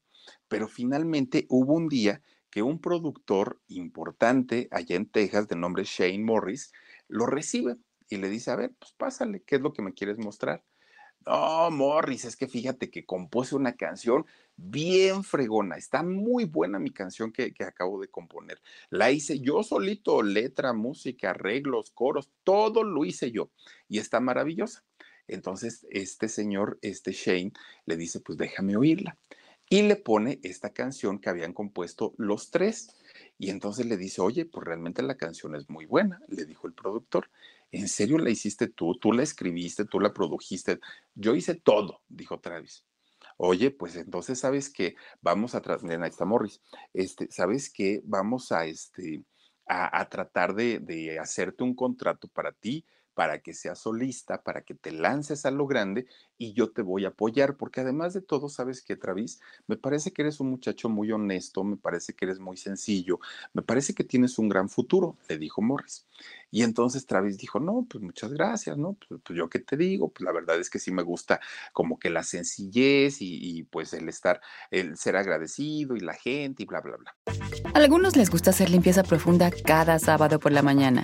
pero 0.47 0.67
finalmente 0.67 1.45
hubo 1.49 1.73
un 1.73 1.87
día 1.87 2.21
que 2.49 2.61
un 2.63 2.81
productor 2.81 3.61
importante 3.67 4.67
allá 4.71 4.95
en 4.95 5.05
Texas 5.05 5.47
de 5.47 5.55
nombre 5.55 5.83
Shane 5.83 6.23
Morris 6.23 6.73
lo 7.09 7.25
recibe 7.25 7.75
y 8.07 8.17
le 8.17 8.29
dice, 8.29 8.51
a 8.51 8.55
ver, 8.55 8.73
pues 8.79 8.93
pásale, 8.93 9.43
¿qué 9.43 9.55
es 9.55 9.61
lo 9.61 9.73
que 9.73 9.81
me 9.81 9.93
quieres 9.93 10.17
mostrar? 10.17 10.63
No, 11.25 11.69
Morris, 11.69 12.25
es 12.25 12.35
que 12.37 12.47
fíjate 12.47 12.89
que 12.89 13.05
compuse 13.05 13.55
una 13.55 13.73
canción 13.73 14.25
bien 14.55 15.23
fregona. 15.23 15.75
Está 15.75 16.01
muy 16.01 16.45
buena 16.45 16.79
mi 16.79 16.91
canción 16.91 17.31
que, 17.31 17.53
que, 17.53 17.65
acabo 17.65 17.99
de 17.99 18.07
componer. 18.07 18.61
La 18.89 19.11
hice 19.11 19.39
yo 19.39 19.61
solito, 19.63 20.23
letra, 20.23 20.73
música, 20.73 21.31
arreglos, 21.31 21.91
coros, 21.91 22.31
todo 22.43 22.83
lo 22.83 23.03
hice 23.05 23.31
yo. 23.31 23.51
Y 23.87 23.99
está 23.99 24.19
maravillosa. 24.21 24.83
Entonces, 25.27 25.85
este 25.91 26.27
señor, 26.29 26.79
este 26.81 27.11
Shane, 27.11 27.53
le 27.85 27.97
dice, 27.97 28.19
pues 28.21 28.37
déjame 28.37 28.75
oírla. 28.75 29.17
Y 29.69 29.83
le 29.83 29.95
pone 29.95 30.39
esta 30.41 30.71
canción 30.71 31.19
que 31.19 31.29
habían 31.29 31.53
compuesto 31.53 32.15
los 32.17 32.49
tres. 32.49 32.95
Y 33.41 33.49
entonces 33.49 33.85
le 33.85 33.95
dice, 33.95 34.21
oye, 34.21 34.45
pues 34.45 34.67
realmente 34.67 35.01
la 35.01 35.15
canción 35.15 35.55
es 35.55 35.69
muy 35.69 35.85
buena, 35.85 36.21
le 36.27 36.45
dijo 36.45 36.67
el 36.67 36.73
productor. 36.73 37.31
¿En 37.71 37.87
serio 37.87 38.17
la 38.17 38.29
hiciste 38.29 38.67
tú? 38.67 38.99
¿Tú 38.99 39.13
la 39.13 39.23
escribiste? 39.23 39.85
¿Tú 39.85 40.01
la 40.01 40.13
produjiste? 40.13 40.79
Yo 41.15 41.33
hice 41.35 41.55
todo, 41.55 42.01
dijo 42.09 42.41
Travis. 42.41 42.85
Oye, 43.37 43.71
pues 43.71 43.95
entonces 43.95 44.39
sabes 44.39 44.69
que 44.69 44.95
vamos 45.21 45.55
a 45.55 45.61
ahí 45.63 46.09
está 46.09 46.25
Morris. 46.25 46.61
Este, 46.93 47.31
sabes 47.31 47.71
que 47.71 48.01
vamos 48.03 48.51
a 48.51 48.65
este 48.65 49.23
a, 49.65 50.01
a 50.01 50.09
tratar 50.09 50.53
de, 50.53 50.79
de 50.79 51.19
hacerte 51.19 51.63
un 51.63 51.75
contrato 51.75 52.27
para 52.27 52.51
ti, 52.51 52.85
para 53.19 53.41
que 53.41 53.53
seas 53.53 53.79
solista, 53.79 54.43
para 54.43 54.61
que 54.61 54.75
te 54.75 54.93
lances 54.93 55.45
a 55.45 55.51
lo 55.51 55.67
grande 55.67 56.07
y 56.37 56.53
yo 56.53 56.71
te 56.71 56.81
voy 56.81 57.03
a 57.03 57.09
apoyar, 57.09 57.57
porque 57.57 57.81
además 57.81 58.13
de 58.13 58.21
todo, 58.21 58.47
sabes 58.47 58.81
que 58.81 58.95
Travis, 58.95 59.41
me 59.67 59.75
parece 59.75 60.13
que 60.13 60.21
eres 60.21 60.39
un 60.39 60.49
muchacho 60.49 60.87
muy 60.87 61.11
honesto, 61.11 61.65
me 61.65 61.75
parece 61.75 62.13
que 62.13 62.23
eres 62.23 62.39
muy 62.39 62.55
sencillo, 62.55 63.19
me 63.51 63.61
parece 63.61 63.93
que 63.93 64.05
tienes 64.05 64.39
un 64.39 64.47
gran 64.47 64.69
futuro, 64.69 65.17
le 65.27 65.37
dijo 65.37 65.61
Morris. 65.61 66.07
Y 66.49 66.63
entonces 66.63 67.05
Travis 67.05 67.37
dijo, 67.37 67.59
no, 67.59 67.85
pues 67.89 68.01
muchas 68.01 68.31
gracias, 68.31 68.77
¿no? 68.77 68.93
Pues, 68.93 69.19
pues 69.21 69.35
yo 69.37 69.49
qué 69.49 69.59
te 69.59 69.75
digo, 69.75 70.13
pues 70.13 70.23
la 70.23 70.31
verdad 70.31 70.57
es 70.57 70.69
que 70.69 70.79
sí 70.79 70.89
me 70.89 71.03
gusta 71.03 71.41
como 71.73 71.99
que 71.99 72.09
la 72.09 72.23
sencillez 72.23 73.21
y, 73.21 73.37
y 73.41 73.63
pues 73.63 73.91
el 73.91 74.07
estar, 74.07 74.39
el 74.71 74.95
ser 74.95 75.17
agradecido 75.17 75.97
y 75.97 75.99
la 75.99 76.13
gente 76.13 76.63
y 76.63 76.65
bla, 76.65 76.79
bla, 76.79 76.95
bla. 76.95 77.17
A 77.73 77.79
algunos 77.79 78.15
les 78.15 78.29
gusta 78.29 78.51
hacer 78.51 78.69
limpieza 78.69 79.03
profunda 79.03 79.51
cada 79.51 79.99
sábado 79.99 80.39
por 80.39 80.53
la 80.53 80.61
mañana. 80.61 81.03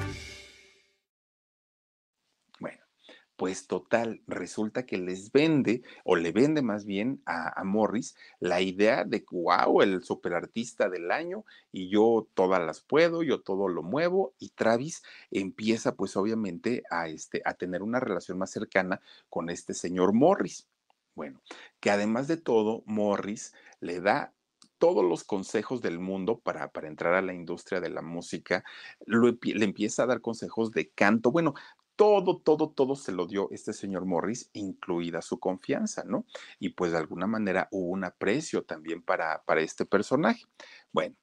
Pues 3.41 3.65
total, 3.65 4.21
resulta 4.27 4.85
que 4.85 4.99
les 4.99 5.31
vende, 5.31 5.81
o 6.03 6.15
le 6.15 6.31
vende 6.31 6.61
más 6.61 6.85
bien 6.85 7.23
a, 7.25 7.63
Morris, 7.63 8.15
la 8.39 8.61
idea 8.61 9.03
de, 9.03 9.25
wow, 9.31 9.81
el 9.81 10.03
superartista 10.03 10.89
del 10.89 11.09
año, 11.09 11.43
y 11.71 11.89
yo 11.89 12.27
todas 12.35 12.63
las 12.63 12.81
puedo, 12.81 13.23
yo 13.23 13.41
todo 13.41 13.67
lo 13.67 13.81
muevo, 13.81 14.35
y 14.37 14.49
Travis 14.49 15.01
empieza 15.31 15.95
pues 15.95 16.15
obviamente 16.17 16.83
a, 16.91 17.07
este, 17.07 17.41
a 17.43 17.55
tener 17.55 17.81
una 17.81 17.99
relación 17.99 18.37
más 18.37 18.51
cercana 18.51 19.01
con 19.27 19.49
este 19.49 19.73
señor 19.73 20.13
Morris. 20.13 20.67
Bueno, 21.15 21.41
que 21.79 21.89
además 21.89 22.27
de 22.27 22.37
todo, 22.37 22.83
Morris 22.85 23.55
le 23.79 24.01
da 24.01 24.35
todos 24.77 25.03
los 25.03 25.23
consejos 25.23 25.81
del 25.81 25.99
mundo 25.99 26.39
para, 26.39 26.71
para, 26.71 26.87
entrar 26.87 27.13
a 27.13 27.21
la 27.21 27.33
industria 27.33 27.79
de 27.79 27.89
la 27.89 28.01
música, 28.01 28.63
le 29.05 29.65
empieza 29.65 30.03
a 30.03 30.07
dar 30.07 30.21
consejos 30.21 30.71
de 30.71 30.89
canto. 30.89 31.31
Bueno, 31.31 31.53
todo, 32.01 32.39
todo, 32.39 32.71
todo 32.71 32.95
se 32.95 33.11
lo 33.11 33.27
dio 33.27 33.47
este 33.51 33.73
señor 33.73 34.05
Morris, 34.05 34.49
incluida 34.53 35.21
su 35.21 35.39
confianza, 35.39 36.03
¿no? 36.03 36.25
Y 36.57 36.69
pues 36.69 36.93
de 36.93 36.97
alguna 36.97 37.27
manera 37.27 37.67
hubo 37.69 37.91
un 37.91 38.03
aprecio 38.03 38.63
también 38.63 39.03
para, 39.03 39.43
para 39.43 39.61
este 39.61 39.85
personaje. 39.85 40.43
Bueno, 40.91 41.15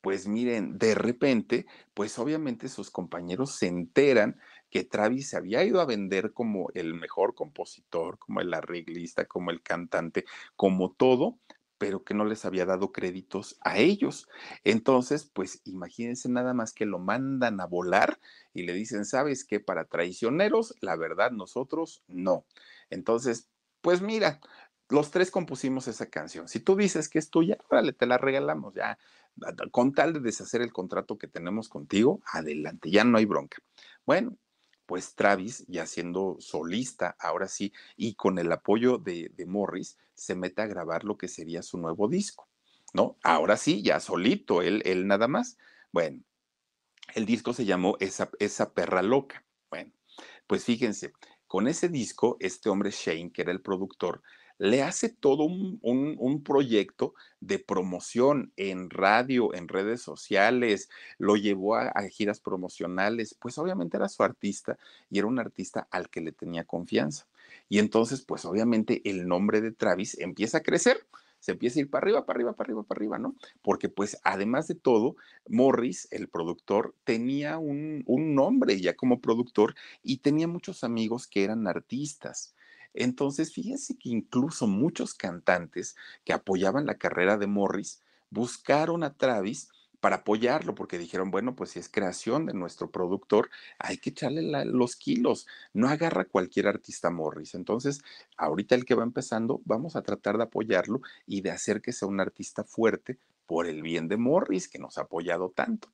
pues 0.00 0.28
miren, 0.28 0.78
de 0.78 0.94
repente, 0.94 1.66
pues 1.92 2.20
obviamente 2.20 2.68
sus 2.68 2.88
compañeros 2.92 3.56
se 3.56 3.66
enteran 3.66 4.38
que 4.70 4.84
Travis 4.84 5.28
se 5.30 5.38
había 5.38 5.64
ido 5.64 5.80
a 5.80 5.86
vender 5.86 6.32
como 6.32 6.68
el 6.74 6.94
mejor 6.94 7.34
compositor, 7.34 8.16
como 8.20 8.40
el 8.40 8.54
arreglista, 8.54 9.24
como 9.24 9.50
el 9.50 9.60
cantante, 9.60 10.24
como 10.54 10.92
todo, 10.92 11.40
pero 11.82 12.04
que 12.04 12.14
no 12.14 12.24
les 12.24 12.44
había 12.44 12.64
dado 12.64 12.92
créditos 12.92 13.56
a 13.60 13.76
ellos. 13.76 14.28
Entonces, 14.62 15.24
pues 15.24 15.62
imagínense 15.64 16.28
nada 16.28 16.54
más 16.54 16.72
que 16.72 16.86
lo 16.86 17.00
mandan 17.00 17.60
a 17.60 17.66
volar 17.66 18.20
y 18.54 18.62
le 18.62 18.72
dicen, 18.72 19.04
¿sabes 19.04 19.44
qué? 19.44 19.58
Para 19.58 19.86
traicioneros, 19.86 20.76
la 20.80 20.94
verdad, 20.94 21.32
nosotros 21.32 22.04
no. 22.06 22.46
Entonces, 22.88 23.48
pues 23.80 24.00
mira, 24.00 24.38
los 24.90 25.10
tres 25.10 25.32
compusimos 25.32 25.88
esa 25.88 26.06
canción. 26.08 26.46
Si 26.46 26.60
tú 26.60 26.76
dices 26.76 27.08
que 27.08 27.18
es 27.18 27.30
tuya, 27.30 27.58
órale, 27.68 27.92
te 27.92 28.06
la 28.06 28.16
regalamos 28.16 28.74
ya. 28.74 28.96
Con 29.72 29.92
tal 29.92 30.12
de 30.12 30.20
deshacer 30.20 30.62
el 30.62 30.72
contrato 30.72 31.18
que 31.18 31.26
tenemos 31.26 31.68
contigo, 31.68 32.20
adelante, 32.32 32.92
ya 32.92 33.02
no 33.02 33.18
hay 33.18 33.24
bronca. 33.24 33.56
Bueno, 34.06 34.36
pues 34.92 35.14
Travis, 35.14 35.64
ya 35.68 35.86
siendo 35.86 36.36
solista, 36.38 37.16
ahora 37.18 37.48
sí, 37.48 37.72
y 37.96 38.12
con 38.12 38.38
el 38.38 38.52
apoyo 38.52 38.98
de, 38.98 39.30
de, 39.34 39.46
Morris, 39.46 39.96
se 40.12 40.34
mete 40.34 40.60
a 40.60 40.66
grabar 40.66 41.04
lo 41.04 41.16
que 41.16 41.28
sería 41.28 41.62
su 41.62 41.78
nuevo 41.78 42.08
disco, 42.08 42.46
¿no? 42.92 43.16
Ahora 43.22 43.56
sí, 43.56 43.80
ya 43.80 44.00
solito, 44.00 44.60
él, 44.60 44.82
él 44.84 45.06
nada 45.06 45.28
más. 45.28 45.56
Bueno, 45.92 46.22
el 47.14 47.24
disco 47.24 47.54
se 47.54 47.64
llamó 47.64 47.96
Esa, 48.00 48.28
Esa 48.38 48.74
perra 48.74 49.00
loca. 49.00 49.46
Bueno, 49.70 49.92
pues 50.46 50.66
fíjense, 50.66 51.14
con 51.46 51.68
ese 51.68 51.88
disco, 51.88 52.36
este 52.38 52.68
hombre 52.68 52.90
Shane, 52.90 53.32
que 53.32 53.40
era 53.40 53.52
el 53.52 53.62
productor, 53.62 54.20
le 54.62 54.80
hace 54.84 55.08
todo 55.08 55.42
un, 55.42 55.80
un, 55.82 56.42
proyecto 56.44 57.14
de 57.40 57.58
promoción 57.58 58.52
en 58.56 58.90
radio, 58.90 59.52
en 59.54 59.66
redes 59.66 60.02
sociales, 60.02 60.88
lo 61.18 61.34
llevó 61.34 61.74
a, 61.74 61.88
a, 61.88 62.08
giras 62.08 62.38
promocionales, 62.38 63.34
pues 63.34 63.58
obviamente 63.58 63.96
era 63.96 64.08
su 64.08 64.22
artista 64.22 64.78
y 65.10 65.18
era 65.18 65.26
un 65.26 65.40
artista 65.40 65.88
al 65.90 66.10
que 66.10 66.20
le 66.20 66.30
tenía 66.30 66.62
confianza. 66.62 67.26
Y 67.68 67.80
entonces, 67.80 68.22
pues 68.22 68.44
obviamente 68.44 69.02
el 69.04 69.26
nombre 69.26 69.60
de 69.60 69.72
Travis 69.72 70.16
empieza 70.20 70.58
a 70.58 70.62
crecer. 70.62 71.04
se 71.40 71.50
empieza 71.50 71.80
a 71.80 71.82
ir 71.82 71.90
para 71.90 72.04
arriba, 72.04 72.24
para 72.24 72.36
arriba, 72.36 72.52
para 72.52 72.68
arriba, 72.68 72.82
para 72.84 72.98
arriba, 73.00 73.18
¿no? 73.18 73.34
Porque 73.62 73.88
pues 73.88 74.20
además 74.22 74.68
de 74.68 74.76
todo, 74.76 75.16
Morris, 75.48 76.06
el 76.12 76.28
productor, 76.28 76.94
tenía 77.02 77.58
un, 77.58 78.04
un 78.06 78.36
nombre 78.36 78.80
ya 78.80 78.94
como 78.94 79.20
productor 79.20 79.74
y 80.04 80.18
tenía 80.18 80.46
muchos 80.46 80.84
amigos 80.84 81.26
que 81.26 81.42
eran 81.42 81.66
artistas. 81.66 82.54
Entonces, 82.94 83.52
fíjense 83.52 83.96
que 83.96 84.08
incluso 84.10 84.66
muchos 84.66 85.14
cantantes 85.14 85.96
que 86.24 86.32
apoyaban 86.32 86.86
la 86.86 86.98
carrera 86.98 87.36
de 87.38 87.46
Morris 87.46 88.02
buscaron 88.30 89.04
a 89.04 89.14
Travis 89.14 89.68
para 90.00 90.16
apoyarlo, 90.16 90.74
porque 90.74 90.98
dijeron, 90.98 91.30
bueno, 91.30 91.54
pues 91.54 91.70
si 91.70 91.78
es 91.78 91.88
creación 91.88 92.46
de 92.46 92.54
nuestro 92.54 92.90
productor, 92.90 93.50
hay 93.78 93.98
que 93.98 94.10
echarle 94.10 94.42
los 94.64 94.96
kilos, 94.96 95.46
no 95.72 95.88
agarra 95.88 96.24
cualquier 96.24 96.66
artista 96.66 97.10
Morris. 97.10 97.54
Entonces, 97.54 98.02
ahorita 98.36 98.74
el 98.74 98.84
que 98.84 98.96
va 98.96 99.04
empezando, 99.04 99.62
vamos 99.64 99.94
a 99.94 100.02
tratar 100.02 100.38
de 100.38 100.42
apoyarlo 100.44 101.02
y 101.24 101.42
de 101.42 101.52
hacer 101.52 101.80
que 101.80 101.92
sea 101.92 102.08
un 102.08 102.18
artista 102.18 102.64
fuerte 102.64 103.20
por 103.46 103.66
el 103.66 103.80
bien 103.82 104.08
de 104.08 104.16
Morris, 104.16 104.68
que 104.68 104.80
nos 104.80 104.98
ha 104.98 105.02
apoyado 105.02 105.50
tanto. 105.50 105.92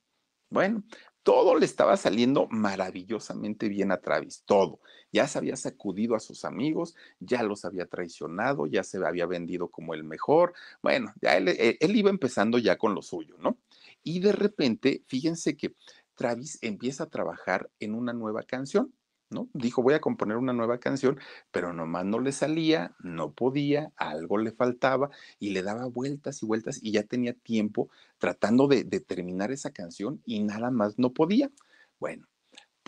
Bueno, 0.49 0.83
todo 1.23 1.55
le 1.55 1.65
estaba 1.65 1.97
saliendo 1.97 2.47
maravillosamente 2.49 3.69
bien 3.69 3.91
a 3.91 4.01
Travis, 4.01 4.43
todo. 4.45 4.79
Ya 5.11 5.27
se 5.27 5.37
había 5.37 5.55
sacudido 5.55 6.15
a 6.15 6.19
sus 6.19 6.45
amigos, 6.45 6.95
ya 7.19 7.43
los 7.43 7.65
había 7.65 7.85
traicionado, 7.85 8.67
ya 8.67 8.83
se 8.83 8.97
había 9.05 9.25
vendido 9.25 9.69
como 9.69 9.93
el 9.93 10.03
mejor. 10.03 10.53
Bueno, 10.81 11.13
ya 11.21 11.37
él, 11.37 11.49
eh, 11.49 11.77
él 11.79 11.95
iba 11.95 12.09
empezando 12.09 12.57
ya 12.57 12.77
con 12.77 12.95
lo 12.95 13.01
suyo, 13.01 13.35
¿no? 13.39 13.57
Y 14.03 14.19
de 14.19 14.31
repente, 14.31 15.03
fíjense 15.07 15.57
que 15.57 15.75
Travis 16.15 16.57
empieza 16.61 17.05
a 17.05 17.09
trabajar 17.09 17.69
en 17.79 17.95
una 17.95 18.13
nueva 18.13 18.43
canción. 18.43 18.93
¿No? 19.29 19.47
Dijo, 19.53 19.83
voy 19.83 19.93
a 19.93 20.01
componer 20.01 20.37
una 20.37 20.53
nueva 20.53 20.79
canción, 20.79 21.19
pero 21.51 21.71
nomás 21.71 22.03
no 22.05 22.19
le 22.19 22.31
salía, 22.31 22.95
no 22.99 23.31
podía, 23.33 23.91
algo 23.95 24.39
le 24.39 24.51
faltaba 24.51 25.11
y 25.39 25.51
le 25.51 25.61
daba 25.61 25.85
vueltas 25.85 26.41
y 26.41 26.47
vueltas 26.47 26.79
y 26.81 26.91
ya 26.93 27.03
tenía 27.03 27.33
tiempo 27.33 27.89
tratando 28.17 28.67
de, 28.67 28.83
de 28.83 28.99
terminar 29.01 29.51
esa 29.51 29.71
canción 29.71 30.21
y 30.25 30.39
nada 30.43 30.71
más 30.71 30.97
no 30.97 31.13
podía. 31.13 31.51
Bueno, 31.99 32.27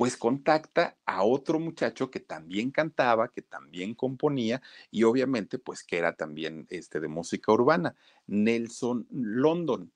pues 0.01 0.17
contacta 0.17 0.97
a 1.05 1.23
otro 1.23 1.59
muchacho 1.59 2.09
que 2.09 2.19
también 2.19 2.71
cantaba, 2.71 3.27
que 3.27 3.43
también 3.43 3.93
componía 3.93 4.61
y 4.89 5.03
obviamente 5.03 5.59
pues 5.59 5.83
que 5.83 5.99
era 5.99 6.15
también 6.15 6.65
este 6.71 6.99
de 6.99 7.07
música 7.07 7.51
urbana, 7.51 7.95
Nelson 8.25 9.05
London. 9.11 9.91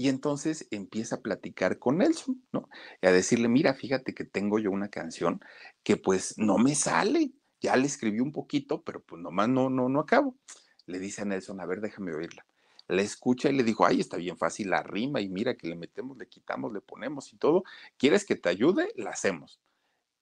Y 0.00 0.08
entonces 0.08 0.66
empieza 0.70 1.16
a 1.16 1.20
platicar 1.20 1.78
con 1.78 1.98
Nelson, 1.98 2.42
¿no? 2.52 2.70
Y 3.02 3.06
a 3.06 3.12
decirle, 3.12 3.48
mira, 3.48 3.74
fíjate 3.74 4.14
que 4.14 4.24
tengo 4.24 4.58
yo 4.58 4.70
una 4.70 4.88
canción 4.88 5.42
que 5.82 5.98
pues 5.98 6.38
no 6.38 6.56
me 6.56 6.74
sale. 6.74 7.34
Ya 7.60 7.76
le 7.76 7.84
escribí 7.84 8.18
un 8.20 8.32
poquito, 8.32 8.82
pero 8.82 9.02
pues 9.02 9.20
nomás 9.20 9.50
no, 9.50 9.68
no, 9.68 9.90
no 9.90 10.00
acabo. 10.00 10.38
Le 10.86 10.98
dice 10.98 11.20
a 11.20 11.26
Nelson, 11.26 11.60
a 11.60 11.66
ver, 11.66 11.82
déjame 11.82 12.14
oírla. 12.14 12.46
La 12.88 13.02
escucha 13.02 13.50
y 13.50 13.52
le 13.52 13.62
dijo, 13.62 13.84
ay, 13.84 14.00
está 14.00 14.16
bien 14.16 14.38
fácil 14.38 14.70
la 14.70 14.82
rima 14.82 15.20
y 15.20 15.28
mira 15.28 15.54
que 15.54 15.68
le 15.68 15.76
metemos, 15.76 16.16
le 16.16 16.28
quitamos, 16.28 16.72
le 16.72 16.80
ponemos 16.80 17.30
y 17.34 17.36
todo. 17.36 17.64
¿Quieres 17.98 18.24
que 18.24 18.36
te 18.36 18.48
ayude? 18.48 18.94
La 18.96 19.10
hacemos. 19.10 19.60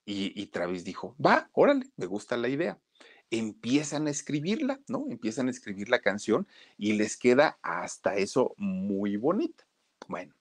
Y, 0.05 0.33
y 0.35 0.47
Travis 0.47 0.83
dijo, 0.83 1.14
va, 1.24 1.51
órale, 1.53 1.89
me 1.97 2.07
gusta 2.07 2.37
la 2.37 2.49
idea 2.49 2.81
empiezan 3.31 4.07
a 4.07 4.11
escribirla, 4.11 4.81
¿no? 4.89 5.05
Empiezan 5.11 5.49
a 5.49 5.51
escribir 5.51 5.91
la 5.91 6.01
canción 6.01 6.49
y 6.79 6.95
les 6.95 7.18
queda 7.18 7.59
hasta 7.62 8.16
eso 8.16 8.55
muy 8.57 9.18
bonita. 9.18 9.68
Bueno, 10.09 10.35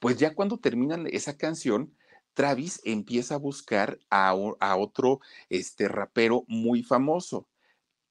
pues 0.00 0.16
ya 0.16 0.34
cuando 0.34 0.58
terminan 0.58 1.06
esa 1.06 1.36
canción, 1.36 1.94
Travis 2.34 2.80
empieza 2.84 3.34
a 3.34 3.38
buscar 3.38 4.00
a, 4.10 4.34
otro 4.34 5.20
este, 5.48 5.86
rapero 5.86 6.44
muy 6.48 6.82
famoso. 6.82 7.46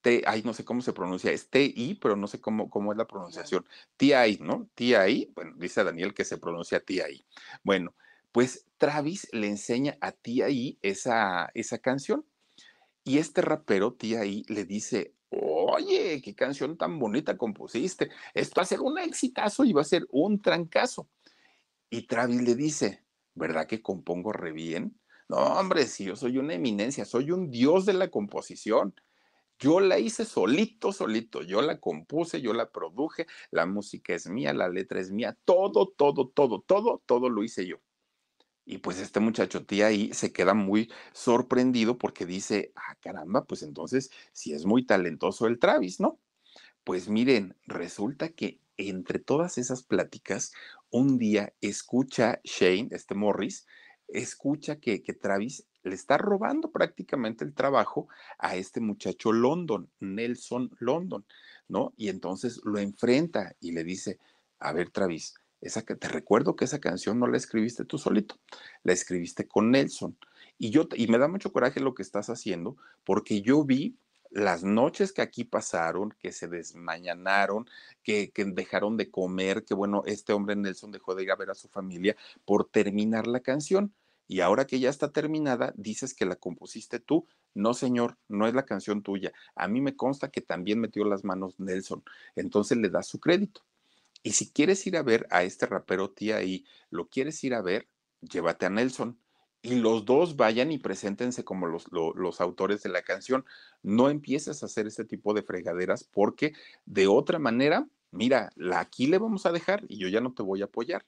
T, 0.02 0.24
ay, 0.26 0.42
no 0.44 0.54
sé 0.54 0.64
cómo 0.64 0.82
se 0.82 0.94
pronuncia, 0.94 1.32
es 1.32 1.50
T-I, 1.50 1.96
pero 1.96 2.16
no 2.16 2.28
sé 2.28 2.40
cómo, 2.40 2.70
cómo 2.70 2.92
es 2.92 2.98
la 2.98 3.06
pronunciación. 3.06 3.66
T-I, 3.98 4.38
¿no? 4.42 4.70
T-I, 4.74 5.32
bueno, 5.36 5.54
dice 5.58 5.84
Daniel 5.84 6.14
que 6.14 6.26
se 6.26 6.38
pronuncia 6.38 6.80
T-I. 6.80 7.26
Bueno, 7.64 7.94
pues 8.32 8.66
Travis 8.78 9.28
le 9.32 9.48
enseña 9.48 9.98
a 10.02 10.12
T.I. 10.12 10.80
esa, 10.82 11.52
esa 11.54 11.78
canción. 11.80 12.26
Y 13.04 13.18
este 13.18 13.42
rapero, 13.42 13.94
T.I., 13.94 14.46
le 14.48 14.66
dice, 14.66 15.14
oye, 15.32 16.22
qué 16.22 16.36
canción 16.36 16.78
tan 16.78 17.00
bonita 17.00 17.38
compusiste, 17.38 18.10
esto 18.34 18.56
va 18.58 18.64
a 18.64 18.66
ser 18.66 18.82
un 18.82 19.00
exitazo 19.00 19.64
y 19.64 19.74
va 19.74 19.82
a 19.82 19.86
ser 19.86 20.06
un 20.12 20.42
trancazo. 20.42 21.08
Y 21.90 22.08
Travis 22.08 22.42
le 22.42 22.56
dice, 22.56 23.04
¿verdad 23.34 23.68
que 23.68 23.82
compongo 23.82 24.32
re 24.34 24.52
bien? 24.52 25.00
No, 25.30 25.38
hombre, 25.38 25.86
si 25.88 26.06
yo 26.06 26.16
soy 26.16 26.38
una 26.38 26.56
eminencia, 26.56 27.06
soy 27.06 27.32
un 27.32 27.50
dios 27.50 27.86
de 27.86 27.94
la 27.94 28.10
composición. 28.10 28.94
Yo 29.60 29.80
la 29.80 30.00
hice 30.00 30.26
solito, 30.26 30.92
solito, 30.92 31.44
yo 31.44 31.62
la 31.62 31.80
compuse, 31.80 32.42
yo 32.42 32.54
la 32.54 32.72
produje, 32.72 33.28
la 33.52 33.66
música 33.66 34.14
es 34.14 34.28
mía, 34.28 34.54
la 34.54 34.68
letra 34.70 35.00
es 35.00 35.12
mía, 35.12 35.38
todo, 35.46 35.88
todo, 35.88 36.30
todo, 36.30 36.62
todo, 36.62 37.04
todo 37.06 37.30
lo 37.30 37.44
hice 37.44 37.68
yo. 37.68 37.78
Y 38.66 38.78
pues 38.78 39.00
este 39.00 39.20
muchacho 39.20 39.66
tía 39.66 39.88
ahí 39.88 40.14
se 40.14 40.32
queda 40.32 40.54
muy 40.54 40.92
sorprendido 41.14 41.98
porque 41.98 42.26
dice, 42.26 42.72
ah, 42.76 42.96
caramba, 43.02 43.46
pues 43.46 43.64
entonces 43.64 44.12
si 44.32 44.54
es 44.54 44.66
muy 44.66 44.86
talentoso 44.86 45.48
el 45.48 45.60
Travis, 45.60 46.00
¿no? 46.00 46.20
Pues 46.84 47.10
miren, 47.10 47.56
resulta 47.66 48.30
que 48.30 48.60
entre 48.78 49.20
todas 49.20 49.58
esas 49.58 49.84
pláticas, 49.84 50.54
un 50.90 51.18
día 51.18 51.54
escucha 51.62 52.40
Shane, 52.44 52.90
este 52.92 53.16
Morris, 53.16 53.68
escucha 54.08 54.78
que, 54.80 55.02
que 55.02 55.14
Travis 55.14 55.66
le 55.84 55.96
está 55.96 56.18
robando 56.18 56.72
prácticamente 56.72 57.44
el 57.44 57.54
trabajo 57.54 58.08
a 58.38 58.56
este 58.56 58.80
muchacho 58.82 59.32
London, 59.32 59.90
Nelson 60.00 60.72
London, 60.80 61.26
¿no? 61.68 61.94
Y 61.98 62.10
entonces 62.10 62.62
lo 62.64 62.80
enfrenta 62.80 63.56
y 63.60 63.72
le 63.72 63.84
dice, 63.84 64.20
a 64.60 64.74
ver, 64.74 64.90
Travis, 64.92 65.34
esa 65.62 65.84
que 65.84 65.96
te 65.96 66.08
recuerdo 66.08 66.56
que 66.56 66.66
esa 66.66 66.80
canción 66.80 67.20
no 67.20 67.28
la 67.28 67.38
escribiste 67.38 67.86
tú 67.86 67.98
solito, 67.98 68.40
la 68.84 68.94
escribiste 68.94 69.48
con 69.48 69.72
Nelson. 69.72 70.18
Y 70.58 70.70
yo 70.72 70.88
y 70.96 71.08
me 71.08 71.18
da 71.18 71.28
mucho 71.28 71.52
coraje 71.54 71.80
lo 71.80 71.94
que 71.94 72.04
estás 72.04 72.30
haciendo 72.30 72.78
porque 73.04 73.42
yo 73.42 73.64
vi 73.64 73.98
las 74.32 74.64
noches 74.64 75.12
que 75.12 75.22
aquí 75.22 75.44
pasaron, 75.44 76.14
que 76.20 76.32
se 76.32 76.48
desmañanaron, 76.48 77.68
que, 78.02 78.32
que, 78.32 78.46
dejaron 78.46 78.96
de 78.98 79.12
comer, 79.12 79.66
que 79.66 79.74
bueno, 79.74 80.04
este 80.06 80.34
hombre 80.34 80.56
Nelson 80.56 80.92
dejó 80.92 81.16
de 81.16 81.24
ir 81.24 81.32
a 81.32 81.36
ver 81.36 81.52
a 81.52 81.56
su 81.56 81.68
familia 81.68 82.16
por 82.46 82.70
terminar 82.70 83.28
la 83.28 83.42
canción. 83.42 83.94
Y 84.28 84.40
ahora 84.40 84.66
que 84.66 84.80
ya 84.80 84.90
está 84.90 85.12
terminada, 85.12 85.74
dices 85.76 86.14
que 86.14 86.26
la 86.26 86.38
compusiste 86.38 87.02
tú. 87.02 87.28
No, 87.54 87.74
señor, 87.74 88.18
no 88.30 88.48
es 88.48 88.54
la 88.54 88.64
canción 88.64 89.04
tuya. 89.04 89.34
A 89.56 89.68
mí 89.68 89.82
me 89.82 89.98
consta 89.98 90.32
que 90.32 90.40
también 90.40 90.80
metió 90.80 91.04
las 91.04 91.26
manos 91.26 91.60
Nelson. 91.60 92.02
Entonces 92.38 92.78
le 92.78 92.90
das 92.90 93.08
su 93.08 93.20
crédito. 93.20 93.66
Y 94.24 94.32
si 94.32 94.52
quieres 94.52 94.86
ir 94.88 94.98
a 94.98 95.04
ver 95.04 95.28
a 95.32 95.44
este 95.44 95.66
rapero 95.66 96.12
tía 96.12 96.44
y 96.44 96.66
lo 96.90 97.10
quieres 97.10 97.44
ir 97.44 97.54
a 97.54 97.62
ver, 97.62 97.88
llévate 98.22 98.66
a 98.66 98.70
Nelson. 98.70 99.20
Y 99.64 99.76
los 99.76 100.06
dos 100.06 100.36
vayan 100.36 100.72
y 100.72 100.80
preséntense 100.80 101.44
como 101.44 101.68
los, 101.68 102.42
autores 102.42 102.82
de 102.84 102.90
la 102.90 103.04
canción. 103.04 103.46
No 103.84 104.10
empieces 104.10 104.62
a 104.62 104.66
hacer 104.66 104.88
este 104.88 105.06
tipo 105.06 105.34
de 105.34 105.44
fregaderas 105.44 106.04
porque 106.04 106.54
de 106.86 107.08
otra 107.08 107.38
manera, 107.38 107.88
mira, 108.12 108.52
la, 108.56 108.80
aquí 108.80 109.06
le 109.08 109.20
vamos 109.20 109.46
a 109.46 109.52
dejar 109.52 109.84
y 109.88 109.98
yo 110.00 110.08
ya 110.08 110.20
no 110.20 110.34
te 110.34 110.42
voy 110.44 110.62
a 110.62 110.66
apoyar. 110.66 111.06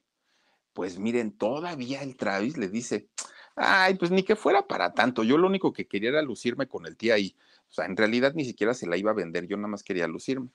Pues 0.72 0.98
miren, 0.98 1.32
todavía 1.32 2.02
el 2.02 2.16
Travis 2.16 2.56
le 2.56 2.68
dice, 2.68 3.08
ay, 3.56 3.94
pues 3.94 4.10
ni 4.10 4.22
que 4.22 4.36
fuera 4.36 4.66
para 4.66 4.92
tanto. 4.92 5.24
Yo 5.24 5.38
lo 5.38 5.48
único 5.48 5.72
que 5.72 5.86
quería 5.86 6.10
era 6.10 6.22
lucirme 6.22 6.68
con 6.68 6.86
el 6.86 6.96
tía 6.96 7.14
ahí. 7.14 7.36
O 7.68 7.72
sea, 7.72 7.86
en 7.86 7.96
realidad 7.96 8.34
ni 8.34 8.44
siquiera 8.44 8.74
se 8.74 8.86
la 8.86 8.96
iba 8.96 9.10
a 9.10 9.14
vender, 9.14 9.46
yo 9.46 9.56
nada 9.56 9.68
más 9.68 9.82
quería 9.82 10.06
lucirme. 10.06 10.50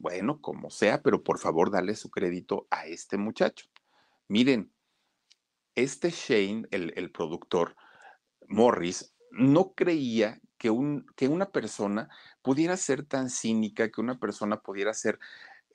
Bueno, 0.00 0.40
como 0.40 0.70
sea, 0.70 1.02
pero 1.02 1.22
por 1.22 1.38
favor 1.38 1.70
dale 1.70 1.94
su 1.94 2.10
crédito 2.10 2.66
a 2.70 2.86
este 2.86 3.18
muchacho. 3.18 3.66
Miren, 4.28 4.72
este 5.74 6.08
Shane, 6.08 6.66
el, 6.70 7.12
productor, 7.12 7.76
Morris, 8.48 9.14
no 9.30 9.74
creía 9.74 10.40
que, 10.56 10.70
un, 10.70 11.04
que, 11.16 11.28
una 11.28 11.50
persona 11.50 12.08
pudiera 12.40 12.78
ser 12.78 13.04
tan 13.04 13.28
cínica, 13.28 13.90
que 13.90 14.00
una 14.00 14.18
persona 14.18 14.62
pudiera 14.62 14.94
ser, 14.94 15.18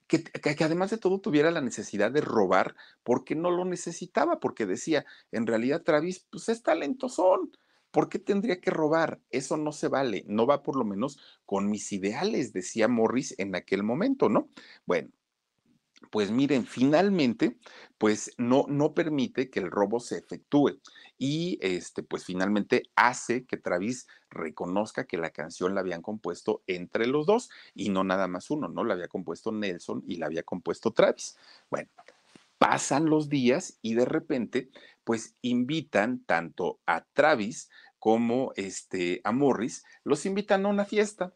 que, 0.08 0.24
que, 0.24 0.64
además 0.64 0.90
de 0.90 0.98
todo 0.98 1.22
tuviera 1.22 1.52
la 1.52 1.62
necesidad 1.62 2.12
de 2.12 2.22
robar 2.22 2.76
porque 3.04 3.36
no 3.36 3.52
lo 3.52 3.64
necesitaba, 3.64 4.40
porque 4.40 4.66
decía, 4.66 5.06
en 5.32 5.46
realidad 5.46 5.84
Travis, 5.84 6.26
pues 6.32 6.50
es 6.50 6.64
talentosón, 6.64 7.56
¿Por 7.96 8.10
qué 8.10 8.20
tendría 8.20 8.60
que 8.60 8.72
robar? 8.72 9.22
Eso 9.30 9.56
no 9.56 9.72
se 9.72 9.88
vale, 9.88 10.26
no 10.28 10.46
va 10.46 10.64
por 10.64 10.76
lo 10.76 10.84
menos 10.84 11.18
con 11.46 11.70
mis 11.70 11.94
ideales, 11.94 12.52
decía 12.52 12.90
Morris 12.90 13.34
en 13.38 13.56
aquel 13.56 13.84
momento, 13.84 14.28
¿no? 14.28 14.50
Bueno, 14.86 15.12
pues 16.12 16.30
miren, 16.30 16.66
finalmente, 16.66 17.58
pues 17.98 18.34
no, 18.38 18.66
no 18.68 18.94
permite 18.94 19.50
que 19.50 19.62
el 19.62 19.72
robo 19.72 20.02
se 20.02 20.18
efectúe 20.18 20.82
y 21.18 21.58
este, 21.62 22.04
pues 22.04 22.26
finalmente 22.26 22.84
hace 22.98 23.46
que 23.46 23.56
Travis 23.56 24.08
reconozca 24.30 25.06
que 25.06 25.18
la 25.18 25.30
canción 25.30 25.74
la 25.74 25.80
habían 25.80 26.02
compuesto 26.02 26.64
entre 26.68 27.08
los 27.08 27.26
dos 27.26 27.50
y 27.74 27.88
no 27.88 28.04
nada 28.04 28.28
más 28.28 28.52
uno, 28.52 28.68
¿no? 28.68 28.84
La 28.84 28.96
había 28.96 29.08
compuesto 29.08 29.54
Nelson 29.54 30.04
y 30.06 30.18
la 30.18 30.26
había 30.26 30.44
compuesto 30.44 30.92
Travis. 30.92 31.38
Bueno, 31.70 31.88
pasan 32.58 33.06
los 33.06 33.30
días 33.30 33.80
y 33.82 33.94
de 33.94 34.06
repente, 34.06 34.70
pues 35.04 35.36
invitan 35.42 36.24
tanto 36.26 36.80
a 36.86 37.06
Travis 37.14 37.70
como 38.06 38.52
este, 38.56 39.20
a 39.24 39.32
Morris, 39.32 39.84
los 40.04 40.28
invitan 40.28 40.64
a 40.64 40.70
una 40.70 40.86
fiesta. 40.86 41.34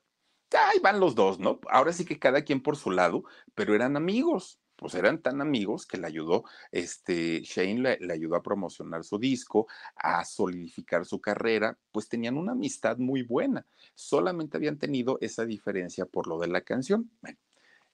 ahí 0.52 0.78
van 0.84 1.00
los 1.00 1.16
dos, 1.16 1.40
¿no? 1.40 1.60
Ahora 1.68 1.94
sí 1.94 2.06
que 2.06 2.20
cada 2.20 2.44
quien 2.44 2.62
por 2.62 2.78
su 2.78 2.92
lado, 2.92 3.24
pero 3.56 3.74
eran 3.74 3.98
amigos 3.98 4.60
pues 4.76 4.94
eran 4.94 5.20
tan 5.20 5.42
amigos 5.42 5.88
que 5.88 5.98
le 5.98 6.06
ayudó, 6.06 6.44
este, 6.72 7.42
Shane 7.42 7.98
le, 8.00 8.14
ayudó 8.14 8.36
a 8.36 8.44
promocionar 8.44 9.04
su 9.04 9.18
disco, 9.18 9.68
a 9.96 10.24
solidificar 10.24 11.06
su 11.06 11.20
carrera, 11.20 11.78
pues 11.92 12.08
tenían 12.08 12.38
una 12.38 12.52
amistad 12.52 12.98
muy 12.98 13.24
buena. 13.24 13.66
Solamente 13.96 14.56
habían 14.56 14.78
tenido 14.78 15.18
esa 15.22 15.46
diferencia 15.46 16.06
por 16.06 16.28
lo 16.28 16.38
de 16.38 16.48
la 16.48 16.62
canción. 16.62 17.12
Bueno, 17.20 17.40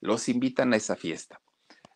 los 0.02 0.28
invitan 0.28 0.74
a 0.74 0.76
esa 0.76 0.96
fiesta. 0.98 1.42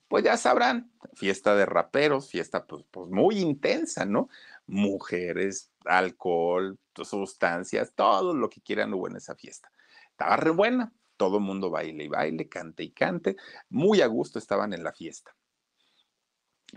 Pues 0.08 0.24
ya 0.24 0.38
sabrán, 0.38 0.92
fiesta 1.14 1.56
de 1.56 1.68
raperos, 1.68 2.32
fiesta 2.32 2.66
pues, 2.66 2.84
pues 2.90 3.12
muy 3.12 3.38
intensa, 3.38 4.06
¿no? 4.06 4.30
Mujeres, 4.70 5.72
alcohol, 5.86 6.78
sustancias, 7.04 7.94
todo 7.96 8.34
lo 8.34 8.50
que 8.50 8.62
quieran 8.62 8.94
hubo 8.94 9.08
en 9.08 9.16
esa 9.16 9.36
fiesta. 9.36 9.72
Estaba 10.12 10.38
re 10.38 10.52
buena, 10.52 10.94
todo 11.18 11.38
el 11.38 11.44
mundo 11.44 11.70
baile 11.70 12.04
y 12.04 12.08
baile, 12.08 12.48
cante 12.48 12.84
y 12.84 12.92
cante, 12.92 13.36
muy 13.70 14.02
a 14.02 14.08
gusto 14.08 14.40
estaban 14.40 14.74
en 14.74 14.84
la 14.84 14.94
fiesta. 14.94 15.36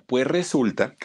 Pues 0.06 0.26
resulta 0.26 0.96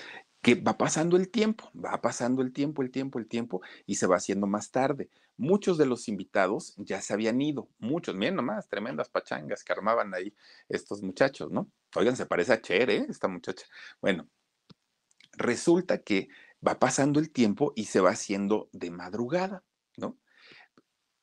que 0.42 0.56
va 0.56 0.78
pasando 0.78 1.18
el 1.18 1.30
tiempo, 1.30 1.70
va 1.74 2.00
pasando 2.02 2.42
el 2.42 2.54
tiempo, 2.54 2.82
el 2.82 2.90
tiempo, 2.90 3.20
el 3.20 3.28
tiempo, 3.28 3.62
y 3.86 3.96
se 3.96 4.08
va 4.08 4.16
haciendo 4.16 4.48
más 4.48 4.72
tarde. 4.72 5.10
Muchos 5.36 5.78
de 5.78 5.86
los 5.86 6.08
invitados 6.08 6.74
ya 6.78 7.02
se 7.02 7.14
habían 7.14 7.42
ido, 7.42 7.70
muchos, 7.80 8.16
miren 8.16 8.36
nomás, 8.36 8.70
tremendas 8.70 9.10
pachangas 9.10 9.64
que 9.64 9.74
armaban 9.74 10.14
ahí 10.14 10.34
estos 10.70 11.04
muchachos, 11.04 11.52
¿no? 11.52 11.70
Oigan, 11.96 12.16
se 12.16 12.26
parece 12.26 12.54
a 12.54 12.62
Cher, 12.62 12.90
¿eh? 12.90 13.06
Esta 13.10 13.28
muchacha. 13.28 13.66
Bueno, 14.02 14.28
resulta 15.34 16.00
que 16.00 16.30
va 16.68 16.80
pasando 16.80 17.20
el 17.20 17.32
tiempo 17.32 17.74
y 17.76 17.86
se 17.86 18.02
va 18.02 18.12
haciendo 18.12 18.70
de 18.74 18.92
madrugada, 18.92 19.64
¿no? 19.96 20.18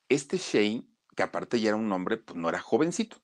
Este 0.09 0.37
Shane 0.37 0.87
que 1.15 1.23
aparte 1.23 1.59
ya 1.59 1.69
era 1.69 1.77
un 1.77 1.91
hombre, 1.91 2.17
pues 2.17 2.37
no 2.37 2.49
era 2.49 2.59
jovencito. 2.59 3.17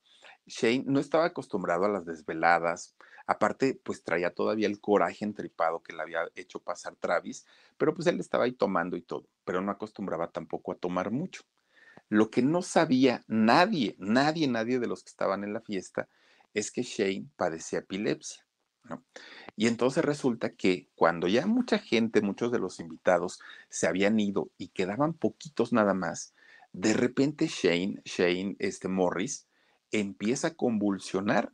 Shane 0.45 0.86
no 0.88 0.99
estaba 0.99 1.26
acostumbrado 1.26 1.86
a 1.86 1.89
las 1.89 2.05
desveladas, 2.05 2.95
aparte 3.28 3.80
pues 3.84 4.03
traía 4.03 4.34
todavía 4.34 4.67
el 4.67 4.80
coraje 4.80 5.24
entripado 5.24 5.84
que 5.84 5.93
le 5.93 6.01
había 6.01 6.28
hecho 6.36 6.59
pasar 6.59 6.95
Travis, 6.95 7.45
pero 7.78 7.93
pues 7.93 8.07
él 8.07 8.19
estaba 8.19 8.45
ahí 8.45 8.53
tomando 8.53 8.97
y 8.97 9.01
todo, 9.01 9.28
pero 9.43 9.61
no 9.61 9.72
acostumbraba 9.72 10.32
tampoco 10.32 10.72
a 10.72 10.76
tomar 10.76 11.11
mucho. 11.11 11.43
Lo 12.09 12.32
que 12.32 12.41
no 12.41 12.61
sabía 12.61 13.24
nadie, 13.28 13.95
nadie, 13.99 14.47
nadie 14.47 14.80
de 14.80 14.88
los 14.88 15.03
que 15.03 15.09
estaban 15.09 15.43
en 15.43 15.53
la 15.53 15.61
fiesta 15.61 16.09
es 16.53 16.72
que 16.72 16.84
Shane 16.84 17.30
padecía 17.36 17.80
epilepsia. 17.80 18.45
Y 19.55 19.67
entonces 19.67 20.03
resulta 20.03 20.53
que 20.53 20.88
cuando 20.95 21.27
ya 21.27 21.45
mucha 21.45 21.77
gente, 21.77 22.21
muchos 22.21 22.51
de 22.51 22.59
los 22.59 22.79
invitados 22.79 23.39
se 23.69 23.88
habían 23.88 24.19
ido 24.19 24.49
y 24.57 24.69
quedaban 24.69 25.13
poquitos 25.13 25.73
nada 25.73 25.93
más, 25.93 26.34
de 26.73 26.93
repente 26.93 27.47
Shane, 27.47 28.01
Shane, 28.05 28.55
este 28.59 28.88
Morris, 28.88 29.47
empieza 29.91 30.49
a 30.49 30.53
convulsionar, 30.55 31.51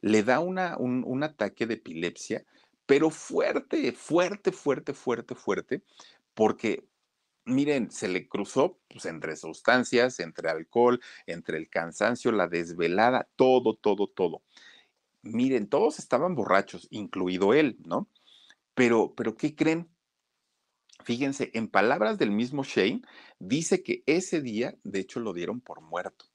le 0.00 0.22
da 0.22 0.40
una, 0.40 0.76
un, 0.78 1.22
ataque 1.22 1.66
de 1.66 1.74
epilepsia, 1.74 2.44
pero 2.86 3.10
fuerte, 3.10 3.92
fuerte, 3.92 4.52
fuerte, 4.52 4.94
fuerte, 4.94 5.34
fuerte, 5.34 5.82
porque 6.34 6.84
miren, 7.44 7.90
se 7.90 8.08
le 8.08 8.28
cruzó 8.28 8.78
pues, 8.88 9.04
entre 9.06 9.36
sustancias, 9.36 10.20
entre 10.20 10.48
alcohol, 10.48 11.00
entre 11.26 11.58
el 11.58 11.68
cansancio, 11.68 12.32
la 12.32 12.48
desvelada, 12.48 13.28
todo, 13.36 13.74
todo, 13.74 14.06
todo. 14.06 14.42
Miren, 15.22 15.68
todos 15.68 15.98
estaban 15.98 16.34
borrachos, 16.34 16.88
incluido 16.90 17.52
él, 17.52 17.78
¿no? 17.84 18.08
Pero, 18.74 19.14
pero, 19.14 19.36
¿qué 19.36 19.54
creen? 19.54 19.88
Fíjense, 21.04 21.50
en 21.54 21.68
palabras 21.68 22.18
del 22.18 22.30
mismo 22.30 22.62
Shane, 22.64 23.02
dice 23.38 23.82
que 23.82 24.02
ese 24.06 24.40
día, 24.40 24.76
de 24.84 25.00
hecho, 25.00 25.20
lo 25.20 25.32
dieron 25.32 25.60
por 25.60 25.80
muerto. 25.80 26.26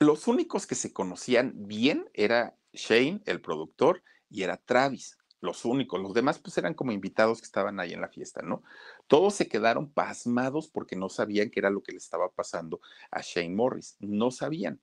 Los 0.00 0.28
únicos 0.28 0.66
que 0.66 0.76
se 0.76 0.92
conocían 0.92 1.52
bien 1.56 2.08
era 2.14 2.56
Shane, 2.72 3.20
el 3.26 3.40
productor, 3.40 4.02
y 4.30 4.42
era 4.42 4.56
Travis. 4.56 5.18
Los 5.40 5.64
únicos, 5.64 6.00
los 6.00 6.14
demás 6.14 6.38
pues 6.38 6.58
eran 6.58 6.74
como 6.74 6.92
invitados 6.92 7.40
que 7.40 7.46
estaban 7.46 7.78
ahí 7.78 7.92
en 7.92 8.00
la 8.00 8.08
fiesta, 8.08 8.42
¿no? 8.42 8.62
Todos 9.06 9.34
se 9.34 9.48
quedaron 9.48 9.90
pasmados 9.90 10.68
porque 10.68 10.96
no 10.96 11.08
sabían 11.08 11.50
qué 11.50 11.60
era 11.60 11.70
lo 11.70 11.82
que 11.82 11.92
le 11.92 11.98
estaba 11.98 12.28
pasando 12.30 12.80
a 13.10 13.20
Shane 13.20 13.54
Morris, 13.54 13.96
no 14.00 14.30
sabían. 14.30 14.80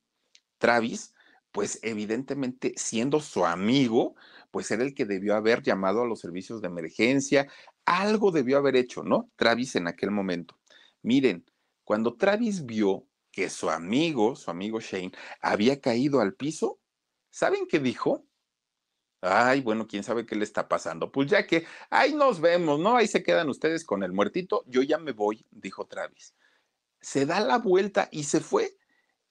Travis 0.58 1.14
pues 1.56 1.80
evidentemente 1.84 2.74
siendo 2.76 3.22
su 3.22 3.46
amigo, 3.46 4.16
pues 4.52 4.70
era 4.72 4.84
el 4.84 4.94
que 4.94 5.06
debió 5.06 5.36
haber 5.36 5.64
llamado 5.64 6.02
a 6.02 6.06
los 6.06 6.20
servicios 6.20 6.62
de 6.62 6.68
emergencia, 6.68 7.48
algo 7.86 8.32
debió 8.32 8.58
haber 8.58 8.76
hecho, 8.76 9.04
¿no? 9.04 9.32
Travis 9.38 9.78
en 9.78 9.88
aquel 9.88 10.12
momento. 10.12 10.60
Miren, 11.02 11.46
cuando 11.86 12.18
Travis 12.18 12.66
vio 12.66 13.08
que 13.32 13.50
su 13.50 13.70
amigo, 13.70 14.36
su 14.36 14.52
amigo 14.52 14.82
Shane, 14.82 15.14
había 15.40 15.80
caído 15.80 16.20
al 16.20 16.34
piso, 16.34 16.82
¿saben 17.30 17.68
qué 17.70 17.80
dijo? 17.80 18.26
Ay, 19.22 19.62
bueno, 19.62 19.88
quién 19.88 20.04
sabe 20.04 20.26
qué 20.26 20.36
le 20.36 20.44
está 20.44 20.68
pasando. 20.68 21.10
Pues 21.10 21.30
ya 21.30 21.48
que 21.48 21.66
ahí 21.90 22.14
nos 22.14 22.42
vemos, 22.42 22.82
¿no? 22.82 22.98
Ahí 22.98 23.08
se 23.08 23.24
quedan 23.24 23.48
ustedes 23.48 23.86
con 23.86 24.04
el 24.04 24.12
muertito, 24.12 24.66
yo 24.68 24.82
ya 24.82 24.98
me 24.98 25.14
voy, 25.14 25.46
dijo 25.52 25.88
Travis. 25.88 26.36
Se 27.00 27.26
da 27.26 27.40
la 27.40 27.60
vuelta 27.60 28.10
y 28.12 28.26
se 28.26 28.42
fue 28.42 28.78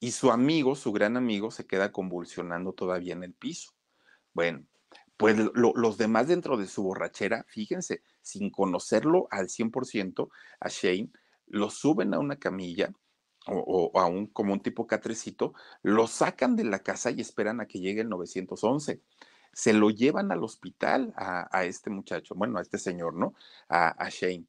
y 0.00 0.12
su 0.12 0.30
amigo, 0.30 0.74
su 0.74 0.92
gran 0.92 1.16
amigo, 1.16 1.50
se 1.50 1.66
queda 1.66 1.92
convulsionando 1.92 2.72
todavía 2.72 3.14
en 3.14 3.24
el 3.24 3.34
piso. 3.34 3.72
Bueno, 4.32 4.66
pues 5.16 5.36
los 5.54 5.96
demás 5.96 6.28
dentro 6.28 6.56
de 6.56 6.66
su 6.66 6.82
borrachera, 6.82 7.44
fíjense, 7.48 8.02
sin 8.20 8.50
conocerlo 8.50 9.28
al 9.30 9.48
100%, 9.48 10.28
a 10.60 10.68
Shane, 10.68 11.10
lo 11.46 11.70
suben 11.70 12.14
a 12.14 12.18
una 12.18 12.36
camilla 12.36 12.92
o, 13.46 13.92
a 13.94 14.06
un 14.06 14.26
como 14.26 14.52
un 14.52 14.60
tipo 14.60 14.86
catrecito, 14.86 15.54
lo 15.82 16.06
sacan 16.06 16.56
de 16.56 16.64
la 16.64 16.80
casa 16.80 17.10
y 17.10 17.20
esperan 17.20 17.60
a 17.60 17.66
que 17.66 17.80
llegue 17.80 18.00
el 18.00 18.08
911. 18.08 19.00
Se 19.52 19.72
lo 19.72 19.90
llevan 19.90 20.32
al 20.32 20.42
hospital 20.42 21.14
a, 21.16 21.64
este 21.64 21.90
muchacho, 21.90 22.34
bueno, 22.34 22.58
a 22.58 22.62
este 22.62 22.78
señor, 22.78 23.14
¿no? 23.14 23.34
A, 23.68 23.90
a 23.90 24.08
Shane. 24.08 24.46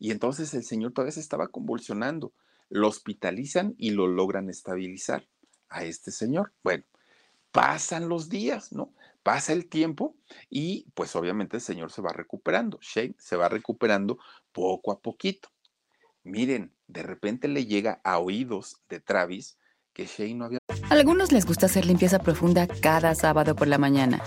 Y 0.00 0.10
entonces 0.10 0.52
el 0.54 0.64
señor 0.64 0.92
todavía 0.92 1.12
se 1.12 1.20
estaba 1.20 1.48
convulsionando 1.48 2.32
lo 2.70 2.88
hospitalizan 2.88 3.74
y 3.78 3.90
lo 3.90 4.06
logran 4.06 4.48
estabilizar 4.50 5.26
a 5.68 5.84
este 5.84 6.10
señor. 6.10 6.52
Bueno, 6.62 6.84
pasan 7.52 8.08
los 8.08 8.28
días, 8.28 8.72
¿no? 8.72 8.94
Pasa 9.22 9.52
el 9.52 9.68
tiempo 9.68 10.16
y 10.48 10.86
pues 10.94 11.14
obviamente 11.16 11.56
el 11.56 11.62
señor 11.62 11.90
se 11.90 12.02
va 12.02 12.12
recuperando, 12.12 12.78
Shane 12.80 13.14
se 13.18 13.36
va 13.36 13.48
recuperando 13.48 14.18
poco 14.52 14.92
a 14.92 15.00
poquito. 15.00 15.50
Miren, 16.24 16.72
de 16.86 17.02
repente 17.02 17.48
le 17.48 17.66
llega 17.66 18.00
a 18.04 18.18
oídos 18.18 18.82
de 18.88 19.00
Travis 19.00 19.58
que 19.92 20.06
Shane 20.06 20.34
no 20.34 20.44
había... 20.46 20.58
A 20.68 20.94
algunos 20.94 21.32
les 21.32 21.44
gusta 21.44 21.66
hacer 21.66 21.84
limpieza 21.84 22.18
profunda 22.18 22.66
cada 22.66 23.14
sábado 23.14 23.54
por 23.56 23.68
la 23.68 23.78
mañana. 23.78 24.22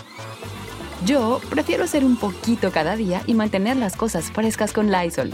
Yo 1.05 1.39
prefiero 1.49 1.85
hacer 1.85 2.05
un 2.05 2.17
poquito 2.17 2.71
cada 2.71 2.95
día 2.95 3.23
y 3.25 3.33
mantener 3.33 3.77
las 3.77 3.95
cosas 3.95 4.31
frescas 4.31 4.71
con 4.71 4.91
Lysol. 4.91 5.33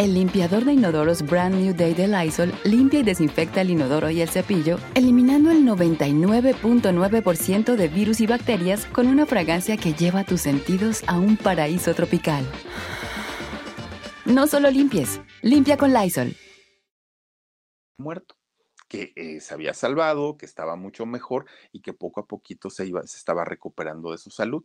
El 0.00 0.14
limpiador 0.14 0.64
de 0.64 0.72
inodoros 0.72 1.20
Brand 1.20 1.54
New 1.56 1.76
Day 1.76 1.92
de 1.92 2.08
Lysol 2.08 2.54
limpia 2.64 3.00
y 3.00 3.02
desinfecta 3.02 3.60
el 3.60 3.68
inodoro 3.68 4.08
y 4.08 4.22
el 4.22 4.30
cepillo, 4.30 4.78
eliminando 4.94 5.50
el 5.50 5.58
99.9% 5.58 7.76
de 7.76 7.88
virus 7.88 8.22
y 8.22 8.26
bacterias 8.26 8.86
con 8.86 9.08
una 9.08 9.26
fragancia 9.26 9.76
que 9.76 9.92
lleva 9.92 10.24
tus 10.24 10.40
sentidos 10.40 11.02
a 11.06 11.18
un 11.18 11.36
paraíso 11.36 11.92
tropical. 11.92 12.46
No 14.24 14.46
solo 14.46 14.70
limpies, 14.70 15.20
limpia 15.42 15.76
con 15.76 15.92
Lysol. 15.92 16.34
Muerto 17.98 18.36
que 18.88 19.12
eh, 19.16 19.42
se 19.42 19.52
había 19.52 19.74
salvado, 19.74 20.38
que 20.38 20.46
estaba 20.46 20.76
mucho 20.76 21.04
mejor 21.04 21.44
y 21.72 21.82
que 21.82 21.92
poco 21.92 22.20
a 22.20 22.26
poquito 22.26 22.70
se, 22.70 22.86
iba, 22.86 23.06
se 23.06 23.18
estaba 23.18 23.44
recuperando 23.44 24.12
de 24.12 24.16
su 24.16 24.30
salud. 24.30 24.64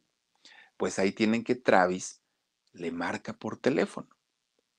Pues 0.77 0.97
ahí 0.97 1.11
tienen 1.11 1.43
que 1.43 1.55
Travis 1.55 2.21
le 2.71 2.93
marca 2.93 3.33
por 3.33 3.57
teléfono 3.57 4.14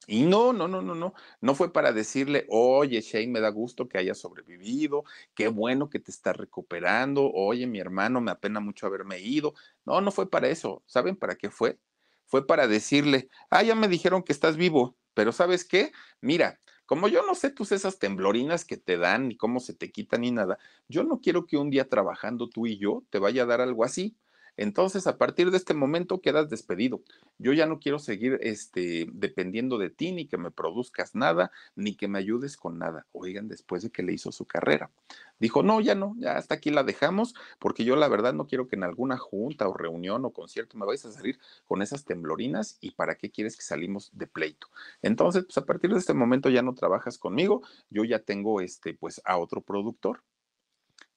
y 0.07 0.23
no, 0.23 0.53
no, 0.53 0.69
no, 0.69 0.83
no, 0.83 0.95
no. 0.95 1.15
No 1.41 1.55
fue 1.55 1.73
para 1.73 1.93
decirle, 1.93 2.47
oye, 2.49 3.01
Shane, 3.01 3.29
me 3.29 3.41
da 3.41 3.49
gusto 3.51 3.89
que 3.89 3.99
hayas 3.99 4.19
sobrevivido, 4.19 5.05
qué 5.35 5.49
bueno 5.49 5.91
que 5.91 5.99
te 6.01 6.11
estás 6.11 6.37
recuperando, 6.37 7.31
oye, 7.33 7.67
mi 7.67 7.81
hermano, 7.81 8.21
me 8.21 8.31
apena 8.31 8.61
mucho 8.61 8.87
haberme 8.87 9.19
ido. 9.21 9.55
No, 9.85 10.01
no 10.01 10.13
fue 10.13 10.31
para 10.31 10.49
eso. 10.49 10.83
¿Saben 10.87 11.17
para 11.17 11.37
qué 11.37 11.51
fue? 11.51 11.79
Fue 12.27 12.47
para 12.47 12.67
decirle, 12.69 13.29
ah, 13.51 13.63
ya 13.63 13.75
me 13.75 13.89
dijeron 13.89 14.23
que 14.23 14.33
estás 14.33 14.57
vivo, 14.57 14.97
pero 15.15 15.33
¿sabes 15.33 15.65
qué? 15.65 15.93
Mira, 16.21 16.61
como 16.87 17.09
yo 17.09 17.23
no 17.27 17.35
sé 17.35 17.51
tus 17.51 17.73
esas 17.73 17.99
temblorinas 17.99 18.65
que 18.65 18.77
te 18.77 18.97
dan, 18.99 19.29
ni 19.29 19.37
cómo 19.37 19.61
se 19.61 19.75
te 19.75 19.91
quitan, 19.91 20.23
ni 20.23 20.31
nada, 20.33 20.59
yo 20.89 21.03
no 21.05 21.21
quiero 21.21 21.47
que 21.47 21.57
un 21.57 21.71
día 21.71 21.89
trabajando 21.89 22.49
tú 22.49 22.67
y 22.67 22.79
yo 22.79 23.05
te 23.11 23.19
vaya 23.19 23.43
a 23.43 23.47
dar 23.47 23.61
algo 23.61 23.85
así. 23.85 24.17
Entonces, 24.57 25.07
a 25.07 25.19
partir 25.19 25.51
de 25.51 25.57
este 25.57 25.75
momento 25.75 26.21
quedas 26.21 26.49
despedido. 26.49 27.03
Yo 27.39 27.53
ya 27.53 27.67
no 27.67 27.79
quiero 27.79 27.99
seguir 27.99 28.39
este, 28.43 29.09
dependiendo 29.13 29.79
de 29.79 29.91
ti, 29.91 30.13
ni 30.13 30.27
que 30.27 30.39
me 30.39 30.51
produzcas 30.51 31.15
nada, 31.15 31.51
ni 31.75 31.95
que 31.95 32.09
me 32.09 32.19
ayudes 32.19 32.57
con 32.57 32.79
nada. 32.79 33.07
Oigan, 33.13 33.49
después 33.49 33.83
de 33.83 33.91
que 33.91 34.03
le 34.03 34.13
hizo 34.13 34.33
su 34.33 34.47
carrera. 34.47 34.91
Dijo, 35.39 35.63
no, 35.63 35.81
ya 35.81 35.95
no, 35.95 36.15
ya 36.19 36.39
hasta 36.39 36.55
aquí 36.55 36.71
la 36.71 36.83
dejamos, 36.83 37.35
porque 37.59 37.85
yo 37.85 37.95
la 37.97 38.09
verdad 38.09 38.33
no 38.33 38.47
quiero 38.47 38.69
que 38.69 38.77
en 38.77 38.85
alguna 38.85 39.19
junta 39.19 39.69
o 39.69 39.75
reunión 39.75 40.25
o 40.25 40.31
concierto 40.31 40.79
me 40.79 40.87
vayas 40.87 41.05
a 41.05 41.13
salir 41.13 41.39
con 41.67 41.83
esas 41.83 42.05
temblorinas 42.05 42.79
y 42.81 42.93
para 42.93 43.17
qué 43.17 43.31
quieres 43.31 43.57
que 43.57 43.63
salimos 43.63 44.11
de 44.15 44.27
pleito. 44.27 44.69
Entonces, 45.03 45.45
pues 45.45 45.59
a 45.59 45.67
partir 45.67 45.93
de 45.93 45.99
este 45.99 46.15
momento 46.15 46.49
ya 46.49 46.63
no 46.63 46.75
trabajas 46.75 47.19
conmigo, 47.19 47.63
yo 47.91 48.05
ya 48.05 48.21
tengo 48.21 48.63
este, 48.63 48.95
pues 48.95 49.21
a 49.25 49.37
otro 49.37 49.61
productor. 49.61 50.23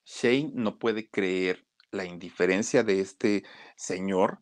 Shane 0.05 0.51
no 0.53 0.79
puede 0.79 1.07
creer 1.07 1.68
la 1.91 2.05
indiferencia 2.05 2.83
de 2.83 3.01
este 3.01 3.43
señor, 3.75 4.39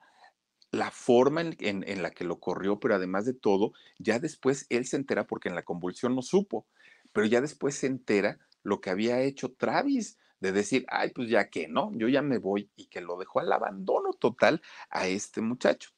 la 0.71 0.91
forma 0.91 1.41
en, 1.41 2.01
la 2.01 2.11
que 2.11 2.25
lo 2.25 2.39
corrió, 2.39 2.79
pero 2.79 2.95
además 2.95 3.25
de 3.25 3.33
todo, 3.33 3.71
ya 3.99 4.19
después 4.19 4.65
él 4.69 4.85
se 4.85 4.97
entera 4.97 5.25
porque 5.25 5.49
en 5.49 5.55
la 5.55 5.63
convulsión 5.63 6.15
no 6.15 6.21
supo, 6.21 6.65
pero 7.13 7.25
ya 7.25 7.41
después 7.41 7.75
se 7.75 7.87
entera 7.87 8.39
lo 8.63 8.81
que 8.81 8.89
había 8.89 9.21
hecho 9.21 9.53
Travis, 9.53 10.17
de 10.39 10.51
decir, 10.51 10.85
ay, 10.89 11.11
pues 11.15 11.29
ya 11.29 11.49
que 11.49 11.67
no, 11.67 11.91
yo 11.95 12.07
ya 12.07 12.21
me 12.21 12.37
voy 12.37 12.69
y 12.75 12.87
que 12.87 13.01
lo 13.01 13.17
dejó 13.17 13.39
al 13.39 13.51
abandono 13.51 14.13
total 14.13 14.61
a 14.89 15.07
este 15.07 15.41
muchacho. 15.41 15.91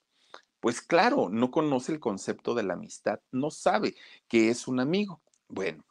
Pues 0.60 0.82
claro, 0.82 1.30
no 1.30 1.52
conoce 1.52 1.92
el 1.92 2.00
concepto 2.00 2.54
de 2.54 2.64
la 2.64 2.74
amistad, 2.74 3.20
no 3.32 3.52
sabe 3.52 3.96
que 4.28 4.50
es 4.50 4.68
un 4.68 4.80
amigo. 4.80 5.22
Bueno, 5.48 5.84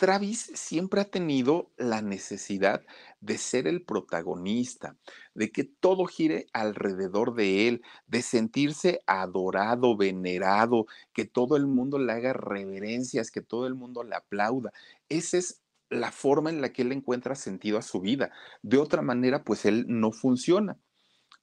Travis 0.00 0.50
siempre 0.54 1.02
ha 1.02 1.04
tenido 1.04 1.72
la 1.76 2.00
necesidad 2.00 2.80
de 3.20 3.36
ser 3.36 3.68
el 3.68 3.82
protagonista, 3.82 4.96
de 5.34 5.52
que 5.52 5.64
todo 5.64 6.06
gire 6.06 6.46
alrededor 6.54 7.34
de 7.34 7.68
él, 7.68 7.82
de 8.06 8.22
sentirse 8.22 9.02
adorado, 9.06 9.98
venerado, 9.98 10.86
que 11.12 11.26
todo 11.26 11.58
el 11.58 11.66
mundo 11.66 11.98
le 11.98 12.14
haga 12.14 12.32
reverencias, 12.32 13.30
que 13.30 13.42
todo 13.42 13.66
el 13.66 13.74
mundo 13.74 14.02
le 14.02 14.16
aplauda. 14.16 14.72
Esa 15.10 15.36
es 15.36 15.60
la 15.90 16.12
forma 16.12 16.48
en 16.48 16.62
la 16.62 16.72
que 16.72 16.80
él 16.80 16.92
encuentra 16.92 17.34
sentido 17.34 17.76
a 17.76 17.82
su 17.82 18.00
vida. 18.00 18.32
De 18.62 18.78
otra 18.78 19.02
manera, 19.02 19.44
pues 19.44 19.66
él 19.66 19.84
no 19.86 20.12
funciona. 20.12 20.78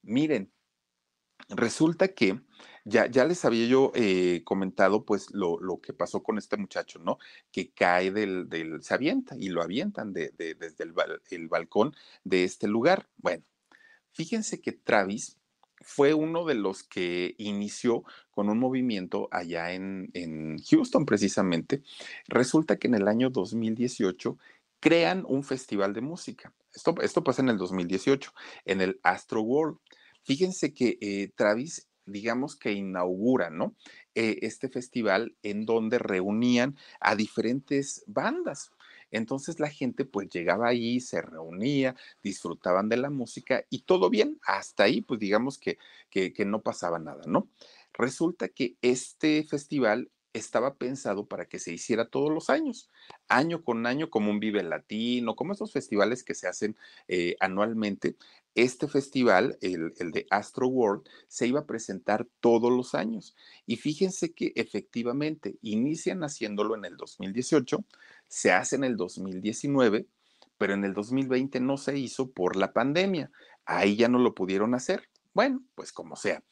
Miren, 0.01 0.51
resulta 1.49 2.07
que 2.07 2.41
ya, 2.87 3.07
ya 3.07 3.25
les 3.25 3.43
había 3.43 3.67
yo 3.67 3.91
eh, 3.95 4.41
comentado 4.45 5.03
pues 5.03 5.31
lo, 5.31 5.59
lo, 5.59 5.81
que 5.81 5.93
pasó 5.93 6.23
con 6.23 6.37
este 6.37 6.57
muchacho, 6.57 6.99
¿no? 6.99 7.17
Que 7.51 7.71
cae 7.71 8.11
del, 8.11 8.47
del 8.49 8.81
se 8.81 8.93
avienta 8.93 9.35
y 9.37 9.49
lo 9.49 9.61
avientan 9.61 10.13
de, 10.13 10.31
de, 10.37 10.55
desde 10.55 10.85
el, 10.85 10.93
el, 11.29 11.47
balcón 11.49 11.93
de 12.23 12.45
este 12.45 12.67
lugar. 12.67 13.09
Bueno, 13.17 13.43
fíjense 14.11 14.61
que 14.61 14.71
Travis 14.71 15.37
fue 15.81 16.13
uno 16.13 16.45
de 16.45 16.55
los 16.55 16.83
que 16.83 17.35
inició 17.37 18.03
con 18.31 18.49
un 18.49 18.59
movimiento 18.59 19.27
allá 19.31 19.73
en, 19.73 20.09
en 20.13 20.57
Houston 20.63 21.05
precisamente. 21.05 21.83
Resulta 22.27 22.77
que 22.77 22.87
en 22.87 22.95
el 22.95 23.07
año 23.07 23.29
2018 23.29 24.37
crean 24.79 25.25
un 25.27 25.43
festival 25.43 25.93
de 25.93 26.01
música. 26.01 26.53
Esto, 26.73 26.95
esto 27.01 27.23
pasa 27.23 27.41
en 27.41 27.49
el 27.49 27.57
2018, 27.57 28.31
en 28.65 28.81
el 28.81 28.99
Astro 29.03 29.41
World. 29.41 29.77
Fíjense 30.23 30.73
que 30.73 30.97
eh, 30.99 31.31
Travis, 31.35 31.86
digamos 32.07 32.55
que 32.55 32.71
inaugura, 32.71 33.49
¿no? 33.49 33.75
Eh, 34.15 34.39
este 34.41 34.69
festival 34.69 35.35
en 35.43 35.65
donde 35.65 35.99
reunían 35.99 36.75
a 36.99 37.15
diferentes 37.15 38.03
bandas. 38.07 38.71
Entonces 39.11 39.59
la 39.59 39.69
gente 39.69 40.05
pues 40.05 40.29
llegaba 40.29 40.67
ahí, 40.67 40.99
se 40.99 41.21
reunía, 41.21 41.95
disfrutaban 42.23 42.89
de 42.89 42.97
la 42.97 43.09
música 43.09 43.63
y 43.69 43.83
todo 43.83 44.09
bien, 44.09 44.39
hasta 44.45 44.83
ahí 44.83 45.01
pues 45.01 45.19
digamos 45.19 45.57
que, 45.57 45.77
que, 46.09 46.33
no 46.45 46.61
pasaba 46.61 46.99
nada, 46.99 47.21
¿no? 47.27 47.49
Resulta 47.93 48.49
que 48.49 48.75
este 48.81 49.43
festival 49.43 50.11
estaba 50.33 50.75
pensado 50.75 51.25
para 51.27 51.45
que 51.47 51.59
se 51.59 51.73
hiciera 51.73 52.09
todos 52.09 52.31
los 52.31 52.49
años, 52.49 52.89
año 53.27 53.63
con 53.63 53.85
año, 53.85 54.09
como 54.09 54.31
un 54.31 54.39
Vive 54.39 54.63
Latino, 54.63 55.35
como 55.35 55.53
esos 55.53 55.71
festivales 55.71 56.23
que 56.23 56.35
se 56.35 56.47
hacen 56.47 56.75
eh, 57.07 57.35
anualmente. 57.39 58.15
Este 58.57 58.87
festival, 58.87 59.55
el, 59.61 59.93
de 59.93 60.25
Astro 60.31 60.67
World, 60.67 61.03
se 61.27 61.45
iba 61.45 61.59
a 61.59 61.67
presentar 61.67 62.25
todos 62.39 62.71
los 62.71 62.95
años. 62.95 63.35
Y 63.67 63.75
fíjense 63.75 64.33
que 64.33 64.51
efectivamente 64.55 65.59
inician 65.61 66.23
haciéndolo 66.23 66.75
en 66.75 66.85
el 66.85 66.97
2018, 66.97 67.85
se 68.27 68.51
hace 68.51 68.75
en 68.75 68.83
el 68.83 68.97
2019, 68.97 70.07
pero 70.57 70.73
en 70.73 70.85
el 70.85 70.95
2020 70.95 71.59
no 71.59 71.77
se 71.77 71.99
hizo 71.99 72.31
por 72.31 72.55
la 72.55 72.73
pandemia. 72.73 73.29
Ahí 73.63 73.95
ya 73.95 74.07
no 74.07 74.17
lo 74.17 74.33
pudieron 74.33 74.73
hacer. 74.73 75.07
Bueno, 75.35 75.63
pues 75.75 75.93
como 75.93 76.15
sea. 76.15 76.43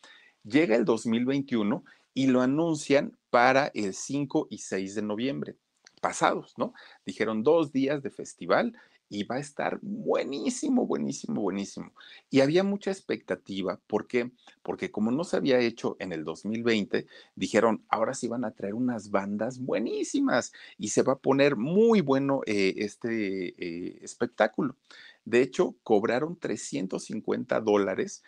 Llega 0.43 0.76
el 0.76 0.86
2021 0.86 1.84
y 2.14 2.28
lo 2.28 2.41
anuncian 2.41 3.18
para 3.32 3.72
el 3.74 3.95
5 3.95 4.45
y 4.51 4.60
6 4.60 4.93
de 4.93 5.01
noviembre 5.01 5.56
pasados, 6.01 6.53
¿no? 6.58 6.76
Dijeron 7.03 7.41
dos 7.41 7.72
días 7.72 8.03
de 8.03 8.12
festival 8.12 8.78
y 9.10 9.24
va 9.24 9.36
a 9.36 9.39
estar 9.39 9.80
buenísimo, 9.82 10.86
buenísimo, 10.86 11.41
buenísimo. 11.41 11.93
Y 12.30 12.41
había 12.41 12.64
mucha 12.64 12.91
expectativa, 12.91 13.80
¿por 13.88 14.08
qué? 14.08 14.32
Porque 14.64 14.91
como 14.91 15.12
no 15.12 15.24
se 15.24 15.38
había 15.38 15.60
hecho 15.60 15.95
en 15.99 16.12
el 16.12 16.24
2020, 16.24 17.08
dijeron, 17.36 17.84
ahora 17.89 18.14
sí 18.14 18.28
van 18.28 18.45
a 18.45 18.51
traer 18.51 18.74
unas 18.74 19.12
bandas 19.12 19.60
buenísimas 19.60 20.53
y 20.78 20.89
se 20.89 21.03
va 21.03 21.14
a 21.14 21.20
poner 21.20 21.56
muy 21.56 22.01
bueno 22.01 22.41
eh, 22.45 22.74
este 22.78 23.56
eh, 23.58 23.99
espectáculo. 24.01 24.76
De 25.24 25.41
hecho, 25.41 25.76
cobraron 25.84 26.38
350 26.38 27.60
dólares 27.62 28.24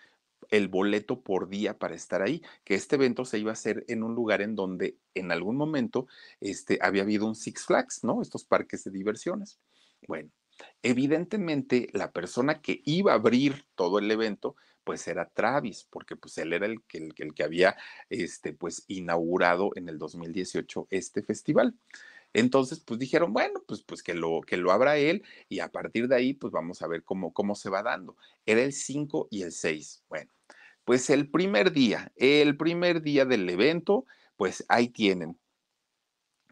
el 0.49 0.67
boleto 0.67 1.21
por 1.21 1.49
día 1.49 1.78
para 1.78 1.95
estar 1.95 2.21
ahí, 2.21 2.41
que 2.63 2.75
este 2.75 2.95
evento 2.95 3.25
se 3.25 3.39
iba 3.39 3.51
a 3.51 3.53
hacer 3.53 3.84
en 3.88 4.03
un 4.03 4.15
lugar 4.15 4.41
en 4.41 4.55
donde 4.55 4.97
en 5.13 5.32
algún 5.32 5.57
momento 5.57 6.07
este, 6.39 6.80
había 6.82 7.03
habido 7.03 7.25
un 7.25 7.36
Six 7.36 7.65
Flags, 7.65 8.03
¿no? 8.03 8.21
Estos 8.21 8.43
parques 8.45 8.84
de 8.84 8.91
diversiones. 8.91 9.59
Bueno, 10.07 10.30
evidentemente 10.82 11.89
la 11.93 12.12
persona 12.12 12.62
que 12.62 12.82
iba 12.86 13.12
a 13.12 13.16
abrir 13.16 13.66
todo 13.76 13.99
el 13.99 14.10
evento, 14.10 14.55
pues 14.84 15.08
era 15.08 15.30
Travis, 15.30 15.86
porque 15.89 16.16
pues 16.16 16.38
él 16.38 16.53
era 16.53 16.66
el 16.66 16.82
que, 16.84 16.99
el, 16.99 17.14
el 17.18 17.34
que 17.34 17.43
había, 17.43 17.76
este, 18.10 18.53
pues 18.53 18.86
inaugurado 18.88 19.72
en 19.76 19.89
el 19.89 19.97
2018 19.97 20.88
este 20.89 21.24
festival. 21.24 21.76
Entonces, 22.34 22.80
pues 22.80 22.99
dijeron, 22.99 23.34
bueno, 23.34 23.64
pues, 23.68 23.82
pues 23.84 24.03
que, 24.03 24.14
lo, 24.14 24.41
que 24.41 24.58
lo 24.58 24.72
abra 24.72 24.97
él 24.97 25.24
y 25.49 25.60
a 25.60 25.72
partir 25.72 26.08
de 26.08 26.16
ahí, 26.16 26.34
pues 26.34 26.51
vamos 26.53 26.82
a 26.82 26.88
ver 26.88 27.03
cómo, 27.03 27.34
cómo 27.34 27.55
se 27.55 27.70
va 27.70 27.84
dando. 27.84 28.16
Era 28.45 28.62
el 28.62 28.74
5 28.74 29.28
y 29.32 29.41
el 29.41 29.51
6. 29.51 30.03
Bueno, 30.08 30.32
pues 30.86 31.10
el 31.10 31.30
primer 31.30 31.72
día, 31.72 32.12
el 32.16 32.55
primer 32.58 33.01
día 33.01 33.26
del 33.26 33.49
evento, 33.49 34.05
pues 34.36 34.66
ahí 34.70 34.89
tienen. 34.89 35.38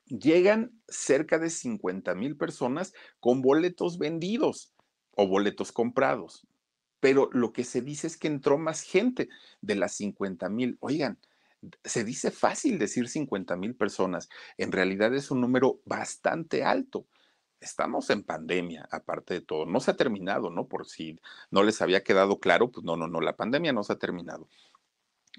Llegan 0.07 0.79
cerca 0.87 1.39
de 1.39 1.49
50 1.49 2.13
mil 2.15 2.37
personas 2.37 2.93
con 3.19 3.41
boletos 3.41 3.97
vendidos 3.97 4.73
o 5.11 5.27
boletos 5.27 5.71
comprados. 5.71 6.47
Pero 6.99 7.29
lo 7.31 7.53
que 7.53 7.63
se 7.63 7.81
dice 7.81 8.07
es 8.07 8.17
que 8.17 8.27
entró 8.27 8.57
más 8.57 8.81
gente 8.81 9.29
de 9.61 9.75
las 9.75 9.93
50 9.93 10.49
mil. 10.49 10.77
Oigan, 10.79 11.19
se 11.83 12.03
dice 12.03 12.31
fácil 12.31 12.77
decir 12.77 13.07
50 13.07 13.55
mil 13.55 13.75
personas, 13.75 14.29
en 14.57 14.71
realidad 14.71 15.13
es 15.13 15.31
un 15.31 15.41
número 15.41 15.81
bastante 15.85 16.63
alto. 16.63 17.07
Estamos 17.59 18.09
en 18.09 18.23
pandemia, 18.23 18.87
aparte 18.91 19.35
de 19.35 19.41
todo. 19.41 19.65
No 19.65 19.79
se 19.79 19.91
ha 19.91 19.95
terminado, 19.95 20.49
¿no? 20.49 20.67
Por 20.67 20.85
si 20.85 21.19
no 21.49 21.63
les 21.63 21.81
había 21.81 22.03
quedado 22.03 22.39
claro, 22.39 22.71
pues 22.71 22.83
no, 22.83 22.95
no, 22.95 23.07
no, 23.07 23.21
la 23.21 23.35
pandemia 23.35 23.73
no 23.73 23.83
se 23.83 23.93
ha 23.93 23.97
terminado. 23.97 24.47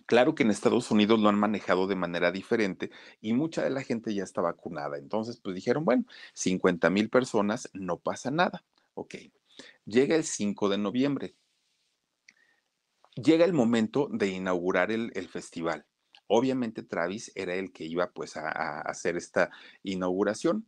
Claro 0.06 0.36
que 0.36 0.44
en 0.44 0.50
Estados 0.50 0.92
Unidos 0.92 1.18
lo 1.18 1.28
han 1.28 1.38
manejado 1.38 1.88
de 1.88 1.96
manera 1.96 2.30
diferente 2.30 2.90
y 3.20 3.32
mucha 3.32 3.64
de 3.64 3.70
la 3.70 3.82
gente 3.82 4.14
ya 4.14 4.22
está 4.22 4.40
vacunada. 4.40 4.98
Entonces, 4.98 5.40
pues 5.42 5.56
dijeron, 5.56 5.84
bueno, 5.84 6.04
50 6.32 6.90
mil 6.90 7.10
personas, 7.10 7.68
no 7.72 7.98
pasa 7.98 8.30
nada. 8.30 8.64
Ok, 8.94 9.16
llega 9.84 10.14
el 10.14 10.24
5 10.24 10.68
de 10.68 10.78
noviembre. 10.78 11.34
Llega 13.16 13.44
el 13.44 13.52
momento 13.52 14.08
de 14.12 14.28
inaugurar 14.28 14.92
el, 14.92 15.10
festival. 15.28 15.86
Obviamente 16.28 16.82
Travis 16.84 17.32
era 17.34 17.54
el 17.54 17.72
que 17.72 17.84
iba 17.84 18.10
pues 18.12 18.36
a, 18.36 18.48
a 18.48 18.80
hacer 18.82 19.16
esta 19.16 19.50
inauguración. 19.82 20.66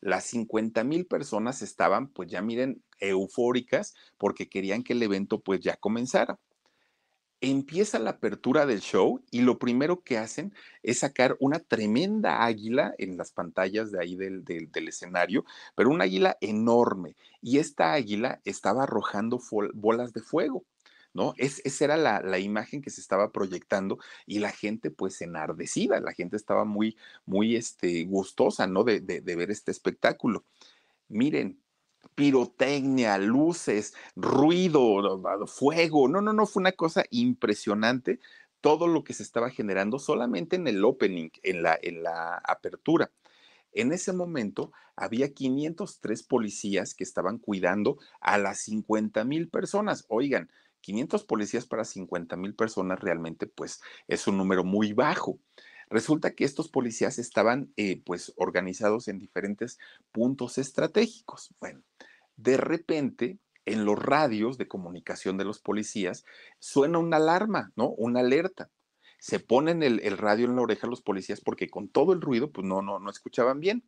Las 0.00 0.24
50 0.24 0.82
mil 0.84 1.06
personas 1.06 1.60
estaban 1.60 2.08
pues 2.08 2.30
ya 2.30 2.40
miren 2.40 2.82
eufóricas 3.00 3.94
porque 4.16 4.48
querían 4.48 4.82
que 4.82 4.94
el 4.94 5.02
evento 5.02 5.40
pues 5.40 5.60
ya 5.60 5.76
comenzara. 5.76 6.38
Empieza 7.40 8.00
la 8.00 8.10
apertura 8.10 8.66
del 8.66 8.80
show 8.80 9.22
y 9.30 9.42
lo 9.42 9.58
primero 9.58 10.02
que 10.02 10.18
hacen 10.18 10.52
es 10.82 11.00
sacar 11.00 11.36
una 11.38 11.60
tremenda 11.60 12.44
águila 12.44 12.94
en 12.98 13.16
las 13.16 13.30
pantallas 13.30 13.92
de 13.92 14.00
ahí 14.00 14.16
del, 14.16 14.44
del, 14.44 14.88
escenario, 14.88 15.44
pero 15.76 15.90
una 15.90 16.04
águila 16.04 16.36
enorme. 16.40 17.14
Y 17.40 17.58
esta 17.58 17.92
águila 17.92 18.40
estaba 18.44 18.82
arrojando 18.82 19.40
bolas 19.74 20.12
de 20.12 20.20
fuego. 20.20 20.64
¿no? 21.14 21.34
Es, 21.36 21.62
esa 21.64 21.84
era 21.84 21.96
la, 21.96 22.20
la, 22.20 22.38
imagen 22.38 22.82
que 22.82 22.90
se 22.90 23.00
estaba 23.00 23.32
proyectando 23.32 23.98
y 24.26 24.40
la 24.40 24.50
gente 24.50 24.90
pues 24.90 25.20
enardecida, 25.22 26.00
la 26.00 26.12
gente 26.12 26.36
estaba 26.36 26.64
muy, 26.64 26.96
muy 27.24 27.56
este, 27.56 28.04
gustosa, 28.04 28.66
¿no? 28.66 28.84
De, 28.84 29.00
de 29.00 29.36
ver 29.36 29.50
este 29.50 29.70
espectáculo. 29.70 30.44
Miren, 31.08 31.58
pirotecnia, 32.14 33.18
luces, 33.18 33.94
ruido, 34.16 35.22
fuego. 35.46 36.08
No, 36.08 36.20
no, 36.20 36.32
no, 36.32 36.46
fue 36.46 36.60
una 36.60 36.72
cosa 36.72 37.04
impresionante 37.10 38.20
todo 38.60 38.88
lo 38.88 39.04
que 39.04 39.14
se 39.14 39.22
estaba 39.22 39.50
generando 39.50 39.98
solamente 39.98 40.56
en 40.56 40.66
el 40.66 40.84
opening, 40.84 41.30
en 41.42 41.62
la, 41.62 41.78
en 41.80 42.02
la 42.02 42.40
apertura. 42.44 43.10
En 43.72 43.92
ese 43.92 44.12
momento 44.12 44.72
había 44.96 45.32
503 45.32 46.22
policías 46.24 46.94
que 46.94 47.04
estaban 47.04 47.38
cuidando 47.38 47.98
a 48.20 48.38
las 48.38 48.62
50 48.62 49.24
mil 49.24 49.48
personas. 49.48 50.04
Oigan, 50.08 50.50
500 50.80 51.24
policías 51.24 51.66
para 51.66 51.84
50 51.84 52.36
mil 52.36 52.54
personas 52.54 52.98
realmente 53.00 53.46
pues 53.46 53.80
es 54.06 54.26
un 54.26 54.38
número 54.38 54.64
muy 54.64 54.92
bajo. 54.92 55.38
Resulta 55.90 56.34
que 56.34 56.44
estos 56.44 56.68
policías 56.68 57.18
estaban 57.18 57.72
eh, 57.76 58.02
pues 58.04 58.32
organizados 58.36 59.08
en 59.08 59.18
diferentes 59.18 59.78
puntos 60.12 60.58
estratégicos. 60.58 61.54
Bueno, 61.60 61.82
de 62.36 62.56
repente 62.56 63.38
en 63.64 63.84
los 63.84 63.98
radios 63.98 64.58
de 64.58 64.68
comunicación 64.68 65.36
de 65.36 65.44
los 65.44 65.60
policías 65.60 66.24
suena 66.58 66.98
una 66.98 67.18
alarma, 67.18 67.72
¿no? 67.76 67.90
Una 67.90 68.20
alerta. 68.20 68.70
Se 69.18 69.40
ponen 69.40 69.82
el, 69.82 70.16
radio 70.16 70.46
en 70.46 70.56
la 70.56 70.62
oreja 70.62 70.86
los 70.86 71.02
policías 71.02 71.40
porque 71.40 71.68
con 71.68 71.88
todo 71.88 72.12
el 72.12 72.20
ruido 72.20 72.50
pues 72.50 72.66
no, 72.66 72.82
no, 72.82 72.98
no 72.98 73.10
escuchaban 73.10 73.60
bien. 73.60 73.82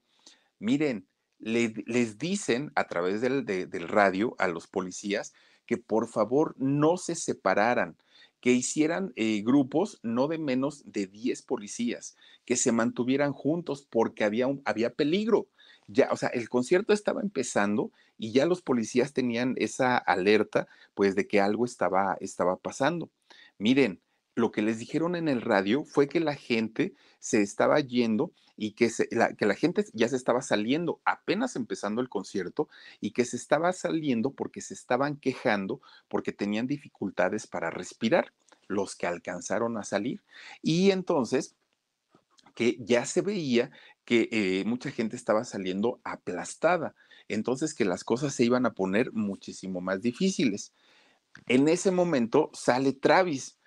Miren, 0.59 1.07
les 1.39 2.19
dicen 2.19 2.73
a 2.75 2.89
través 2.89 3.21
del, 3.21 3.45
del 3.47 3.89
radio 3.89 4.35
a 4.39 4.49
los 4.49 4.67
policías 4.67 5.33
que 5.67 5.79
por 5.79 6.09
favor 6.09 6.55
no 6.59 6.97
se 6.97 7.15
separaran, 7.15 7.97
que 8.41 8.53
hicieran 8.53 9.13
eh, 9.17 9.43
grupos 9.43 10.01
no 10.03 10.29
de 10.29 10.39
menos 10.39 10.83
de 10.87 11.07
10 11.07 11.43
policías, 11.43 12.17
que 12.45 12.57
se 12.57 12.73
mantuvieran 12.73 13.33
juntos 13.33 13.87
porque 13.89 14.25
había, 14.25 14.47
un, 14.47 14.63
había 14.65 14.91
peligro. 14.95 15.49
Ya, 15.87 16.09
o 16.13 16.17
sea, 16.17 16.29
el 16.31 16.49
concierto 16.49 16.93
estaba 16.93 17.21
empezando 17.21 17.91
y 18.17 18.33
ya 18.33 18.47
los 18.47 18.63
policías 18.63 19.13
tenían 19.13 19.55
esa 19.59 19.99
alerta, 19.99 20.69
pues, 20.95 21.15
de 21.17 21.27
que 21.27 21.41
algo 21.41 21.65
estaba, 21.65 22.17
estaba 22.21 22.57
pasando. 22.57 23.11
Miren, 23.59 24.01
lo 24.35 24.53
que 24.53 24.63
les 24.63 24.79
dijeron 24.79 25.17
en 25.17 25.29
el 25.29 25.43
radio 25.43 25.85
fue 25.85 26.09
que 26.09 26.21
la 26.21 26.35
gente 26.35 26.95
se 27.19 27.43
estaba 27.43 27.81
yendo 27.81 28.33
y 28.57 28.73
que, 28.73 28.91
la, 29.11 29.35
que 29.35 29.47
la 29.47 29.55
gente 29.55 29.85
ya 29.93 30.09
se 30.09 30.17
estaba 30.17 30.43
saliendo, 30.43 31.01
apenas 31.05 31.57
empezando 31.57 32.01
el 32.01 32.09
concierto, 32.09 32.69
y 33.01 33.13
que 33.13 33.25
se 33.25 33.37
estaba 33.37 33.73
saliendo 33.73 34.33
porque 34.33 34.61
se 34.61 34.75
estaban 34.75 35.17
quejando 35.17 35.81
porque 36.09 36.33
tenían 36.33 36.67
dificultades 36.67 37.47
para 37.47 37.71
respirar, 37.71 38.33
los 38.69 38.95
que 38.95 39.07
alcanzaron 39.07 39.77
a 39.79 39.85
salir. 39.85 40.23
Y 40.63 40.91
entonces 40.91 41.57
que 42.55 42.77
ya 42.81 43.07
se 43.07 43.23
veía 43.23 43.71
que 44.05 44.29
eh, 44.33 44.65
mucha 44.67 44.91
gente 44.91 45.17
estaba 45.17 45.45
saliendo 45.45 46.01
aplastada, 46.05 46.95
entonces 47.29 47.75
que 47.75 47.85
las 47.85 48.05
cosas 48.05 48.35
se 48.35 48.45
iban 48.45 48.67
a 48.67 48.75
poner 48.75 49.13
muchísimo 49.13 49.81
más 49.81 50.03
difíciles. 50.03 50.73
En 51.47 51.69
ese 51.69 51.91
momento 51.91 52.51
sale 52.53 52.93
Travis 52.93 53.60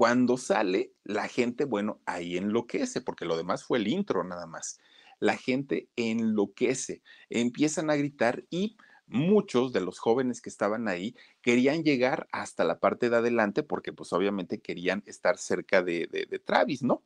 cuando 0.00 0.38
sale, 0.38 0.94
la 1.04 1.28
gente, 1.28 1.66
bueno, 1.66 2.00
ahí 2.06 2.38
enloquece, 2.38 3.02
porque 3.02 3.26
lo 3.26 3.36
demás 3.36 3.64
fue 3.64 3.76
el 3.76 3.86
intro 3.86 4.24
nada 4.24 4.46
más. 4.46 4.80
La 5.18 5.36
gente 5.36 5.90
enloquece, 5.94 7.02
empiezan 7.28 7.90
a 7.90 7.96
gritar 7.96 8.46
y 8.48 8.78
muchos 9.06 9.74
de 9.74 9.82
los 9.82 9.98
jóvenes 9.98 10.40
que 10.40 10.48
estaban 10.48 10.88
ahí 10.88 11.14
querían 11.42 11.82
llegar 11.82 12.28
hasta 12.32 12.64
la 12.64 12.80
parte 12.80 13.10
de 13.10 13.16
adelante 13.16 13.62
porque 13.62 13.92
pues 13.92 14.14
obviamente 14.14 14.62
querían 14.62 15.02
estar 15.04 15.36
cerca 15.36 15.82
de, 15.82 16.08
de, 16.10 16.38
Travis, 16.38 16.82
¿no? 16.82 17.02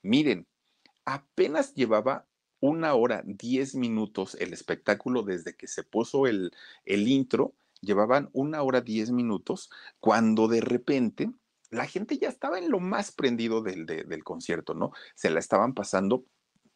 Miren, 0.00 0.46
apenas 1.04 1.74
llevaba 1.74 2.24
una 2.60 2.94
hora, 2.94 3.22
diez 3.26 3.74
minutos 3.74 4.38
el 4.40 4.54
espectáculo 4.54 5.22
desde 5.22 5.54
que 5.54 5.66
se 5.66 5.82
puso 5.82 6.26
el, 6.26 6.52
el 6.86 7.08
intro, 7.08 7.52
llevaban 7.82 8.30
una 8.32 8.62
hora, 8.62 8.80
diez 8.80 9.10
minutos, 9.10 9.68
cuando 10.00 10.48
de 10.48 10.62
repente 10.62 11.30
la 11.70 11.86
gente 11.86 12.18
ya 12.18 12.28
estaba 12.28 12.58
en 12.58 12.70
lo 12.70 12.80
más 12.80 13.12
prendido 13.12 13.62
del, 13.62 13.86
del 13.86 14.24
concierto, 14.24 14.74
¿no? 14.74 14.92
Se 15.14 15.30
la 15.30 15.38
estaban 15.38 15.74
pasando 15.74 16.24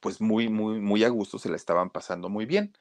pues 0.00 0.20
muy, 0.20 0.48
muy, 0.48 0.80
muy 0.80 1.04
a 1.04 1.08
gusto, 1.08 1.38
se 1.38 1.48
la 1.48 1.56
estaban 1.56 1.90
pasando 1.90 2.28
muy 2.28 2.44
bien. 2.44 2.76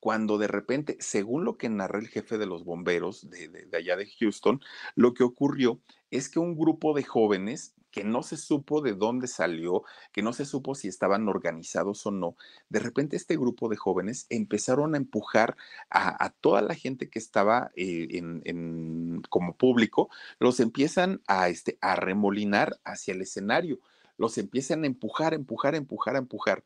Cuando 0.00 0.38
de 0.38 0.48
repente, 0.48 0.96
según 1.00 1.44
lo 1.44 1.56
que 1.56 1.68
narra 1.68 2.00
el 2.00 2.08
jefe 2.08 2.38
de 2.38 2.46
los 2.46 2.64
bomberos 2.64 3.28
de, 3.30 3.48
de 3.48 3.76
allá 3.76 3.96
de 3.96 4.10
Houston, 4.18 4.60
lo 4.96 5.14
que 5.14 5.22
ocurrió 5.22 5.80
es 6.10 6.28
que 6.28 6.40
un 6.40 6.56
grupo 6.56 6.94
de 6.94 7.04
jóvenes 7.04 7.74
que 7.92 8.02
no 8.02 8.24
se 8.24 8.36
supo 8.36 8.80
de 8.80 8.94
dónde 8.94 9.28
salió, 9.28 9.84
que 10.10 10.22
no 10.22 10.32
se 10.32 10.44
supo 10.44 10.74
si 10.74 10.88
estaban 10.88 11.28
organizados 11.28 12.04
o 12.06 12.10
no, 12.10 12.36
de 12.70 12.80
repente 12.80 13.16
este 13.16 13.36
grupo 13.36 13.68
de 13.68 13.76
jóvenes 13.76 14.26
empezaron 14.30 14.94
a 14.94 14.96
empujar 14.96 15.56
a, 15.90 16.30
toda 16.40 16.62
la 16.62 16.74
gente 16.74 17.08
que 17.08 17.18
estaba 17.18 17.70
eh, 17.76 18.08
en, 18.12 19.22
como 19.28 19.56
público, 19.56 20.08
los 20.40 20.58
empiezan 20.58 21.22
a, 21.28 21.48
este, 21.48 21.78
a 21.80 21.94
remolinar 21.94 22.80
hacia 22.84 23.14
el 23.14 23.20
escenario, 23.20 23.78
los 24.16 24.38
empiezan 24.38 24.84
a 24.84 24.86
empujar, 24.86 25.34
empujar, 25.34 25.74
empujar, 25.74 26.16
empujar. 26.16 26.64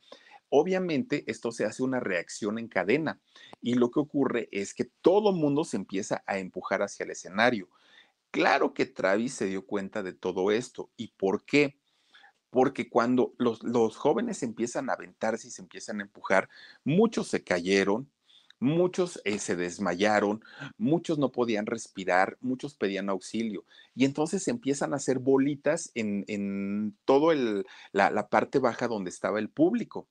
Obviamente 0.48 1.24
esto 1.26 1.50
se 1.50 1.64
hace 1.64 1.82
una 1.82 1.98
reacción 1.98 2.58
en 2.58 2.68
cadena 2.68 3.20
y 3.60 3.74
lo 3.74 3.90
que 3.90 3.98
ocurre 3.98 4.48
es 4.52 4.74
que 4.74 4.84
todo 4.84 5.32
mundo 5.32 5.64
se 5.64 5.76
empieza 5.76 6.22
a 6.26 6.38
empujar 6.38 6.82
hacia 6.82 7.04
el 7.04 7.10
escenario. 7.10 7.68
Claro 8.30 8.74
que 8.74 8.86
Travis 8.86 9.34
se 9.34 9.46
dio 9.46 9.66
cuenta 9.66 10.02
de 10.02 10.12
todo 10.12 10.50
esto. 10.50 10.90
¿Y 10.96 11.08
por 11.16 11.44
qué? 11.44 11.78
Porque 12.50 12.88
cuando 12.88 13.34
los, 13.38 13.62
los 13.62 13.96
jóvenes 13.96 14.42
empiezan 14.42 14.90
a 14.90 14.94
aventarse 14.94 15.48
y 15.48 15.50
se 15.50 15.62
empiezan 15.62 16.00
a 16.00 16.04
empujar, 16.04 16.48
muchos 16.84 17.28
se 17.28 17.42
cayeron, 17.42 18.10
muchos 18.58 19.20
eh, 19.24 19.38
se 19.38 19.56
desmayaron, 19.56 20.42
muchos 20.78 21.18
no 21.18 21.30
podían 21.32 21.66
respirar, 21.66 22.36
muchos 22.40 22.74
pedían 22.74 23.08
auxilio. 23.08 23.64
Y 23.94 24.04
entonces 24.04 24.48
empiezan 24.48 24.92
a 24.92 24.96
hacer 24.96 25.18
bolitas 25.18 25.90
en, 25.94 26.24
en 26.28 26.96
toda 27.04 27.34
la, 27.92 28.10
la, 28.10 28.28
parte 28.28 28.58
baja 28.58 28.88
donde 28.88 29.10
estaba 29.10 29.38
el 29.38 29.50
público. 29.50 30.08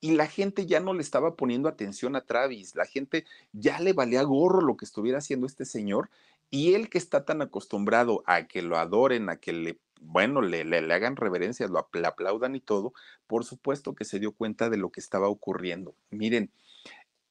Y 0.00 0.12
la 0.12 0.26
gente 0.26 0.66
ya 0.66 0.80
no 0.80 0.94
le 0.94 1.02
estaba 1.02 1.36
poniendo 1.36 1.68
atención 1.68 2.16
a 2.16 2.24
Travis, 2.24 2.74
la 2.74 2.86
gente 2.86 3.24
ya 3.52 3.78
le 3.78 3.92
valía 3.92 4.22
gorro 4.24 4.60
lo 4.60 4.76
que 4.76 4.84
estuviera 4.84 5.18
haciendo 5.18 5.46
este 5.46 5.64
señor 5.64 6.10
y 6.52 6.74
él 6.74 6.90
que 6.90 6.98
está 6.98 7.24
tan 7.24 7.40
acostumbrado 7.40 8.22
a 8.26 8.46
que 8.46 8.60
lo 8.60 8.76
adoren, 8.76 9.30
a 9.30 9.38
que 9.38 9.54
le, 9.54 9.80
bueno, 10.02 10.42
le, 10.42 10.64
le, 10.64 10.92
hagan 10.92 11.16
reverencias, 11.16 11.70
lo 11.70 11.78
aplaudan 11.78 12.54
y 12.54 12.60
todo, 12.60 12.92
por 13.26 13.46
supuesto 13.46 13.94
que 13.94 14.04
se 14.04 14.20
dio 14.20 14.32
cuenta 14.32 14.68
de 14.68 14.76
lo 14.76 14.92
que 14.92 15.00
estaba 15.00 15.28
ocurriendo. 15.28 15.96
Miren, 16.10 16.52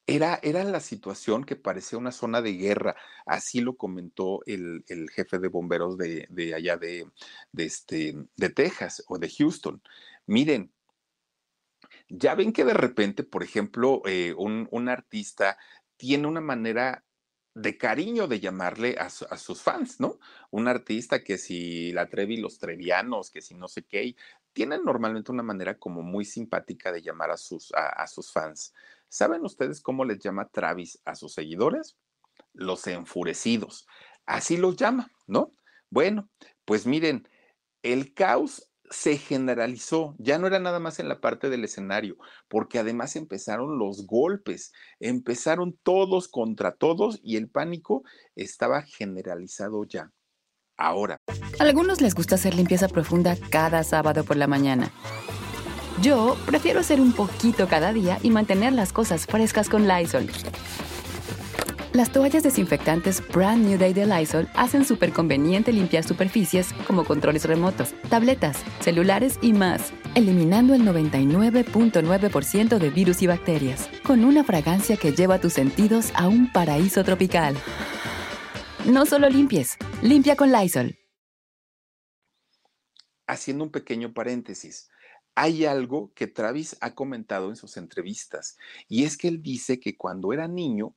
era, 0.08 0.40
era, 0.42 0.64
la 0.64 0.80
situación 0.80 1.44
que 1.44 1.54
parecía 1.54 2.00
una 2.00 2.10
zona 2.10 2.42
de 2.42 2.54
guerra, 2.54 2.96
así 3.24 3.60
lo 3.60 3.76
comentó 3.76 4.40
el, 4.44 4.84
el 4.88 5.08
jefe 5.08 5.38
de 5.38 5.46
bomberos 5.46 5.96
de, 5.96 6.26
de 6.28 6.56
allá 6.56 6.76
de, 6.76 7.06
este, 7.56 8.16
de 8.34 8.50
Texas 8.50 9.04
o 9.06 9.18
de 9.18 9.30
Houston. 9.30 9.80
Miren, 10.26 10.72
ya 12.08 12.34
ven 12.34 12.52
que 12.52 12.64
de 12.64 12.74
repente, 12.74 13.22
por 13.22 13.44
ejemplo, 13.44 14.02
eh, 14.04 14.34
un, 14.36 14.66
un 14.72 14.88
artista 14.88 15.58
tiene 15.96 16.26
una 16.26 16.40
manera 16.40 17.04
de 17.54 17.76
cariño 17.76 18.28
de 18.28 18.40
llamarle 18.40 18.96
a, 18.98 19.10
sus 19.10 19.62
fans, 19.62 20.00
¿no? 20.00 20.18
Un 20.50 20.68
artista 20.68 21.22
que 21.22 21.36
si 21.36 21.92
la 21.92 22.08
Trevi, 22.08 22.38
los 22.38 22.58
trevianos, 22.58 23.30
que 23.30 23.42
si 23.42 23.54
no 23.54 23.68
sé 23.68 23.84
qué, 23.84 24.16
tienen 24.52 24.84
normalmente 24.84 25.32
una 25.32 25.42
manera 25.42 25.78
como 25.78 26.02
muy 26.02 26.24
simpática 26.24 26.92
de 26.92 27.02
llamar 27.02 27.30
a 27.30 27.36
sus, 27.36 27.72
a, 27.74 28.06
sus 28.06 28.32
fans. 28.32 28.72
¿Saben 29.08 29.44
ustedes 29.44 29.80
cómo 29.80 30.04
les 30.04 30.18
llama 30.18 30.48
Travis 30.48 31.00
a 31.04 31.14
sus 31.14 31.34
seguidores? 31.34 31.96
Los 32.54 32.86
enfurecidos. 32.86 33.86
Así 34.24 34.56
los 34.56 34.76
llama, 34.76 35.10
¿no? 35.26 35.52
Bueno, 35.90 36.30
pues 36.64 36.86
miren, 36.86 37.28
el 37.82 38.14
caos 38.14 38.70
se 38.92 39.16
generalizó, 39.16 40.14
ya 40.18 40.38
no 40.38 40.46
era 40.46 40.58
nada 40.58 40.78
más 40.78 41.00
en 41.00 41.08
la 41.08 41.20
parte 41.20 41.48
del 41.48 41.64
escenario, 41.64 42.16
porque 42.48 42.78
además 42.78 43.16
empezaron 43.16 43.78
los 43.78 44.06
golpes, 44.06 44.72
empezaron 45.00 45.78
todos 45.82 46.28
contra 46.28 46.72
todos 46.72 47.18
y 47.22 47.36
el 47.36 47.48
pánico 47.48 48.04
estaba 48.36 48.82
generalizado 48.82 49.84
ya. 49.84 50.12
Ahora. 50.76 51.16
A 51.58 51.62
algunos 51.62 52.00
les 52.00 52.14
gusta 52.14 52.34
hacer 52.34 52.54
limpieza 52.54 52.88
profunda 52.88 53.36
cada 53.50 53.82
sábado 53.82 54.24
por 54.24 54.36
la 54.36 54.46
mañana. 54.46 54.92
Yo 56.00 56.36
prefiero 56.46 56.80
hacer 56.80 57.00
un 57.00 57.12
poquito 57.12 57.68
cada 57.68 57.92
día 57.92 58.18
y 58.22 58.30
mantener 58.30 58.72
las 58.72 58.92
cosas 58.92 59.26
frescas 59.26 59.68
con 59.68 59.86
Lysol. 59.86 60.28
Las 61.92 62.10
toallas 62.10 62.42
desinfectantes 62.42 63.22
Brand 63.28 63.66
New 63.66 63.78
Day 63.78 63.92
de 63.92 64.06
Lysol 64.06 64.48
hacen 64.54 64.86
súper 64.86 65.12
conveniente 65.12 65.74
limpiar 65.74 66.04
superficies 66.04 66.72
como 66.86 67.04
controles 67.04 67.44
remotos, 67.44 67.92
tabletas, 68.08 68.64
celulares 68.80 69.38
y 69.42 69.52
más, 69.52 69.92
eliminando 70.14 70.72
el 70.72 70.84
99.9% 70.84 72.78
de 72.78 72.88
virus 72.88 73.20
y 73.20 73.26
bacterias, 73.26 73.90
con 74.06 74.24
una 74.24 74.42
fragancia 74.42 74.96
que 74.96 75.12
lleva 75.12 75.38
tus 75.38 75.52
sentidos 75.52 76.12
a 76.14 76.28
un 76.28 76.50
paraíso 76.50 77.04
tropical. 77.04 77.54
No 78.86 79.04
solo 79.04 79.28
limpies, 79.28 79.76
limpia 80.00 80.34
con 80.34 80.50
Lysol. 80.50 80.96
Haciendo 83.26 83.64
un 83.64 83.70
pequeño 83.70 84.14
paréntesis, 84.14 84.88
hay 85.34 85.66
algo 85.66 86.10
que 86.14 86.26
Travis 86.26 86.74
ha 86.80 86.94
comentado 86.94 87.50
en 87.50 87.56
sus 87.56 87.76
entrevistas, 87.76 88.56
y 88.88 89.04
es 89.04 89.18
que 89.18 89.28
él 89.28 89.42
dice 89.42 89.78
que 89.78 89.94
cuando 89.94 90.32
era 90.32 90.48
niño, 90.48 90.96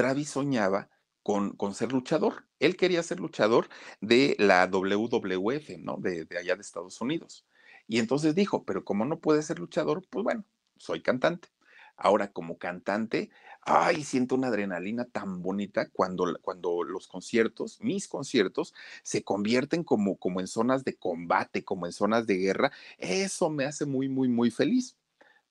Travis 0.00 0.30
soñaba 0.30 0.88
con, 1.22 1.50
con, 1.50 1.74
ser 1.74 1.92
luchador. 1.92 2.46
Él 2.58 2.78
quería 2.78 3.02
ser 3.02 3.20
luchador 3.20 3.68
de 4.00 4.34
la 4.38 4.66
WWF, 4.66 5.76
¿no? 5.78 5.98
De, 5.98 6.24
de, 6.24 6.38
allá 6.38 6.54
de 6.54 6.62
Estados 6.62 7.02
Unidos. 7.02 7.44
Y 7.86 7.98
entonces 7.98 8.34
dijo, 8.34 8.64
pero 8.64 8.82
como 8.82 9.04
no 9.04 9.20
puede 9.20 9.42
ser 9.42 9.58
luchador, 9.58 10.02
pues 10.08 10.24
bueno, 10.24 10.46
soy 10.78 11.02
cantante. 11.02 11.48
Ahora, 11.98 12.32
como 12.32 12.56
cantante, 12.56 13.28
ay, 13.60 14.02
siento 14.04 14.36
una 14.36 14.46
adrenalina 14.46 15.04
tan 15.04 15.42
bonita 15.42 15.90
cuando, 15.90 16.34
cuando 16.40 16.82
los 16.82 17.06
conciertos, 17.06 17.78
mis 17.82 18.08
conciertos, 18.08 18.72
se 19.02 19.22
convierten 19.22 19.84
como, 19.84 20.16
como 20.16 20.40
en 20.40 20.46
zonas 20.46 20.82
de 20.82 20.96
combate, 20.96 21.62
como 21.62 21.84
en 21.84 21.92
zonas 21.92 22.26
de 22.26 22.38
guerra. 22.38 22.72
Eso 22.96 23.50
me 23.50 23.66
hace 23.66 23.84
muy, 23.84 24.08
muy, 24.08 24.28
muy 24.28 24.50
feliz. 24.50 24.96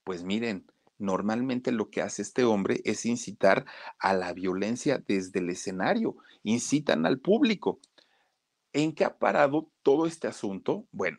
Pues 0.04 0.24
miren, 0.24 0.66
normalmente 1.00 1.72
lo 1.72 1.90
que 1.90 2.02
hace 2.02 2.22
este 2.22 2.44
hombre 2.44 2.82
es 2.86 3.06
incitar 3.06 3.66
a 3.98 4.14
la 4.14 4.34
violencia 4.34 5.04
desde 5.08 5.40
el 5.40 5.50
escenario, 5.50 6.18
incitan 6.44 7.06
al 7.06 7.20
público. 7.20 7.80
¿En 8.74 8.94
qué 8.94 9.06
ha 9.06 9.18
parado 9.18 9.72
todo 9.82 10.06
este 10.06 10.28
asunto? 10.28 10.88
Bueno, 10.92 11.18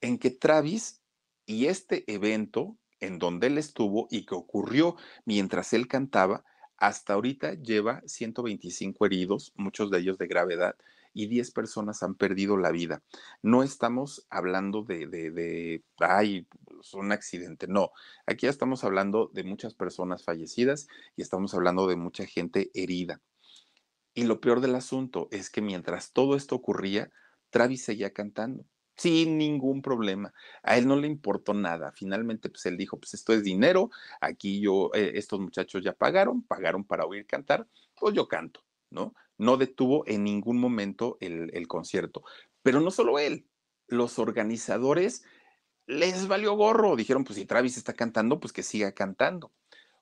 en 0.00 0.18
que 0.18 0.30
Travis 0.30 1.02
y 1.46 1.66
este 1.66 2.04
evento 2.12 2.76
en 3.00 3.18
donde 3.18 3.48
él 3.48 3.58
estuvo 3.58 4.06
y 4.10 4.24
que 4.24 4.34
ocurrió 4.34 4.96
mientras 5.24 5.72
él 5.72 5.88
cantaba, 5.88 6.44
hasta 6.76 7.14
ahorita 7.14 7.54
lleva 7.54 8.02
125 8.06 9.06
heridos, 9.06 9.52
muchos 9.56 9.90
de 9.90 9.98
ellos 9.98 10.18
de 10.18 10.26
gravedad, 10.26 10.76
y 11.12 11.28
10 11.28 11.50
personas 11.52 12.02
han 12.02 12.14
perdido 12.14 12.58
la 12.58 12.70
vida. 12.70 13.02
No 13.42 13.62
estamos 13.62 14.26
hablando 14.28 14.82
de, 14.82 15.06
de, 15.06 15.30
de, 15.30 15.82
ay, 15.98 16.46
es 16.86 16.94
un 16.94 17.12
accidente, 17.12 17.66
no. 17.66 17.90
Aquí 18.26 18.46
ya 18.46 18.50
estamos 18.50 18.84
hablando 18.84 19.30
de 19.32 19.44
muchas 19.44 19.74
personas 19.74 20.24
fallecidas 20.24 20.88
y 21.16 21.22
estamos 21.22 21.54
hablando 21.54 21.86
de 21.86 21.96
mucha 21.96 22.26
gente 22.26 22.70
herida. 22.74 23.20
Y 24.14 24.24
lo 24.24 24.40
peor 24.40 24.60
del 24.60 24.74
asunto 24.74 25.28
es 25.30 25.50
que 25.50 25.60
mientras 25.60 26.12
todo 26.12 26.36
esto 26.36 26.54
ocurría, 26.54 27.10
Travis 27.50 27.84
seguía 27.84 28.12
cantando 28.12 28.64
sin 28.96 29.36
ningún 29.36 29.82
problema. 29.82 30.32
A 30.62 30.78
él 30.78 30.86
no 30.86 30.96
le 30.96 31.06
importó 31.06 31.52
nada. 31.54 31.92
Finalmente, 31.92 32.48
pues 32.48 32.64
él 32.66 32.76
dijo, 32.76 32.98
pues 32.98 33.14
esto 33.14 33.32
es 33.32 33.42
dinero, 33.42 33.90
aquí 34.20 34.60
yo, 34.60 34.90
eh, 34.94 35.12
estos 35.14 35.38
muchachos 35.38 35.84
ya 35.84 35.92
pagaron, 35.92 36.42
pagaron 36.42 36.84
para 36.84 37.04
oír 37.04 37.26
cantar, 37.26 37.66
pues 37.98 38.14
yo 38.14 38.26
canto, 38.26 38.64
¿no? 38.90 39.14
No 39.38 39.58
detuvo 39.58 40.04
en 40.06 40.24
ningún 40.24 40.58
momento 40.58 41.18
el, 41.20 41.50
el 41.52 41.68
concierto. 41.68 42.22
Pero 42.62 42.80
no 42.80 42.90
solo 42.90 43.18
él, 43.18 43.46
los 43.86 44.18
organizadores 44.18 45.24
les 45.86 46.28
valió 46.28 46.54
gorro. 46.54 46.96
Dijeron, 46.96 47.24
pues 47.24 47.38
si 47.38 47.46
Travis 47.46 47.76
está 47.76 47.92
cantando, 47.94 48.40
pues 48.40 48.52
que 48.52 48.62
siga 48.62 48.92
cantando. 48.92 49.52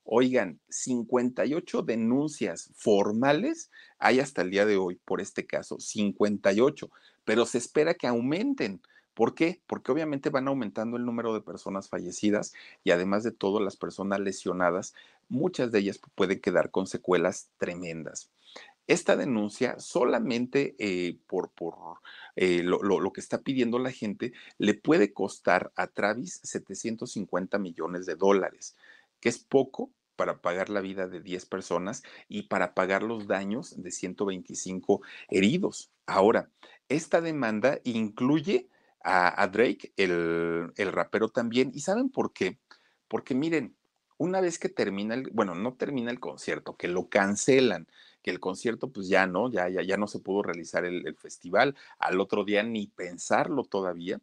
Oigan, 0.03 0.59
58 0.69 1.81
denuncias 1.81 2.69
formales 2.75 3.71
hay 3.97 4.19
hasta 4.19 4.43
el 4.43 4.51
día 4.51 4.65
de 4.65 4.77
hoy 4.77 4.99
por 5.03 5.19
este 5.19 5.47
caso, 5.47 5.79
58, 5.79 6.91
pero 7.23 7.45
se 7.47 7.57
espera 7.57 7.95
que 7.95 8.05
aumenten. 8.05 8.81
¿Por 9.15 9.33
qué? 9.33 9.61
Porque 9.65 9.91
obviamente 9.91 10.29
van 10.29 10.47
aumentando 10.47 10.97
el 10.97 11.05
número 11.05 11.33
de 11.33 11.41
personas 11.41 11.89
fallecidas 11.89 12.53
y 12.83 12.91
además 12.91 13.23
de 13.23 13.31
todo 13.31 13.59
las 13.59 13.77
personas 13.77 14.19
lesionadas, 14.19 14.93
muchas 15.27 15.71
de 15.71 15.79
ellas 15.79 15.99
pueden 16.13 16.39
quedar 16.39 16.69
con 16.69 16.85
secuelas 16.85 17.49
tremendas. 17.57 18.29
Esta 18.87 19.15
denuncia 19.15 19.79
solamente 19.79 20.75
eh, 20.77 21.17
por, 21.27 21.51
por 21.51 21.75
eh, 22.35 22.61
lo, 22.63 22.81
lo, 22.81 23.11
que 23.11 23.21
está 23.21 23.41
pidiendo 23.41 23.79
la 23.79 23.91
gente 23.91 24.33
le 24.57 24.73
puede 24.75 25.13
costar 25.13 25.71
a 25.75 25.87
Travis 25.87 26.39
750 26.43 27.57
millones 27.57 28.05
de 28.05 28.15
dólares 28.15 28.75
que 29.19 29.29
es 29.29 29.39
poco 29.39 29.91
para 30.15 30.41
pagar 30.41 30.69
la 30.69 30.81
vida 30.81 31.07
de 31.07 31.19
10 31.19 31.45
personas 31.47 32.03
y 32.27 32.43
para 32.43 32.73
pagar 32.73 33.03
los 33.03 33.27
daños 33.27 33.81
de 33.81 33.91
125 33.91 35.01
heridos. 35.29 35.91
Ahora, 36.05 36.49
esta 36.89 37.21
demanda 37.21 37.79
incluye 37.83 38.69
a, 39.03 39.41
a 39.41 39.47
Drake, 39.47 39.93
el, 39.97 40.71
el 40.75 40.91
rapero 40.91 41.29
también, 41.29 41.71
y 41.73 41.81
¿saben 41.81 42.09
por 42.09 42.33
qué? 42.33 42.59
Porque 43.07 43.35
miren, 43.35 43.75
una 44.17 44.41
vez 44.41 44.59
que 44.59 44.69
termina 44.69 45.15
el, 45.15 45.29
bueno, 45.31 45.55
no 45.55 45.73
termina 45.73 46.11
el 46.11 46.19
concierto, 46.19 46.77
que 46.77 46.87
lo 46.87 47.09
cancelan, 47.09 47.87
que 48.25 48.31
el 48.31 48.39
concierto 48.39 48.91
pues 48.91 49.07
ya 49.07 49.27
no, 49.27 49.51
ya, 49.51 49.69
ya, 49.69 49.83
ya 49.83 49.97
no 49.97 50.07
se 50.07 50.17
pudo 50.17 50.41
realizar 50.41 50.83
el, 50.83 51.15
festival, 51.15 51.75
al 51.99 52.19
otro 52.19 52.43
día 52.43 52.63
ni 52.63 52.87
pensarlo 52.87 53.65
todavía, 53.65 54.19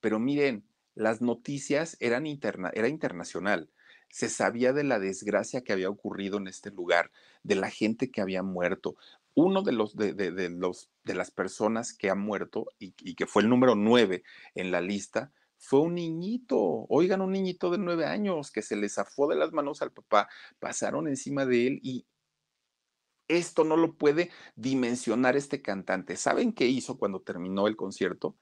pero 0.00 0.20
miren, 0.20 0.62
las 0.94 1.20
noticias 1.20 1.96
eran 1.98 2.28
interna, 2.28 2.70
era 2.74 2.86
internacional. 2.86 3.68
Se 4.08 4.28
sabía 4.28 4.72
de 4.72 4.84
la 4.84 5.00
desgracia 5.00 5.64
que 5.64 5.72
había 5.72 5.88
ocurrido 5.90 6.38
en 6.38 6.46
este 6.46 6.70
lugar, 6.70 7.10
de 7.42 7.56
la 7.56 7.70
gente 7.70 8.12
que 8.12 8.20
había 8.20 8.44
muerto. 8.44 8.94
Uno 9.34 9.62
de 9.62 9.72
los 9.72 9.96
de, 9.96 10.12
de, 10.12 10.30
de 10.30 10.48
los 10.50 10.88
de 11.02 11.14
las 11.14 11.32
personas 11.32 11.92
que 11.92 12.08
ha 12.08 12.14
muerto 12.14 12.66
y, 12.78 12.94
y, 13.00 13.16
que 13.16 13.26
fue 13.26 13.42
el 13.42 13.48
número 13.48 13.74
nueve 13.74 14.22
en 14.54 14.70
la 14.70 14.80
lista 14.80 15.32
fue 15.58 15.80
un 15.80 15.96
niñito, 15.96 16.86
oigan, 16.88 17.20
un 17.20 17.32
niñito 17.32 17.68
de 17.72 17.78
nueve 17.78 18.06
años 18.06 18.52
que 18.52 18.62
se 18.62 18.76
le 18.76 18.88
zafó 18.88 19.26
de 19.26 19.34
las 19.34 19.52
manos 19.52 19.82
al 19.82 19.90
papá, 19.90 20.28
pasaron 20.60 21.08
encima 21.08 21.46
de 21.46 21.66
él 21.66 21.80
y 21.82 22.06
esto 23.36 23.64
no 23.64 23.76
lo 23.76 23.94
puede 23.94 24.30
dimensionar 24.56 25.36
este 25.36 25.62
cantante. 25.62 26.16
¿Saben 26.16 26.52
qué 26.52 26.66
hizo 26.66 26.98
cuando 26.98 27.20
terminó 27.20 27.66
el 27.66 27.76
concierto? 27.76 28.36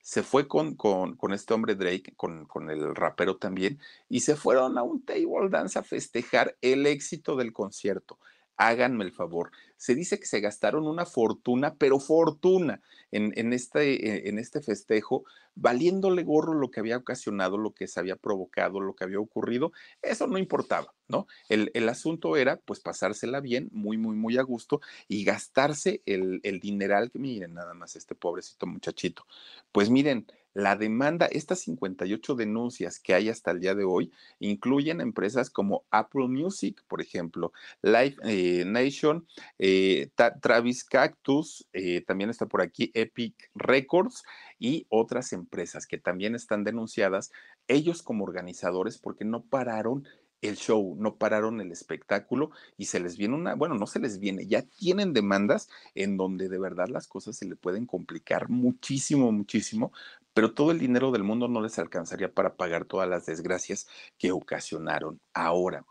se 0.00 0.22
fue 0.22 0.48
con, 0.48 0.74
con, 0.74 1.34
este 1.34 1.52
hombre 1.52 1.74
Drake, 1.74 2.14
con, 2.16 2.46
con, 2.46 2.70
el 2.70 2.94
rapero 2.94 3.36
también, 3.36 3.78
y 4.08 4.20
se 4.20 4.36
fueron 4.36 4.78
a 4.78 4.82
un 4.82 5.04
table 5.04 5.50
dance 5.50 5.78
a 5.78 5.82
festejar 5.82 6.56
el 6.62 6.86
éxito 6.86 7.36
del 7.36 7.52
concierto 7.52 8.18
háganme 8.58 9.04
el 9.04 9.12
favor. 9.12 9.50
Se 9.78 9.94
dice 9.94 10.20
que 10.20 10.26
se 10.26 10.40
gastaron 10.40 10.86
una 10.86 11.06
fortuna, 11.06 11.74
pero 11.76 11.98
fortuna, 11.98 12.82
este, 13.10 14.28
en 14.28 14.38
este 14.38 14.60
festejo, 14.60 15.24
valiéndole 15.60 16.22
gorro 16.22 16.54
lo 16.54 16.70
que 16.70 16.80
había 16.80 16.96
ocasionado, 16.96 17.58
lo 17.58 17.72
que 17.72 17.88
se 17.88 17.98
había 17.98 18.16
provocado, 18.16 18.80
lo 18.80 18.94
que 18.94 19.04
había 19.04 19.18
ocurrido. 19.18 19.72
Eso 20.02 20.26
no 20.26 20.38
importaba, 20.38 20.94
¿no? 21.08 21.26
El, 21.48 21.88
asunto 21.88 22.36
era, 22.36 22.56
pues, 22.58 22.80
pasársela 22.80 23.40
bien, 23.40 23.68
muy, 23.72 23.96
muy, 23.98 24.14
muy 24.14 24.38
a 24.38 24.42
gusto 24.42 24.80
y 25.08 25.24
gastarse 25.24 26.02
el, 26.06 26.40
dineral 26.60 27.10
miren 27.14 27.54
nada 27.54 27.74
más 27.74 27.96
este 27.96 28.14
pobrecito 28.14 28.66
muchachito. 28.66 29.26
Pues 29.72 29.90
miren, 29.90 30.26
la 30.58 30.74
demanda, 30.74 31.26
estas 31.26 31.60
58 31.60 32.34
denuncias 32.34 32.98
que 32.98 33.14
hay 33.14 33.28
hasta 33.28 33.52
el 33.52 33.60
día 33.60 33.76
de 33.76 33.84
hoy, 33.84 34.10
incluyen 34.40 35.00
empresas 35.00 35.50
como 35.50 35.84
Apple 35.92 36.26
Music, 36.26 36.82
por 36.88 37.00
ejemplo, 37.00 37.52
Live 37.80 38.16
eh, 38.24 38.64
Nation, 38.66 39.24
eh, 39.60 40.10
Travis 40.42 40.82
Cactus, 40.82 41.68
eh, 41.72 42.00
también 42.00 42.28
está 42.28 42.46
por 42.46 42.60
aquí 42.60 42.90
Epic 42.94 43.52
Records 43.54 44.24
y 44.58 44.84
otras 44.88 45.32
empresas 45.32 45.86
que 45.86 45.96
también 45.96 46.34
están 46.34 46.64
denunciadas, 46.64 47.30
ellos 47.68 48.02
como 48.02 48.24
organizadores, 48.24 48.98
porque 48.98 49.24
no 49.24 49.44
pararon 49.44 50.08
el 50.42 50.56
show, 50.56 50.96
no 50.98 51.16
pararon 51.16 51.60
el 51.60 51.72
espectáculo 51.72 52.50
y 52.76 52.86
se 52.86 53.00
les 53.00 53.16
viene 53.16 53.34
una, 53.34 53.54
bueno, 53.54 53.74
no 53.74 53.86
se 53.86 53.98
les 53.98 54.18
viene, 54.18 54.46
ya 54.46 54.62
tienen 54.62 55.12
demandas 55.12 55.68
en 55.94 56.16
donde 56.16 56.48
de 56.48 56.58
verdad 56.58 56.88
las 56.88 57.08
cosas 57.08 57.36
se 57.36 57.46
le 57.46 57.56
pueden 57.56 57.86
complicar 57.86 58.48
muchísimo, 58.48 59.32
muchísimo, 59.32 59.92
pero 60.34 60.54
todo 60.54 60.70
el 60.70 60.78
dinero 60.78 61.10
del 61.10 61.24
mundo 61.24 61.48
no 61.48 61.60
les 61.60 61.78
alcanzaría 61.78 62.32
para 62.32 62.56
pagar 62.56 62.84
todas 62.84 63.08
las 63.08 63.26
desgracias 63.26 63.88
que 64.18 64.32
ocasionaron. 64.32 65.20
Ahora, 65.32 65.84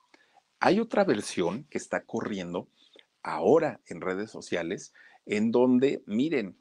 hay 0.59 0.79
otra 0.79 1.03
versión 1.03 1.65
que 1.65 1.77
está 1.77 2.03
corriendo 2.05 2.69
ahora 3.21 3.81
en 3.87 4.01
redes 4.01 4.31
sociales 4.31 4.93
en 5.25 5.51
donde, 5.51 6.03
miren, 6.05 6.57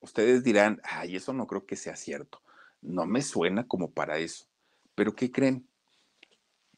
ustedes 0.00 0.44
dirán, 0.44 0.80
ay, 0.84 1.16
eso 1.16 1.32
no 1.32 1.46
creo 1.46 1.66
que 1.66 1.76
sea 1.76 1.96
cierto, 1.96 2.42
no 2.80 3.06
me 3.06 3.22
suena 3.22 3.66
como 3.66 3.90
para 3.90 4.18
eso, 4.18 4.46
pero 4.94 5.14
¿qué 5.14 5.30
creen? 5.30 5.66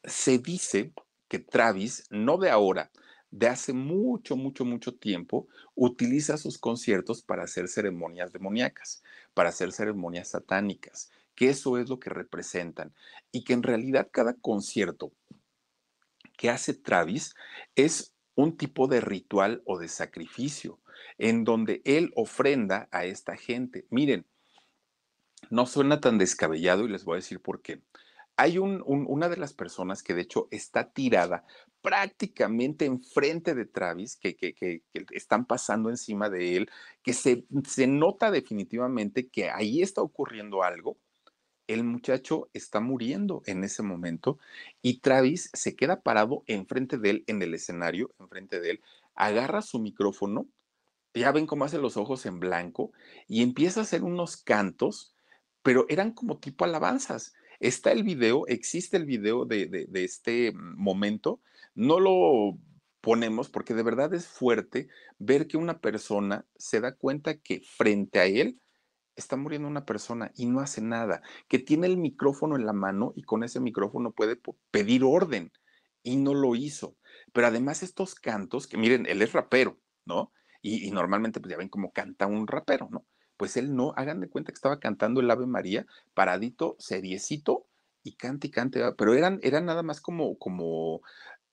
se 0.03 0.37
dice 0.37 0.93
que 1.27 1.39
Travis, 1.39 2.05
no 2.09 2.37
de 2.37 2.49
ahora, 2.49 2.91
de 3.33 3.47
hace 3.47 3.73
mucho, 3.73 4.35
mucho, 4.35 4.63
mucho 4.63 4.93
tiempo, 4.93 5.47
utiliza 5.73 6.37
sus 6.37 6.59
conciertos 6.59 7.23
para 7.23 7.43
hacer 7.43 7.67
ceremonias 7.67 8.31
demoníacas, 8.31 9.01
para 9.33 9.49
hacer 9.49 9.71
ceremonias 9.71 10.27
satánicas, 10.27 11.09
que 11.33 11.49
eso 11.49 11.79
es 11.79 11.89
lo 11.89 11.99
que 11.99 12.11
representan 12.11 12.93
y 13.31 13.43
que 13.43 13.53
en 13.53 13.63
realidad 13.63 14.09
cada 14.11 14.35
concierto 14.35 15.13
que 16.37 16.51
hace 16.51 16.75
Travis 16.75 17.33
es 17.75 18.13
un 18.35 18.55
tipo 18.55 18.87
de 18.87 19.01
ritual 19.01 19.63
o 19.65 19.79
de 19.79 19.87
sacrificio 19.87 20.79
en 21.17 21.43
donde 21.43 21.81
él 21.85 22.11
ofrenda 22.15 22.87
a 22.91 23.05
esta 23.05 23.35
gente. 23.35 23.87
Miren, 23.89 24.27
no 25.49 25.65
suena 25.65 25.99
tan 25.99 26.19
descabellado 26.19 26.85
y 26.85 26.89
les 26.89 27.03
voy 27.03 27.13
a 27.13 27.15
decir 27.15 27.41
por 27.41 27.63
qué. 27.63 27.81
Hay 28.37 28.59
un, 28.59 28.83
un, 28.85 29.05
una 29.07 29.27
de 29.27 29.37
las 29.37 29.53
personas 29.53 30.03
que 30.03 30.13
de 30.13 30.21
hecho 30.21 30.47
está 30.51 30.91
tirada 30.91 31.45
prácticamente 31.83 32.85
enfrente 32.85 33.53
de 33.53 33.65
Travis, 33.65 34.15
que, 34.15 34.35
que, 34.37 34.53
que, 34.53 34.81
están 35.11 35.45
pasando 35.45 35.89
encima 35.89 36.29
de 36.29 36.55
él, 36.55 36.69
que 37.03 37.11
se, 37.11 37.45
se 37.67 37.87
nota 37.87 38.31
definitivamente 38.31 39.27
que 39.27 39.49
ahí 39.49 39.81
está 39.81 40.01
ocurriendo 40.01 40.63
algo. 40.63 40.97
El 41.67 41.83
muchacho 41.83 42.49
está 42.53 42.79
muriendo 42.79 43.43
en 43.47 43.65
ese 43.65 43.83
momento 43.83 44.39
y 44.81 44.99
Travis 45.01 45.49
se 45.53 45.75
queda 45.75 46.01
parado 46.01 46.43
enfrente 46.47 46.97
de 46.97 47.09
él 47.09 47.23
en 47.27 47.41
el 47.41 47.53
escenario, 47.53 48.15
enfrente 48.17 48.61
de 48.61 48.71
él, 48.71 48.81
agarra 49.13 49.61
su 49.61 49.79
micrófono, 49.79 50.47
ya 51.13 51.33
ven 51.33 51.45
cómo 51.45 51.65
hace 51.65 51.79
los 51.79 51.97
ojos 51.97 52.25
en 52.25 52.39
blanco 52.39 52.93
y 53.27 53.43
empieza 53.43 53.81
a 53.81 53.83
hacer 53.83 54.03
unos 54.03 54.37
cantos, 54.37 55.13
pero 55.61 55.85
eran 55.89 56.13
como 56.13 56.39
tipo 56.39 56.63
alabanzas. 56.63 57.33
Está 57.59 57.91
el 57.91 58.03
video, 58.03 58.47
existe 58.47 58.95
el 58.95 59.05
video 59.05 59.43
de, 59.43 59.67
de, 59.67 59.85
de 59.85 60.03
este 60.05 60.53
momento, 60.53 61.41
no 61.75 61.99
lo 61.99 62.57
ponemos 63.01 63.49
porque 63.49 63.73
de 63.73 63.83
verdad 63.83 64.13
es 64.13 64.27
fuerte 64.27 64.87
ver 65.19 65.47
que 65.47 65.57
una 65.57 65.79
persona 65.79 66.45
se 66.55 66.79
da 66.79 66.95
cuenta 66.95 67.37
que 67.37 67.61
frente 67.61 68.19
a 68.19 68.25
él 68.25 68.61
está 69.15 69.35
muriendo 69.35 69.67
una 69.67 69.85
persona 69.85 70.31
y 70.35 70.45
no 70.45 70.59
hace 70.59 70.81
nada, 70.81 71.21
que 71.47 71.59
tiene 71.59 71.87
el 71.87 71.97
micrófono 71.97 72.55
en 72.55 72.65
la 72.65 72.73
mano 72.73 73.13
y 73.15 73.23
con 73.23 73.43
ese 73.43 73.59
micrófono 73.59 74.11
puede 74.11 74.39
pedir 74.71 75.03
orden 75.03 75.51
y 76.01 76.17
no 76.17 76.33
lo 76.33 76.55
hizo. 76.55 76.95
Pero 77.31 77.47
además 77.47 77.83
estos 77.83 78.15
cantos, 78.15 78.67
que 78.67 78.77
miren, 78.77 79.05
él 79.05 79.21
es 79.21 79.33
rapero, 79.33 79.79
¿no? 80.05 80.31
Y, 80.61 80.89
normalmente 80.91 81.41
pues 81.41 81.51
ya 81.51 81.57
ven 81.57 81.69
cómo 81.69 81.91
canta 81.91 82.25
un 82.25 82.47
rapero, 82.47 82.87
¿no? 82.89 83.05
Pues 83.35 83.57
él 83.57 83.75
no, 83.75 83.93
hagan 83.97 84.21
de 84.21 84.29
cuenta 84.29 84.51
que 84.51 84.55
estaba 84.55 84.79
cantando 84.79 85.19
el 85.19 85.29
Ave 85.29 85.45
María, 85.45 85.85
paradito, 86.13 86.77
seriecito, 86.79 87.67
y 88.03 88.15
cante 88.15 88.47
y 88.47 88.51
cante, 88.51 88.81
pero 88.97 89.13
eran, 89.13 89.39
eran 89.43 89.65
nada 89.65 89.81
más 89.81 90.01
como, 90.01 90.37
como 90.37 91.01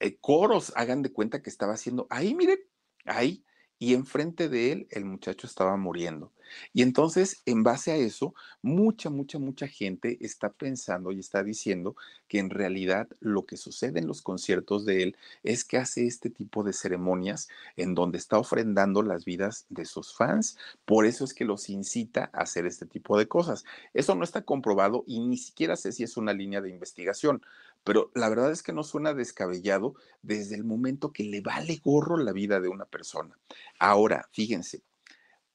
eh, 0.00 0.18
coros, 0.20 0.72
hagan 0.76 1.02
de 1.02 1.12
cuenta 1.12 1.42
que 1.42 1.50
estaba 1.50 1.74
haciendo, 1.74 2.06
ahí 2.10 2.34
miren, 2.34 2.58
ahí, 3.04 3.44
y 3.78 3.94
enfrente 3.94 4.48
de 4.48 4.72
él 4.72 4.88
el 4.90 5.04
muchacho 5.04 5.46
estaba 5.46 5.76
muriendo. 5.76 6.32
Y 6.72 6.82
entonces, 6.82 7.42
en 7.46 7.62
base 7.62 7.92
a 7.92 7.96
eso, 7.96 8.34
mucha, 8.62 9.10
mucha, 9.10 9.38
mucha 9.38 9.68
gente 9.68 10.18
está 10.20 10.52
pensando 10.52 11.12
y 11.12 11.20
está 11.20 11.42
diciendo 11.42 11.96
que 12.28 12.38
en 12.38 12.50
realidad 12.50 13.08
lo 13.20 13.46
que 13.46 13.56
sucede 13.56 14.00
en 14.00 14.06
los 14.06 14.22
conciertos 14.22 14.84
de 14.84 15.02
él 15.02 15.16
es 15.42 15.64
que 15.64 15.78
hace 15.78 16.06
este 16.06 16.30
tipo 16.30 16.62
de 16.62 16.72
ceremonias 16.72 17.48
en 17.76 17.94
donde 17.94 18.18
está 18.18 18.38
ofrendando 18.38 19.02
las 19.02 19.24
vidas 19.24 19.66
de 19.68 19.84
sus 19.84 20.14
fans. 20.14 20.56
Por 20.84 21.06
eso 21.06 21.24
es 21.24 21.34
que 21.34 21.44
los 21.44 21.68
incita 21.68 22.30
a 22.32 22.42
hacer 22.42 22.66
este 22.66 22.86
tipo 22.86 23.18
de 23.18 23.28
cosas. 23.28 23.64
Eso 23.94 24.14
no 24.14 24.24
está 24.24 24.42
comprobado 24.42 25.04
y 25.06 25.20
ni 25.20 25.36
siquiera 25.36 25.76
sé 25.76 25.92
si 25.92 26.02
es 26.02 26.16
una 26.16 26.32
línea 26.32 26.60
de 26.60 26.70
investigación 26.70 27.42
pero 27.84 28.10
la 28.14 28.28
verdad 28.28 28.52
es 28.52 28.62
que 28.62 28.72
no 28.72 28.82
suena 28.82 29.14
descabellado 29.14 29.94
desde 30.22 30.54
el 30.54 30.64
momento 30.64 31.12
que 31.12 31.24
le 31.24 31.40
vale 31.40 31.80
gorro 31.82 32.16
la 32.16 32.32
vida 32.32 32.60
de 32.60 32.68
una 32.68 32.84
persona. 32.84 33.38
Ahora, 33.78 34.28
fíjense, 34.32 34.82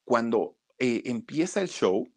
cuando 0.03 0.55
eh, 0.79 1.03
empieza 1.05 1.61
el 1.61 1.69
show, 1.69 2.07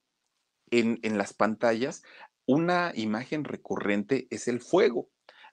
en, 0.70 0.98
en 1.02 1.16
las 1.16 1.32
pantallas, 1.32 2.02
una 2.46 2.92
imagen 2.94 3.44
recurrente 3.44 4.26
es 4.30 4.48
el 4.48 4.60
fuego 4.60 5.08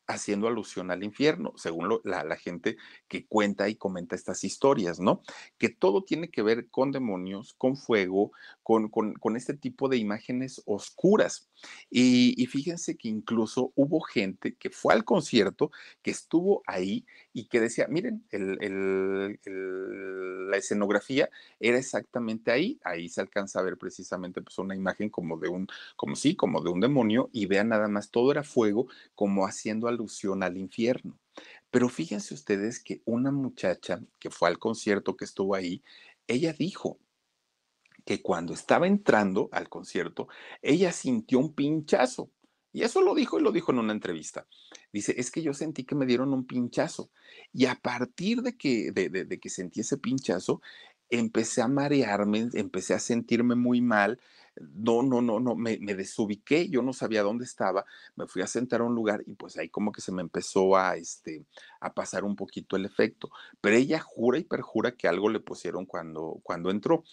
haciendo 0.07 0.47
alusión 0.47 0.91
al 0.91 1.03
infierno, 1.03 1.53
según 1.55 1.99
la, 2.03 2.35
gente 2.35 2.77
que 3.07 3.25
cuenta 3.25 3.69
y 3.69 3.75
comenta 3.75 4.15
estas 4.15 4.43
historias, 4.43 4.99
¿no? 4.99 5.21
Que 5.57 5.69
todo 5.69 6.03
tiene 6.03 6.29
que 6.29 6.43
ver 6.43 6.69
con 6.69 6.91
demonios, 6.91 7.55
con 7.57 7.75
fuego, 7.75 8.31
con, 8.61 8.89
con, 8.89 9.35
este 9.35 9.55
tipo 9.55 9.89
de 9.89 9.97
imágenes 9.97 10.61
oscuras. 10.65 11.49
Y, 11.89 12.45
fíjense 12.47 12.95
que 12.97 13.07
incluso 13.07 13.71
hubo 13.75 14.01
gente 14.01 14.55
que 14.55 14.69
fue 14.69 14.93
al 14.93 15.03
concierto, 15.05 15.71
que 16.01 16.11
estuvo 16.11 16.63
ahí 16.67 17.05
y 17.33 17.45
que 17.47 17.59
decía, 17.59 17.87
miren, 17.87 18.25
la 20.49 20.57
escenografía 20.57 21.29
era 21.59 21.77
exactamente 21.77 22.51
ahí, 22.51 22.79
ahí 22.83 23.09
se 23.09 23.21
alcanza 23.21 23.59
a 23.59 23.63
ver 23.63 23.77
precisamente 23.77 24.41
pues 24.41 24.57
una 24.57 24.75
imagen 24.75 25.09
como 25.09 25.37
de 25.37 25.49
un, 25.49 25.67
como 25.95 26.15
sí, 26.15 26.35
como 26.35 26.61
de 26.61 26.69
un 26.69 26.79
demonio 26.81 27.29
y 27.33 27.45
vean 27.45 27.69
nada 27.69 27.87
más, 27.87 28.11
todo 28.11 28.31
era 28.31 28.43
fuego 28.43 28.87
como 29.15 29.45
haciendo 29.45 29.87
alusión 29.87 30.43
al 30.43 30.57
infierno. 30.57 31.17
Pero 31.71 31.89
fíjense 31.89 32.33
ustedes 32.33 32.81
que 32.81 33.01
una 33.05 33.31
muchacha 33.31 34.01
que 34.19 34.29
fue 34.29 34.49
al 34.49 34.59
concierto, 34.59 35.17
que 35.17 35.25
estuvo 35.25 35.55
ahí, 35.55 35.83
ella 36.27 36.53
dijo 36.53 36.97
que 38.05 38.21
cuando 38.21 38.53
estaba 38.53 38.87
entrando 38.87 39.49
al 39.51 39.67
concierto, 39.67 40.27
ella 40.61 40.91
sintió 40.91 41.39
un 41.39 41.53
pinchazo. 41.53 42.31
Y 42.71 42.83
eso 42.83 43.01
lo 43.01 43.15
dijo 43.15 43.39
y 43.39 43.43
lo 43.43 43.51
dijo 43.51 43.71
en 43.71 43.79
una 43.79 43.93
entrevista. 43.93 44.47
Dice, 44.91 45.15
es 45.17 45.31
que 45.31 45.41
yo 45.41 45.53
sentí 45.53 45.85
que 45.85 45.95
me 45.95 46.05
dieron 46.05 46.33
un 46.33 46.45
pinchazo. 46.45 47.09
Y 47.53 47.65
a 47.65 47.75
partir 47.75 48.41
de 48.41 48.57
que, 48.57 48.91
de, 48.91 49.09
de 49.09 49.39
que 49.39 49.49
sentí 49.49 49.79
ese 49.79 49.97
pinchazo, 49.97 50.61
empecé 51.09 51.61
a 51.61 51.67
marearme, 51.67 52.49
empecé 52.53 52.93
a 52.93 52.99
sentirme 52.99 53.55
muy 53.55 53.81
mal, 53.81 54.19
no, 54.57 55.03
no, 55.03 55.21
no, 55.21 55.39
no, 55.39 55.55
me, 55.55 55.77
me, 55.79 55.95
desubiqué, 55.95 56.69
yo 56.69 56.81
no 56.81 56.93
sabía 56.93 57.23
dónde 57.23 57.43
estaba, 57.43 57.85
me 58.15 58.27
fui 58.27 58.41
a 58.41 58.47
sentar 58.47 58.81
a 58.81 58.85
un 58.85 58.95
lugar 58.95 59.21
y 59.25 59.33
pues 59.33 59.57
ahí 59.57 59.69
como 59.69 59.91
que 59.91 60.01
se 60.01 60.11
me 60.11 60.21
empezó 60.21 60.77
a, 60.77 60.95
este, 60.95 61.45
a 61.81 61.93
pasar 61.93 62.23
un 62.23 62.35
poquito 62.35 62.75
el 62.75 62.85
efecto, 62.85 63.29
pero 63.59 63.75
ella 63.75 63.99
jura 63.99 64.39
y 64.39 64.43
perjura 64.43 64.91
que 64.91 65.07
algo 65.07 65.29
le 65.29 65.39
pusieron 65.39 65.85
cuando, 65.85 66.39
cuando 66.43 66.71
entró. 66.71 67.03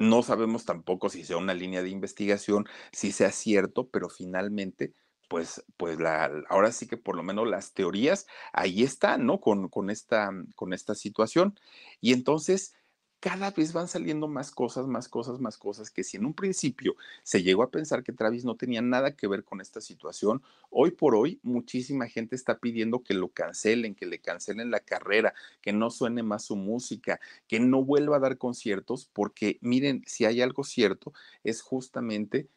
No 0.00 0.22
sabemos 0.22 0.64
tampoco 0.64 1.10
si 1.10 1.24
sea 1.24 1.36
una 1.36 1.54
línea 1.54 1.82
de 1.82 1.90
investigación, 1.90 2.66
si 2.90 3.12
sea 3.12 3.30
cierto, 3.30 3.88
pero 3.88 4.08
finalmente 4.08 4.94
pues, 5.28 5.64
pues 5.76 6.00
la, 6.00 6.28
ahora 6.48 6.72
sí 6.72 6.88
que 6.88 6.96
por 6.96 7.14
lo 7.14 7.22
menos 7.22 7.46
las 7.46 7.72
teorías 7.72 8.26
ahí 8.52 8.82
están, 8.82 9.26
¿no? 9.26 9.40
Con, 9.40 9.68
con, 9.68 9.88
esta, 9.88 10.32
con 10.56 10.72
esta 10.72 10.96
situación. 10.96 11.56
Y 12.00 12.12
entonces, 12.12 12.74
cada 13.20 13.50
vez 13.50 13.74
van 13.74 13.86
saliendo 13.86 14.28
más 14.28 14.50
cosas, 14.50 14.86
más 14.86 15.06
cosas, 15.08 15.38
más 15.40 15.58
cosas, 15.58 15.90
que 15.90 16.02
si 16.02 16.16
en 16.16 16.24
un 16.24 16.32
principio 16.34 16.96
se 17.22 17.42
llegó 17.42 17.62
a 17.62 17.70
pensar 17.70 18.02
que 18.02 18.12
Travis 18.12 18.46
no 18.46 18.56
tenía 18.56 18.80
nada 18.80 19.14
que 19.14 19.28
ver 19.28 19.44
con 19.44 19.60
esta 19.60 19.82
situación, 19.82 20.42
hoy 20.70 20.92
por 20.92 21.14
hoy 21.14 21.38
muchísima 21.42 22.08
gente 22.08 22.34
está 22.34 22.58
pidiendo 22.58 23.02
que 23.02 23.12
lo 23.12 23.28
cancelen, 23.28 23.94
que 23.94 24.06
le 24.06 24.20
cancelen 24.20 24.70
la 24.70 24.80
carrera, 24.80 25.34
que 25.60 25.74
no 25.74 25.90
suene 25.90 26.22
más 26.22 26.44
su 26.44 26.56
música, 26.56 27.20
que 27.46 27.60
no 27.60 27.84
vuelva 27.84 28.16
a 28.16 28.20
dar 28.20 28.38
conciertos, 28.38 29.10
porque 29.12 29.58
miren, 29.60 30.02
si 30.06 30.24
hay 30.24 30.40
algo 30.40 30.64
cierto, 30.64 31.12
es 31.44 31.60
justamente 31.60 32.48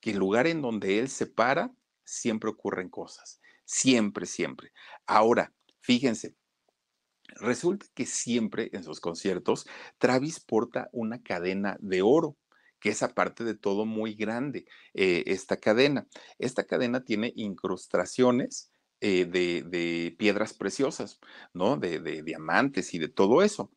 que 0.00 0.12
el 0.12 0.18
lugar 0.18 0.46
en 0.46 0.62
donde 0.62 0.98
él 0.98 1.08
se 1.08 1.26
para, 1.26 1.70
siempre 2.04 2.50
ocurren 2.50 2.88
cosas, 2.88 3.40
siempre, 3.64 4.24
siempre. 4.24 4.72
Ahora, 5.06 5.52
fíjense, 5.80 6.34
Resulta 7.40 7.86
que 7.94 8.06
siempre 8.06 8.70
en 8.72 8.84
sus 8.84 9.00
conciertos 9.00 9.66
Travis 9.98 10.40
porta 10.40 10.88
una 10.92 11.22
cadena 11.22 11.76
de 11.80 12.02
oro 12.02 12.36
que 12.82 12.90
es 12.90 13.02
aparte 13.02 13.44
de 13.44 13.54
todo 13.54 13.86
muy 13.86 14.14
grande 14.14 14.66
eh, 14.92 15.22
esta 15.26 15.56
cadena. 15.56 16.08
Esta 16.38 16.64
cadena 16.64 17.04
tiene 17.04 17.32
incrustaciones 17.36 18.72
eh, 19.00 19.24
de, 19.24 20.14
piedras 20.18 20.52
preciosas, 20.52 21.20
¿no? 21.54 21.76
De, 21.76 22.22
diamantes 22.22 22.92
y 22.94 22.98
de 22.98 23.08
todo 23.08 23.42
eso. 23.42 23.70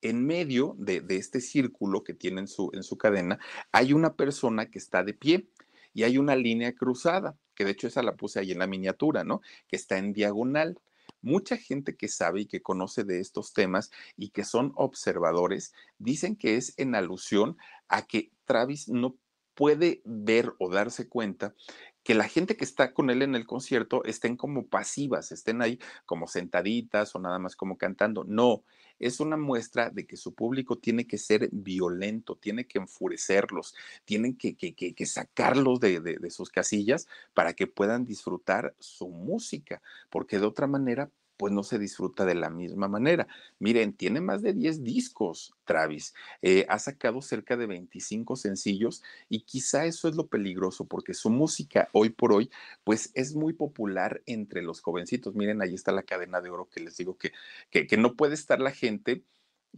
En 0.00 0.24
medio 0.24 0.76
de, 0.78 1.04
este 1.08 1.40
círculo 1.40 2.04
que 2.04 2.14
tiene 2.14 2.40
en 2.42 2.48
su, 2.48 2.70
en 2.72 2.84
su 2.84 2.96
cadena 2.96 3.38
hay 3.72 3.92
una 3.92 4.14
persona 4.14 4.70
que 4.70 4.78
está 4.78 5.02
de 5.02 5.14
pie 5.14 5.48
y 5.92 6.04
hay 6.04 6.18
una 6.18 6.36
línea 6.36 6.72
cruzada, 6.72 7.36
que 7.54 7.64
de 7.64 7.72
hecho 7.72 7.88
esa 7.88 8.02
la 8.02 8.16
puse 8.16 8.40
ahí 8.40 8.52
en 8.52 8.60
la 8.60 8.66
miniatura, 8.66 9.24
¿no? 9.24 9.40
Que 9.68 9.76
está 9.76 9.98
en 9.98 10.12
diagonal 10.12 10.78
mucha 11.22 11.56
gente 11.56 11.96
que 11.96 12.08
sabe 12.08 12.42
y 12.42 12.46
que 12.46 12.62
conoce 12.62 13.04
de 13.04 13.20
estos 13.20 13.52
temas 13.52 13.90
y 14.16 14.30
que 14.30 14.44
son 14.44 14.72
observadores, 14.76 15.72
dicen 15.98 16.36
que 16.36 16.56
es 16.56 16.74
en 16.76 16.94
alusión 16.94 17.56
a 17.88 18.02
que 18.06 18.32
Travis 18.44 18.88
no 18.88 19.16
puede 19.54 20.02
ver 20.04 20.54
o 20.58 20.70
darse 20.70 21.08
cuenta 21.08 21.54
que 22.02 22.14
la 22.14 22.28
gente 22.28 22.56
que 22.56 22.64
está 22.64 22.92
con 22.92 23.10
él 23.10 23.22
en 23.22 23.34
el 23.34 23.46
concierto 23.46 24.04
estén 24.04 24.36
como 24.36 24.66
pasivas, 24.66 25.32
estén 25.32 25.62
ahí 25.62 25.78
como 26.04 26.26
sentaditas 26.26 27.14
o 27.14 27.18
nada 27.18 27.38
más 27.38 27.56
como 27.56 27.76
cantando. 27.78 28.24
No, 28.24 28.64
es 28.98 29.20
una 29.20 29.36
muestra 29.36 29.90
de 29.90 30.06
que 30.06 30.16
su 30.16 30.34
público 30.34 30.76
tiene 30.78 31.06
que 31.06 31.18
ser 31.18 31.48
violento, 31.52 32.36
tiene 32.36 32.66
que 32.66 32.78
enfurecerlos, 32.78 33.74
tienen 34.04 34.36
que, 34.36 34.54
que, 34.56 35.06
sacarlos 35.06 35.80
de, 35.80 36.00
de 36.00 36.30
sus 36.30 36.50
casillas 36.50 37.06
para 37.34 37.52
que 37.52 37.66
puedan 37.66 38.04
disfrutar 38.04 38.74
su 38.78 39.08
música, 39.08 39.82
porque 40.10 40.38
de 40.38 40.46
otra 40.46 40.66
manera 40.66 41.10
pues 41.42 41.52
no 41.52 41.64
se 41.64 41.80
disfruta 41.80 42.24
de 42.24 42.36
la 42.36 42.50
misma 42.50 42.86
manera. 42.86 43.26
Miren, 43.58 43.94
tiene 43.94 44.20
más 44.20 44.42
de 44.42 44.52
10 44.52 44.84
discos, 44.84 45.52
Travis. 45.64 46.14
Eh, 46.40 46.66
ha 46.68 46.78
sacado 46.78 47.20
cerca 47.20 47.56
de 47.56 47.66
25 47.66 48.36
sencillos 48.36 49.02
y 49.28 49.40
quizá 49.40 49.84
eso 49.84 50.06
es 50.06 50.14
lo 50.14 50.28
peligroso 50.28 50.84
porque 50.84 51.14
su 51.14 51.30
música 51.30 51.88
hoy 51.90 52.10
por 52.10 52.32
hoy, 52.32 52.48
pues 52.84 53.10
es 53.14 53.34
muy 53.34 53.54
popular 53.54 54.22
entre 54.26 54.62
los 54.62 54.80
jovencitos. 54.82 55.34
Miren, 55.34 55.60
ahí 55.62 55.74
está 55.74 55.90
la 55.90 56.04
cadena 56.04 56.40
de 56.40 56.50
oro 56.50 56.68
que 56.70 56.78
les 56.78 56.96
digo 56.96 57.18
que, 57.18 57.32
que, 57.72 57.96
no 57.96 58.14
puede 58.14 58.34
estar 58.34 58.60
la 58.60 58.70
gente 58.70 59.24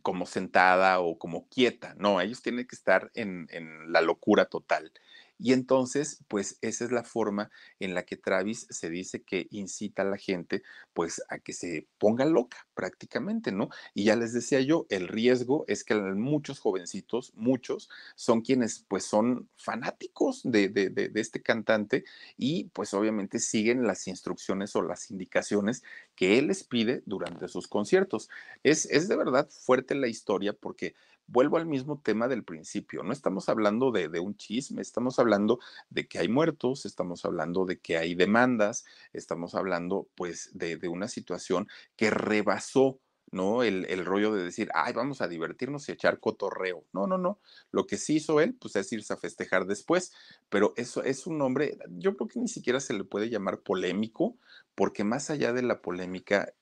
como 0.02 0.26
sentada 0.26 1.00
o 1.00 1.18
como 1.18 1.48
quieta, 1.48 1.94
no, 1.96 2.20
ellos 2.20 2.42
tienen 2.42 2.66
que 2.66 2.76
estar 2.76 3.10
en, 3.14 3.46
en 3.50 3.90
la 3.90 4.02
locura 4.02 4.44
total. 4.44 4.92
Y 5.38 5.52
entonces, 5.52 6.22
pues 6.28 6.58
esa 6.60 6.84
es 6.84 6.92
la 6.92 7.04
forma 7.04 7.50
en 7.80 7.94
la 7.94 8.04
que 8.04 8.16
Travis 8.16 8.66
se 8.70 8.88
dice 8.90 9.22
que 9.22 9.48
incita 9.50 10.02
a 10.02 10.06
la 10.06 10.16
gente, 10.16 10.62
pues 10.92 11.22
a 11.28 11.38
que 11.38 11.52
se 11.52 11.86
ponga 11.98 12.24
loca 12.24 12.66
prácticamente, 12.74 13.52
¿no? 13.52 13.68
Y 13.94 14.04
ya 14.04 14.16
les 14.16 14.32
decía 14.32 14.60
yo, 14.60 14.86
el 14.90 15.08
riesgo 15.08 15.64
es 15.68 15.84
que 15.84 15.94
muchos 15.94 16.60
jovencitos, 16.60 17.32
muchos, 17.34 17.88
son 18.14 18.42
quienes 18.42 18.84
pues 18.88 19.04
son 19.04 19.48
fanáticos 19.56 20.42
de, 20.44 20.68
de, 20.68 20.90
de, 20.90 21.10
este 21.20 21.42
cantante 21.42 22.04
y 22.36 22.64
pues 22.72 22.94
obviamente 22.94 23.38
siguen 23.38 23.86
las 23.86 24.06
instrucciones 24.06 24.76
o 24.76 24.82
las 24.82 25.10
indicaciones 25.10 25.82
que 26.14 26.38
él 26.38 26.48
les 26.48 26.64
pide 26.64 27.02
durante 27.06 27.48
sus 27.48 27.68
conciertos. 27.68 28.28
Es, 28.62 28.86
es 28.86 29.08
de 29.08 29.16
verdad 29.16 29.48
fuerte 29.50 29.94
la 29.94 30.08
historia 30.08 30.52
porque 30.52 30.94
vuelvo 31.26 31.56
al 31.56 31.66
mismo 31.66 32.00
tema 32.00 32.28
del 32.28 32.44
principio. 32.44 33.02
No 33.02 33.12
estamos 33.12 33.48
hablando 33.48 33.90
de, 33.90 34.08
un 34.20 34.36
chisme, 34.36 34.82
estamos 34.82 35.18
hablando 35.18 35.58
de 35.90 36.06
que 36.06 36.18
hay 36.18 36.28
muertos, 36.28 36.86
estamos 36.86 37.24
hablando 37.24 37.64
de 37.64 37.78
que 37.78 37.96
hay 37.96 38.14
demandas, 38.14 38.84
estamos 39.12 39.54
hablando 39.54 40.08
pues 40.14 40.50
de, 40.54 40.76
de 40.76 40.88
una 40.88 41.08
situación 41.08 41.68
que 41.96 42.10
rebasó 42.10 43.00
¿no? 43.30 43.64
El, 43.64 43.84
el, 43.86 44.04
rollo 44.04 44.32
de 44.32 44.44
decir, 44.44 44.70
ay, 44.74 44.92
vamos 44.92 45.20
a 45.20 45.26
divertirnos 45.26 45.88
y 45.88 45.92
echar 45.92 46.20
cotorreo. 46.20 46.84
No, 46.92 47.08
no, 47.08 47.18
no. 47.18 47.40
Lo 47.72 47.84
que 47.86 47.96
sí 47.96 48.16
hizo 48.16 48.40
él, 48.40 48.54
pues 48.54 48.76
es 48.76 48.92
irse 48.92 49.12
a 49.12 49.16
festejar 49.16 49.66
después. 49.66 50.12
Pero 50.48 50.72
eso 50.76 51.02
es 51.02 51.26
un 51.26 51.38
nombre, 51.38 51.78
yo 51.88 52.16
creo 52.16 52.28
que 52.28 52.38
ni 52.38 52.46
siquiera 52.46 52.78
se 52.78 52.94
le 52.94 53.02
puede 53.02 53.30
llamar 53.30 53.60
polémico, 53.60 54.36
porque 54.76 55.02
más 55.02 55.30
allá 55.30 55.52
de 55.52 55.62
la 55.62 55.82
polémica 55.82 56.54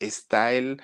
está 0.00 0.52
el, 0.52 0.82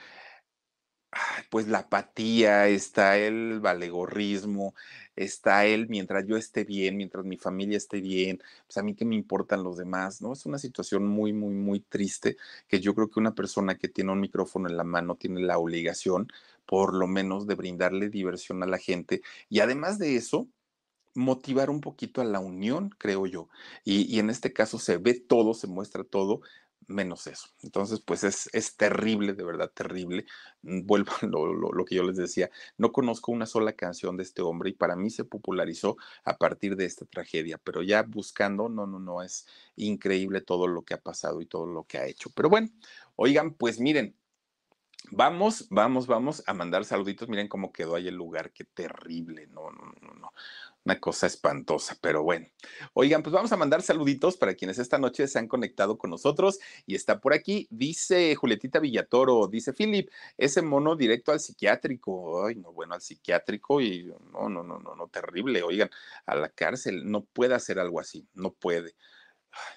pues 1.50 1.68
la 1.68 1.80
apatía, 1.80 2.68
está 2.68 3.18
el 3.18 3.60
valegorrismo, 3.60 4.74
está 5.16 5.66
el 5.66 5.88
mientras 5.88 6.26
yo 6.26 6.36
esté 6.36 6.64
bien, 6.64 6.96
mientras 6.96 7.24
mi 7.24 7.36
familia 7.36 7.76
esté 7.76 8.00
bien, 8.00 8.40
pues 8.66 8.76
a 8.78 8.82
mí 8.82 8.94
qué 8.94 9.04
me 9.04 9.14
importan 9.14 9.62
los 9.62 9.76
demás, 9.76 10.22
¿no? 10.22 10.32
Es 10.32 10.46
una 10.46 10.58
situación 10.58 11.06
muy, 11.06 11.32
muy, 11.32 11.54
muy 11.54 11.80
triste 11.80 12.36
que 12.68 12.80
yo 12.80 12.94
creo 12.94 13.10
que 13.10 13.20
una 13.20 13.34
persona 13.34 13.76
que 13.76 13.88
tiene 13.88 14.12
un 14.12 14.20
micrófono 14.20 14.68
en 14.68 14.76
la 14.76 14.84
mano 14.84 15.16
tiene 15.16 15.40
la 15.42 15.58
obligación, 15.58 16.28
por 16.66 16.94
lo 16.94 17.06
menos, 17.06 17.46
de 17.46 17.54
brindarle 17.54 18.08
diversión 18.08 18.62
a 18.62 18.66
la 18.66 18.78
gente 18.78 19.22
y 19.48 19.60
además 19.60 19.98
de 19.98 20.16
eso, 20.16 20.48
motivar 21.14 21.70
un 21.70 21.80
poquito 21.80 22.20
a 22.22 22.24
la 22.24 22.40
unión, 22.40 22.90
creo 22.98 23.26
yo. 23.26 23.48
Y, 23.84 24.14
y, 24.14 24.18
en 24.18 24.30
este 24.30 24.52
caso 24.52 24.78
se 24.78 24.96
ve 24.98 25.14
todo, 25.14 25.54
se 25.54 25.66
muestra 25.66 26.04
todo 26.04 26.40
menos 26.88 27.26
eso. 27.26 27.48
Entonces, 27.62 28.00
pues 28.00 28.24
es, 28.24 28.48
es 28.52 28.76
terrible, 28.76 29.34
de 29.34 29.44
verdad 29.44 29.70
terrible. 29.72 30.26
Mm, 30.62 30.86
vuelvo 30.86 31.12
a 31.20 31.26
lo, 31.26 31.52
lo, 31.52 31.72
lo, 31.72 31.84
que 31.84 31.94
yo 31.94 32.02
les 32.02 32.16
decía, 32.16 32.50
no 32.78 32.92
conozco 32.92 33.32
una 33.32 33.46
sola 33.46 33.72
canción 33.72 34.16
de 34.16 34.22
este 34.22 34.42
hombre 34.42 34.70
y 34.70 34.74
para 34.74 34.96
mí 34.96 35.10
se 35.10 35.24
popularizó 35.24 35.96
a 36.24 36.36
partir 36.36 36.76
de 36.76 36.84
esta 36.84 37.04
tragedia, 37.06 37.58
pero 37.62 37.82
ya 37.82 38.02
buscando, 38.02 38.68
no, 38.68 38.86
no, 38.86 38.98
no, 38.98 39.22
es 39.22 39.46
increíble 39.76 40.40
todo 40.40 40.66
lo 40.66 40.82
que 40.82 40.94
ha 40.94 41.00
pasado 41.00 41.40
y 41.40 41.46
todo 41.46 41.66
lo 41.66 41.84
que 41.84 41.98
ha 41.98 42.06
hecho. 42.06 42.30
Pero 42.34 42.48
bueno, 42.48 42.68
oigan, 43.16 43.54
pues 43.54 43.80
miren, 43.80 44.16
Vamos, 45.10 45.66
vamos, 45.68 46.06
vamos 46.06 46.42
a 46.46 46.54
mandar 46.54 46.84
saluditos. 46.84 47.28
Miren 47.28 47.48
cómo 47.48 47.72
quedó 47.72 47.96
ahí 47.96 48.08
el 48.08 48.14
lugar, 48.14 48.52
qué 48.52 48.64
terrible. 48.64 49.46
No, 49.48 49.70
no, 49.70 49.92
no, 50.00 50.14
no. 50.14 50.32
Una 50.84 50.98
cosa 51.00 51.26
espantosa, 51.26 51.96
pero 52.00 52.22
bueno. 52.22 52.46
Oigan, 52.94 53.22
pues 53.22 53.32
vamos 53.32 53.52
a 53.52 53.56
mandar 53.56 53.82
saluditos 53.82 54.36
para 54.36 54.54
quienes 54.54 54.78
esta 54.78 54.98
noche 54.98 55.28
se 55.28 55.38
han 55.38 55.48
conectado 55.48 55.98
con 55.98 56.10
nosotros 56.10 56.58
y 56.86 56.94
está 56.94 57.20
por 57.20 57.34
aquí. 57.34 57.66
Dice 57.70 58.34
Julietita 58.36 58.80
Villatoro, 58.80 59.48
dice 59.48 59.72
Philip, 59.72 60.08
ese 60.38 60.62
mono 60.62 60.96
directo 60.96 61.30
al 61.32 61.40
psiquiátrico. 61.40 62.46
Ay, 62.46 62.54
no, 62.56 62.72
bueno, 62.72 62.94
al 62.94 63.00
psiquiátrico 63.02 63.80
y 63.80 64.04
no, 64.32 64.48
no, 64.48 64.62
no, 64.62 64.78
no, 64.78 64.94
no, 64.96 65.08
terrible. 65.08 65.62
Oigan, 65.62 65.90
a 66.26 66.34
la 66.36 66.48
cárcel. 66.48 67.10
No 67.10 67.24
puede 67.24 67.54
hacer 67.54 67.78
algo 67.78 68.00
así, 68.00 68.26
no 68.34 68.52
puede. 68.52 68.94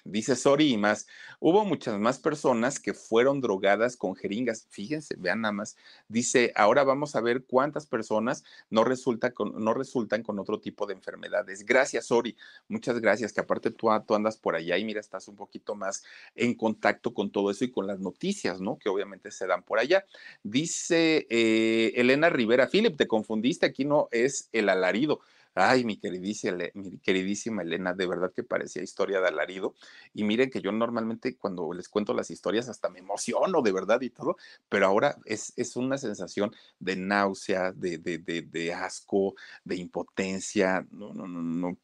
Dice 0.04 0.36
Sori 0.36 0.72
y 0.72 0.76
más, 0.76 1.06
hubo 1.40 1.64
muchas 1.64 1.98
más 1.98 2.18
personas 2.18 2.80
que 2.80 2.94
fueron 2.94 3.40
drogadas 3.40 3.96
con 3.96 4.14
jeringas. 4.14 4.66
Fíjense, 4.70 5.16
vean 5.18 5.42
nada 5.42 5.52
más. 5.52 5.76
Dice, 6.08 6.52
ahora 6.54 6.84
vamos 6.84 7.16
a 7.16 7.20
ver 7.20 7.44
cuántas 7.44 7.86
personas 7.86 8.44
no, 8.70 8.84
resulta 8.84 9.32
con, 9.32 9.62
no 9.62 9.74
resultan 9.74 10.22
con 10.22 10.38
otro 10.38 10.60
tipo 10.60 10.86
de 10.86 10.94
enfermedades. 10.94 11.64
Gracias, 11.64 12.06
Sori. 12.06 12.36
Muchas 12.68 13.00
gracias, 13.00 13.32
que 13.32 13.40
aparte 13.40 13.70
tú, 13.70 13.88
tú, 14.06 14.14
andas 14.14 14.36
por 14.36 14.54
allá 14.56 14.78
y 14.78 14.84
mira, 14.84 15.00
estás 15.00 15.28
un 15.28 15.36
poquito 15.36 15.74
más 15.74 16.04
en 16.34 16.54
contacto 16.54 17.12
con 17.12 17.30
todo 17.30 17.50
eso 17.50 17.64
y 17.64 17.70
con 17.70 17.86
las 17.86 18.00
noticias, 18.00 18.60
¿no? 18.60 18.78
Que 18.78 18.88
obviamente 18.88 19.30
se 19.30 19.46
dan 19.46 19.62
por 19.62 19.78
allá. 19.78 20.04
Dice 20.42 21.26
eh, 21.30 21.92
Elena 21.96 22.30
Rivera, 22.30 22.68
Philip, 22.68 22.96
te 22.96 23.06
confundiste, 23.06 23.66
aquí 23.66 23.84
no 23.84 24.08
es 24.10 24.48
el 24.52 24.68
alarido. 24.68 25.20
Ay, 25.58 25.84
mi 25.84 25.96
queridísima, 25.98 26.58
mi 26.74 26.98
queridísima 26.98 27.62
Elena, 27.62 27.94
de 27.94 28.06
verdad 28.06 28.30
que 28.30 28.44
parecía 28.44 28.82
historia 28.82 29.20
de 29.22 29.28
alarido. 29.28 29.74
Y 30.12 30.22
miren 30.24 30.50
que 30.50 30.60
yo 30.60 30.70
normalmente 30.70 31.38
cuando 31.38 31.72
les 31.72 31.88
cuento 31.88 32.12
las 32.12 32.30
historias 32.30 32.68
hasta 32.68 32.90
me 32.90 32.98
emociono 32.98 33.62
de 33.62 33.72
verdad 33.72 34.02
y 34.02 34.10
todo, 34.10 34.36
pero 34.68 34.86
ahora 34.86 35.16
es, 35.24 35.54
es 35.56 35.74
una 35.76 35.96
sensación 35.96 36.54
de 36.78 36.96
náusea, 36.96 37.72
de, 37.72 37.96
de, 37.96 38.18
de, 38.18 38.74
asco, 38.74 39.34
de 39.64 39.76
impotencia. 39.76 40.86
No, 40.90 41.14
no, 41.14 41.26
no, 41.26 41.40
no. 41.42 41.78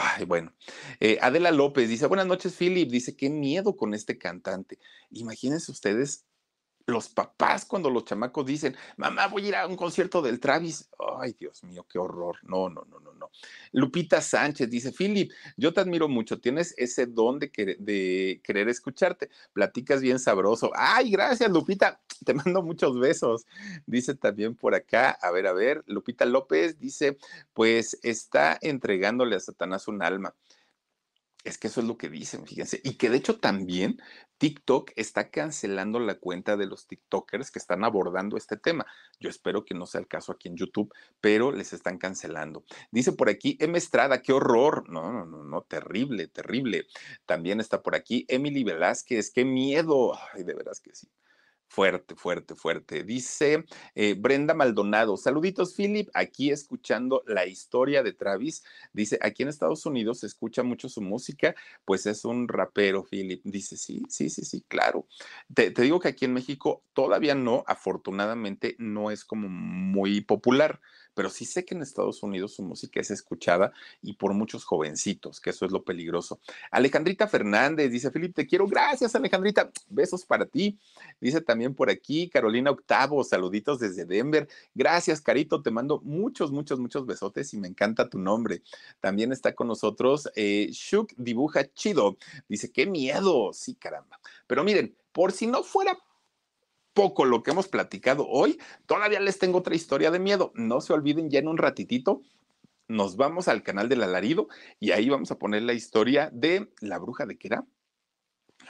Ay, 0.00 0.24
bueno, 0.24 0.54
eh, 1.00 1.18
Adela 1.20 1.50
López 1.50 1.88
dice, 1.88 2.06
buenas 2.06 2.26
noches, 2.26 2.54
Philip. 2.56 2.90
Dice, 2.90 3.14
qué 3.14 3.28
miedo 3.28 3.76
con 3.76 3.92
este 3.92 4.16
cantante. 4.16 4.78
Imagínense 5.10 5.70
ustedes 5.70 6.24
los 6.88 7.10
papás 7.10 7.66
cuando 7.66 7.90
los 7.90 8.06
chamacos 8.06 8.46
dicen, 8.46 8.74
mamá, 8.96 9.26
voy 9.28 9.44
a 9.44 9.48
ir 9.48 9.56
a 9.56 9.66
un 9.66 9.76
concierto 9.76 10.22
del 10.22 10.40
Travis. 10.40 10.88
Ay, 11.20 11.36
Dios 11.38 11.62
mío, 11.62 11.86
qué 11.86 11.98
horror. 11.98 12.36
No, 12.42 12.70
no, 12.70 12.86
no, 12.90 12.98
no, 12.98 13.12
no. 13.12 13.30
Lupita 13.72 14.22
Sánchez 14.22 14.70
dice, 14.70 14.90
Philip, 14.92 15.30
yo 15.58 15.74
te 15.74 15.80
admiro 15.80 16.08
mucho, 16.08 16.40
tienes 16.40 16.74
ese 16.78 17.04
don 17.06 17.38
de, 17.38 17.76
de 17.78 18.40
querer 18.42 18.70
escucharte, 18.70 19.28
platicas 19.52 20.00
bien 20.00 20.18
sabroso. 20.18 20.70
Ay, 20.74 21.10
gracias, 21.10 21.50
Lupita, 21.50 22.00
te 22.24 22.32
mando 22.32 22.62
muchos 22.62 22.98
besos. 22.98 23.46
Dice 23.86 24.14
también 24.14 24.54
por 24.54 24.74
acá, 24.74 25.10
a 25.10 25.30
ver, 25.30 25.46
a 25.46 25.52
ver, 25.52 25.84
Lupita 25.86 26.24
López 26.24 26.78
dice, 26.78 27.18
pues 27.52 27.98
está 28.02 28.56
entregándole 28.62 29.36
a 29.36 29.40
Satanás 29.40 29.88
un 29.88 30.02
alma. 30.02 30.34
Es 31.44 31.56
que 31.56 31.68
eso 31.68 31.80
es 31.80 31.86
lo 31.86 31.96
que 31.96 32.08
dicen, 32.08 32.46
fíjense. 32.46 32.80
Y 32.82 32.94
que 32.94 33.10
de 33.10 33.16
hecho 33.16 33.38
también 33.38 34.00
TikTok 34.38 34.90
está 34.96 35.30
cancelando 35.30 36.00
la 36.00 36.16
cuenta 36.16 36.56
de 36.56 36.66
los 36.66 36.86
TikTokers 36.86 37.50
que 37.50 37.58
están 37.58 37.84
abordando 37.84 38.36
este 38.36 38.56
tema. 38.56 38.86
Yo 39.20 39.30
espero 39.30 39.64
que 39.64 39.74
no 39.74 39.86
sea 39.86 40.00
el 40.00 40.08
caso 40.08 40.32
aquí 40.32 40.48
en 40.48 40.56
YouTube, 40.56 40.92
pero 41.20 41.52
les 41.52 41.72
están 41.72 41.98
cancelando. 41.98 42.64
Dice 42.90 43.12
por 43.12 43.28
aquí, 43.28 43.56
M. 43.60 43.78
Estrada, 43.78 44.22
qué 44.22 44.32
horror. 44.32 44.88
No, 44.88 45.12
no, 45.12 45.24
no, 45.24 45.44
no, 45.44 45.62
terrible, 45.62 46.28
terrible. 46.28 46.86
También 47.26 47.60
está 47.60 47.82
por 47.82 47.94
aquí 47.94 48.24
Emily 48.28 48.64
Velázquez, 48.64 49.30
qué 49.30 49.44
miedo. 49.44 50.18
Ay, 50.34 50.44
de 50.44 50.54
veras 50.54 50.80
que 50.80 50.94
sí. 50.94 51.08
Fuerte, 51.70 52.16
fuerte, 52.16 52.54
fuerte. 52.54 53.04
Dice 53.04 53.64
eh, 53.94 54.14
Brenda 54.18 54.54
Maldonado, 54.54 55.18
saluditos 55.18 55.74
Philip, 55.74 56.08
aquí 56.14 56.50
escuchando 56.50 57.22
la 57.26 57.44
historia 57.46 58.02
de 58.02 58.14
Travis. 58.14 58.64
Dice, 58.94 59.18
aquí 59.20 59.42
en 59.42 59.50
Estados 59.50 59.84
Unidos 59.84 60.20
se 60.20 60.26
escucha 60.26 60.62
mucho 60.62 60.88
su 60.88 61.02
música, 61.02 61.54
pues 61.84 62.06
es 62.06 62.24
un 62.24 62.48
rapero, 62.48 63.04
Philip. 63.04 63.42
Dice, 63.44 63.76
sí, 63.76 64.02
sí, 64.08 64.30
sí, 64.30 64.46
sí, 64.46 64.64
claro. 64.66 65.06
Te, 65.52 65.70
te 65.70 65.82
digo 65.82 66.00
que 66.00 66.08
aquí 66.08 66.24
en 66.24 66.32
México 66.32 66.84
todavía 66.94 67.34
no, 67.34 67.64
afortunadamente 67.66 68.74
no 68.78 69.10
es 69.10 69.24
como 69.24 69.48
muy 69.48 70.22
popular, 70.22 70.80
pero 71.18 71.30
sí 71.30 71.44
sé 71.44 71.64
que 71.64 71.74
en 71.74 71.82
Estados 71.82 72.22
Unidos 72.22 72.54
su 72.54 72.62
música 72.62 73.00
es 73.00 73.10
escuchada 73.10 73.72
y 74.00 74.12
por 74.12 74.34
muchos 74.34 74.64
jovencitos, 74.64 75.40
que 75.40 75.50
eso 75.50 75.66
es 75.66 75.72
lo 75.72 75.82
peligroso. 75.82 76.38
Alejandrita 76.70 77.26
Fernández 77.26 77.90
dice, 77.90 78.12
Philip, 78.12 78.36
te 78.36 78.46
quiero. 78.46 78.68
Gracias, 78.68 79.16
Alejandrita. 79.16 79.68
Besos 79.88 80.24
para 80.24 80.46
ti. 80.46 80.78
Dice 81.20 81.40
también 81.40 81.74
por 81.74 81.90
aquí 81.90 82.28
Carolina 82.28 82.70
Octavo, 82.70 83.24
saluditos 83.24 83.80
desde 83.80 84.04
Denver. 84.04 84.46
Gracias, 84.76 85.20
Carito. 85.20 85.60
Te 85.60 85.72
mando 85.72 86.00
muchos, 86.04 86.52
muchos, 86.52 86.78
muchos 86.78 87.04
besotes 87.04 87.52
y 87.52 87.56
me 87.56 87.66
encanta 87.66 88.08
tu 88.08 88.20
nombre. 88.20 88.62
También 89.00 89.32
está 89.32 89.56
con 89.56 89.66
nosotros 89.66 90.30
eh, 90.36 90.68
Shuk 90.70 91.14
Dibuja 91.16 91.68
Chido. 91.74 92.16
Dice, 92.48 92.70
qué 92.70 92.86
miedo. 92.86 93.52
Sí, 93.52 93.74
caramba. 93.74 94.20
Pero 94.46 94.62
miren, 94.62 94.94
por 95.10 95.32
si 95.32 95.48
no 95.48 95.64
fuera 95.64 95.98
poco 96.98 97.24
lo 97.24 97.44
que 97.44 97.52
hemos 97.52 97.68
platicado 97.68 98.26
hoy, 98.26 98.58
todavía 98.86 99.20
les 99.20 99.38
tengo 99.38 99.58
otra 99.58 99.76
historia 99.76 100.10
de 100.10 100.18
miedo. 100.18 100.50
No 100.56 100.80
se 100.80 100.92
olviden 100.92 101.30
ya 101.30 101.38
en 101.38 101.46
un 101.46 101.56
ratitito. 101.56 102.22
Nos 102.88 103.16
vamos 103.16 103.46
al 103.46 103.62
canal 103.62 103.88
del 103.88 104.02
alarido 104.02 104.48
y 104.80 104.90
ahí 104.90 105.08
vamos 105.08 105.30
a 105.30 105.38
poner 105.38 105.62
la 105.62 105.74
historia 105.74 106.28
de 106.32 106.72
la 106.80 106.98
bruja 106.98 107.24
de 107.24 107.38
qué 107.38 107.46
era. 107.46 107.64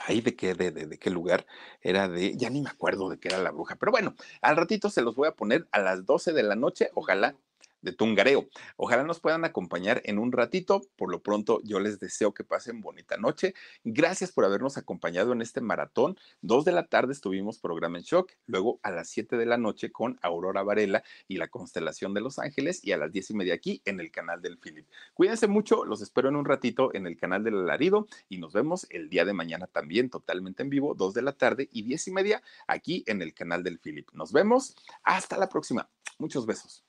Ahí 0.05 0.21
de 0.21 0.35
qué, 0.35 0.53
de, 0.53 0.69
de, 0.69 0.85
de, 0.85 0.99
qué 0.99 1.09
lugar 1.09 1.47
era 1.81 2.07
de, 2.07 2.37
ya 2.37 2.51
ni 2.51 2.61
me 2.61 2.69
acuerdo 2.69 3.09
de 3.09 3.17
qué 3.17 3.29
era 3.29 3.39
la 3.39 3.49
bruja, 3.49 3.77
pero 3.77 3.91
bueno, 3.91 4.13
al 4.41 4.55
ratito 4.55 4.91
se 4.91 5.01
los 5.01 5.15
voy 5.15 5.27
a 5.27 5.35
poner 5.35 5.67
a 5.71 5.79
las 5.79 6.05
12 6.05 6.31
de 6.31 6.43
la 6.43 6.55
noche, 6.55 6.91
ojalá 6.93 7.35
de 7.81 7.93
tungareo. 7.93 8.47
Ojalá 8.77 9.03
nos 9.03 9.19
puedan 9.19 9.45
acompañar 9.45 10.01
en 10.05 10.19
un 10.19 10.31
ratito. 10.31 10.81
Por 10.95 11.11
lo 11.11 11.21
pronto, 11.21 11.61
yo 11.63 11.79
les 11.79 11.99
deseo 11.99 12.33
que 12.33 12.43
pasen 12.43 12.81
bonita 12.81 13.17
noche. 13.17 13.53
Gracias 13.83 14.31
por 14.31 14.45
habernos 14.45 14.77
acompañado 14.77 15.33
en 15.33 15.41
este 15.41 15.61
maratón. 15.61 16.17
Dos 16.41 16.65
de 16.65 16.71
la 16.71 16.87
tarde 16.87 17.13
estuvimos 17.13 17.59
programa 17.59 17.97
en 17.97 18.03
shock, 18.03 18.31
luego 18.45 18.79
a 18.83 18.91
las 18.91 19.09
siete 19.09 19.37
de 19.37 19.45
la 19.45 19.57
noche 19.57 19.91
con 19.91 20.19
Aurora 20.21 20.63
Varela 20.63 21.03
y 21.27 21.37
la 21.37 21.47
constelación 21.47 22.13
de 22.13 22.21
Los 22.21 22.39
Ángeles 22.39 22.83
y 22.83 22.91
a 22.91 22.97
las 22.97 23.11
diez 23.11 23.29
y 23.29 23.33
media 23.33 23.53
aquí 23.53 23.81
en 23.85 23.99
el 23.99 24.11
canal 24.11 24.41
del 24.41 24.57
Philip. 24.57 24.87
Cuídense 25.13 25.47
mucho, 25.47 25.85
los 25.85 26.01
espero 26.01 26.29
en 26.29 26.35
un 26.35 26.45
ratito 26.45 26.93
en 26.93 27.07
el 27.07 27.17
canal 27.17 27.43
del 27.43 27.57
Alarido 27.57 28.07
y 28.27 28.37
nos 28.37 28.53
vemos 28.53 28.87
el 28.89 29.09
día 29.09 29.25
de 29.25 29.33
mañana 29.33 29.67
también 29.67 30.09
totalmente 30.09 30.63
en 30.63 30.69
vivo, 30.69 30.95
dos 30.95 31.13
de 31.13 31.21
la 31.21 31.33
tarde 31.33 31.69
y 31.71 31.83
diez 31.83 32.07
y 32.07 32.11
media 32.11 32.41
aquí 32.67 33.03
en 33.07 33.21
el 33.21 33.33
canal 33.33 33.63
del 33.63 33.79
Philip. 33.79 34.09
Nos 34.13 34.31
vemos. 34.31 34.75
Hasta 35.03 35.37
la 35.37 35.49
próxima. 35.49 35.89
Muchos 36.17 36.45
besos. 36.45 36.88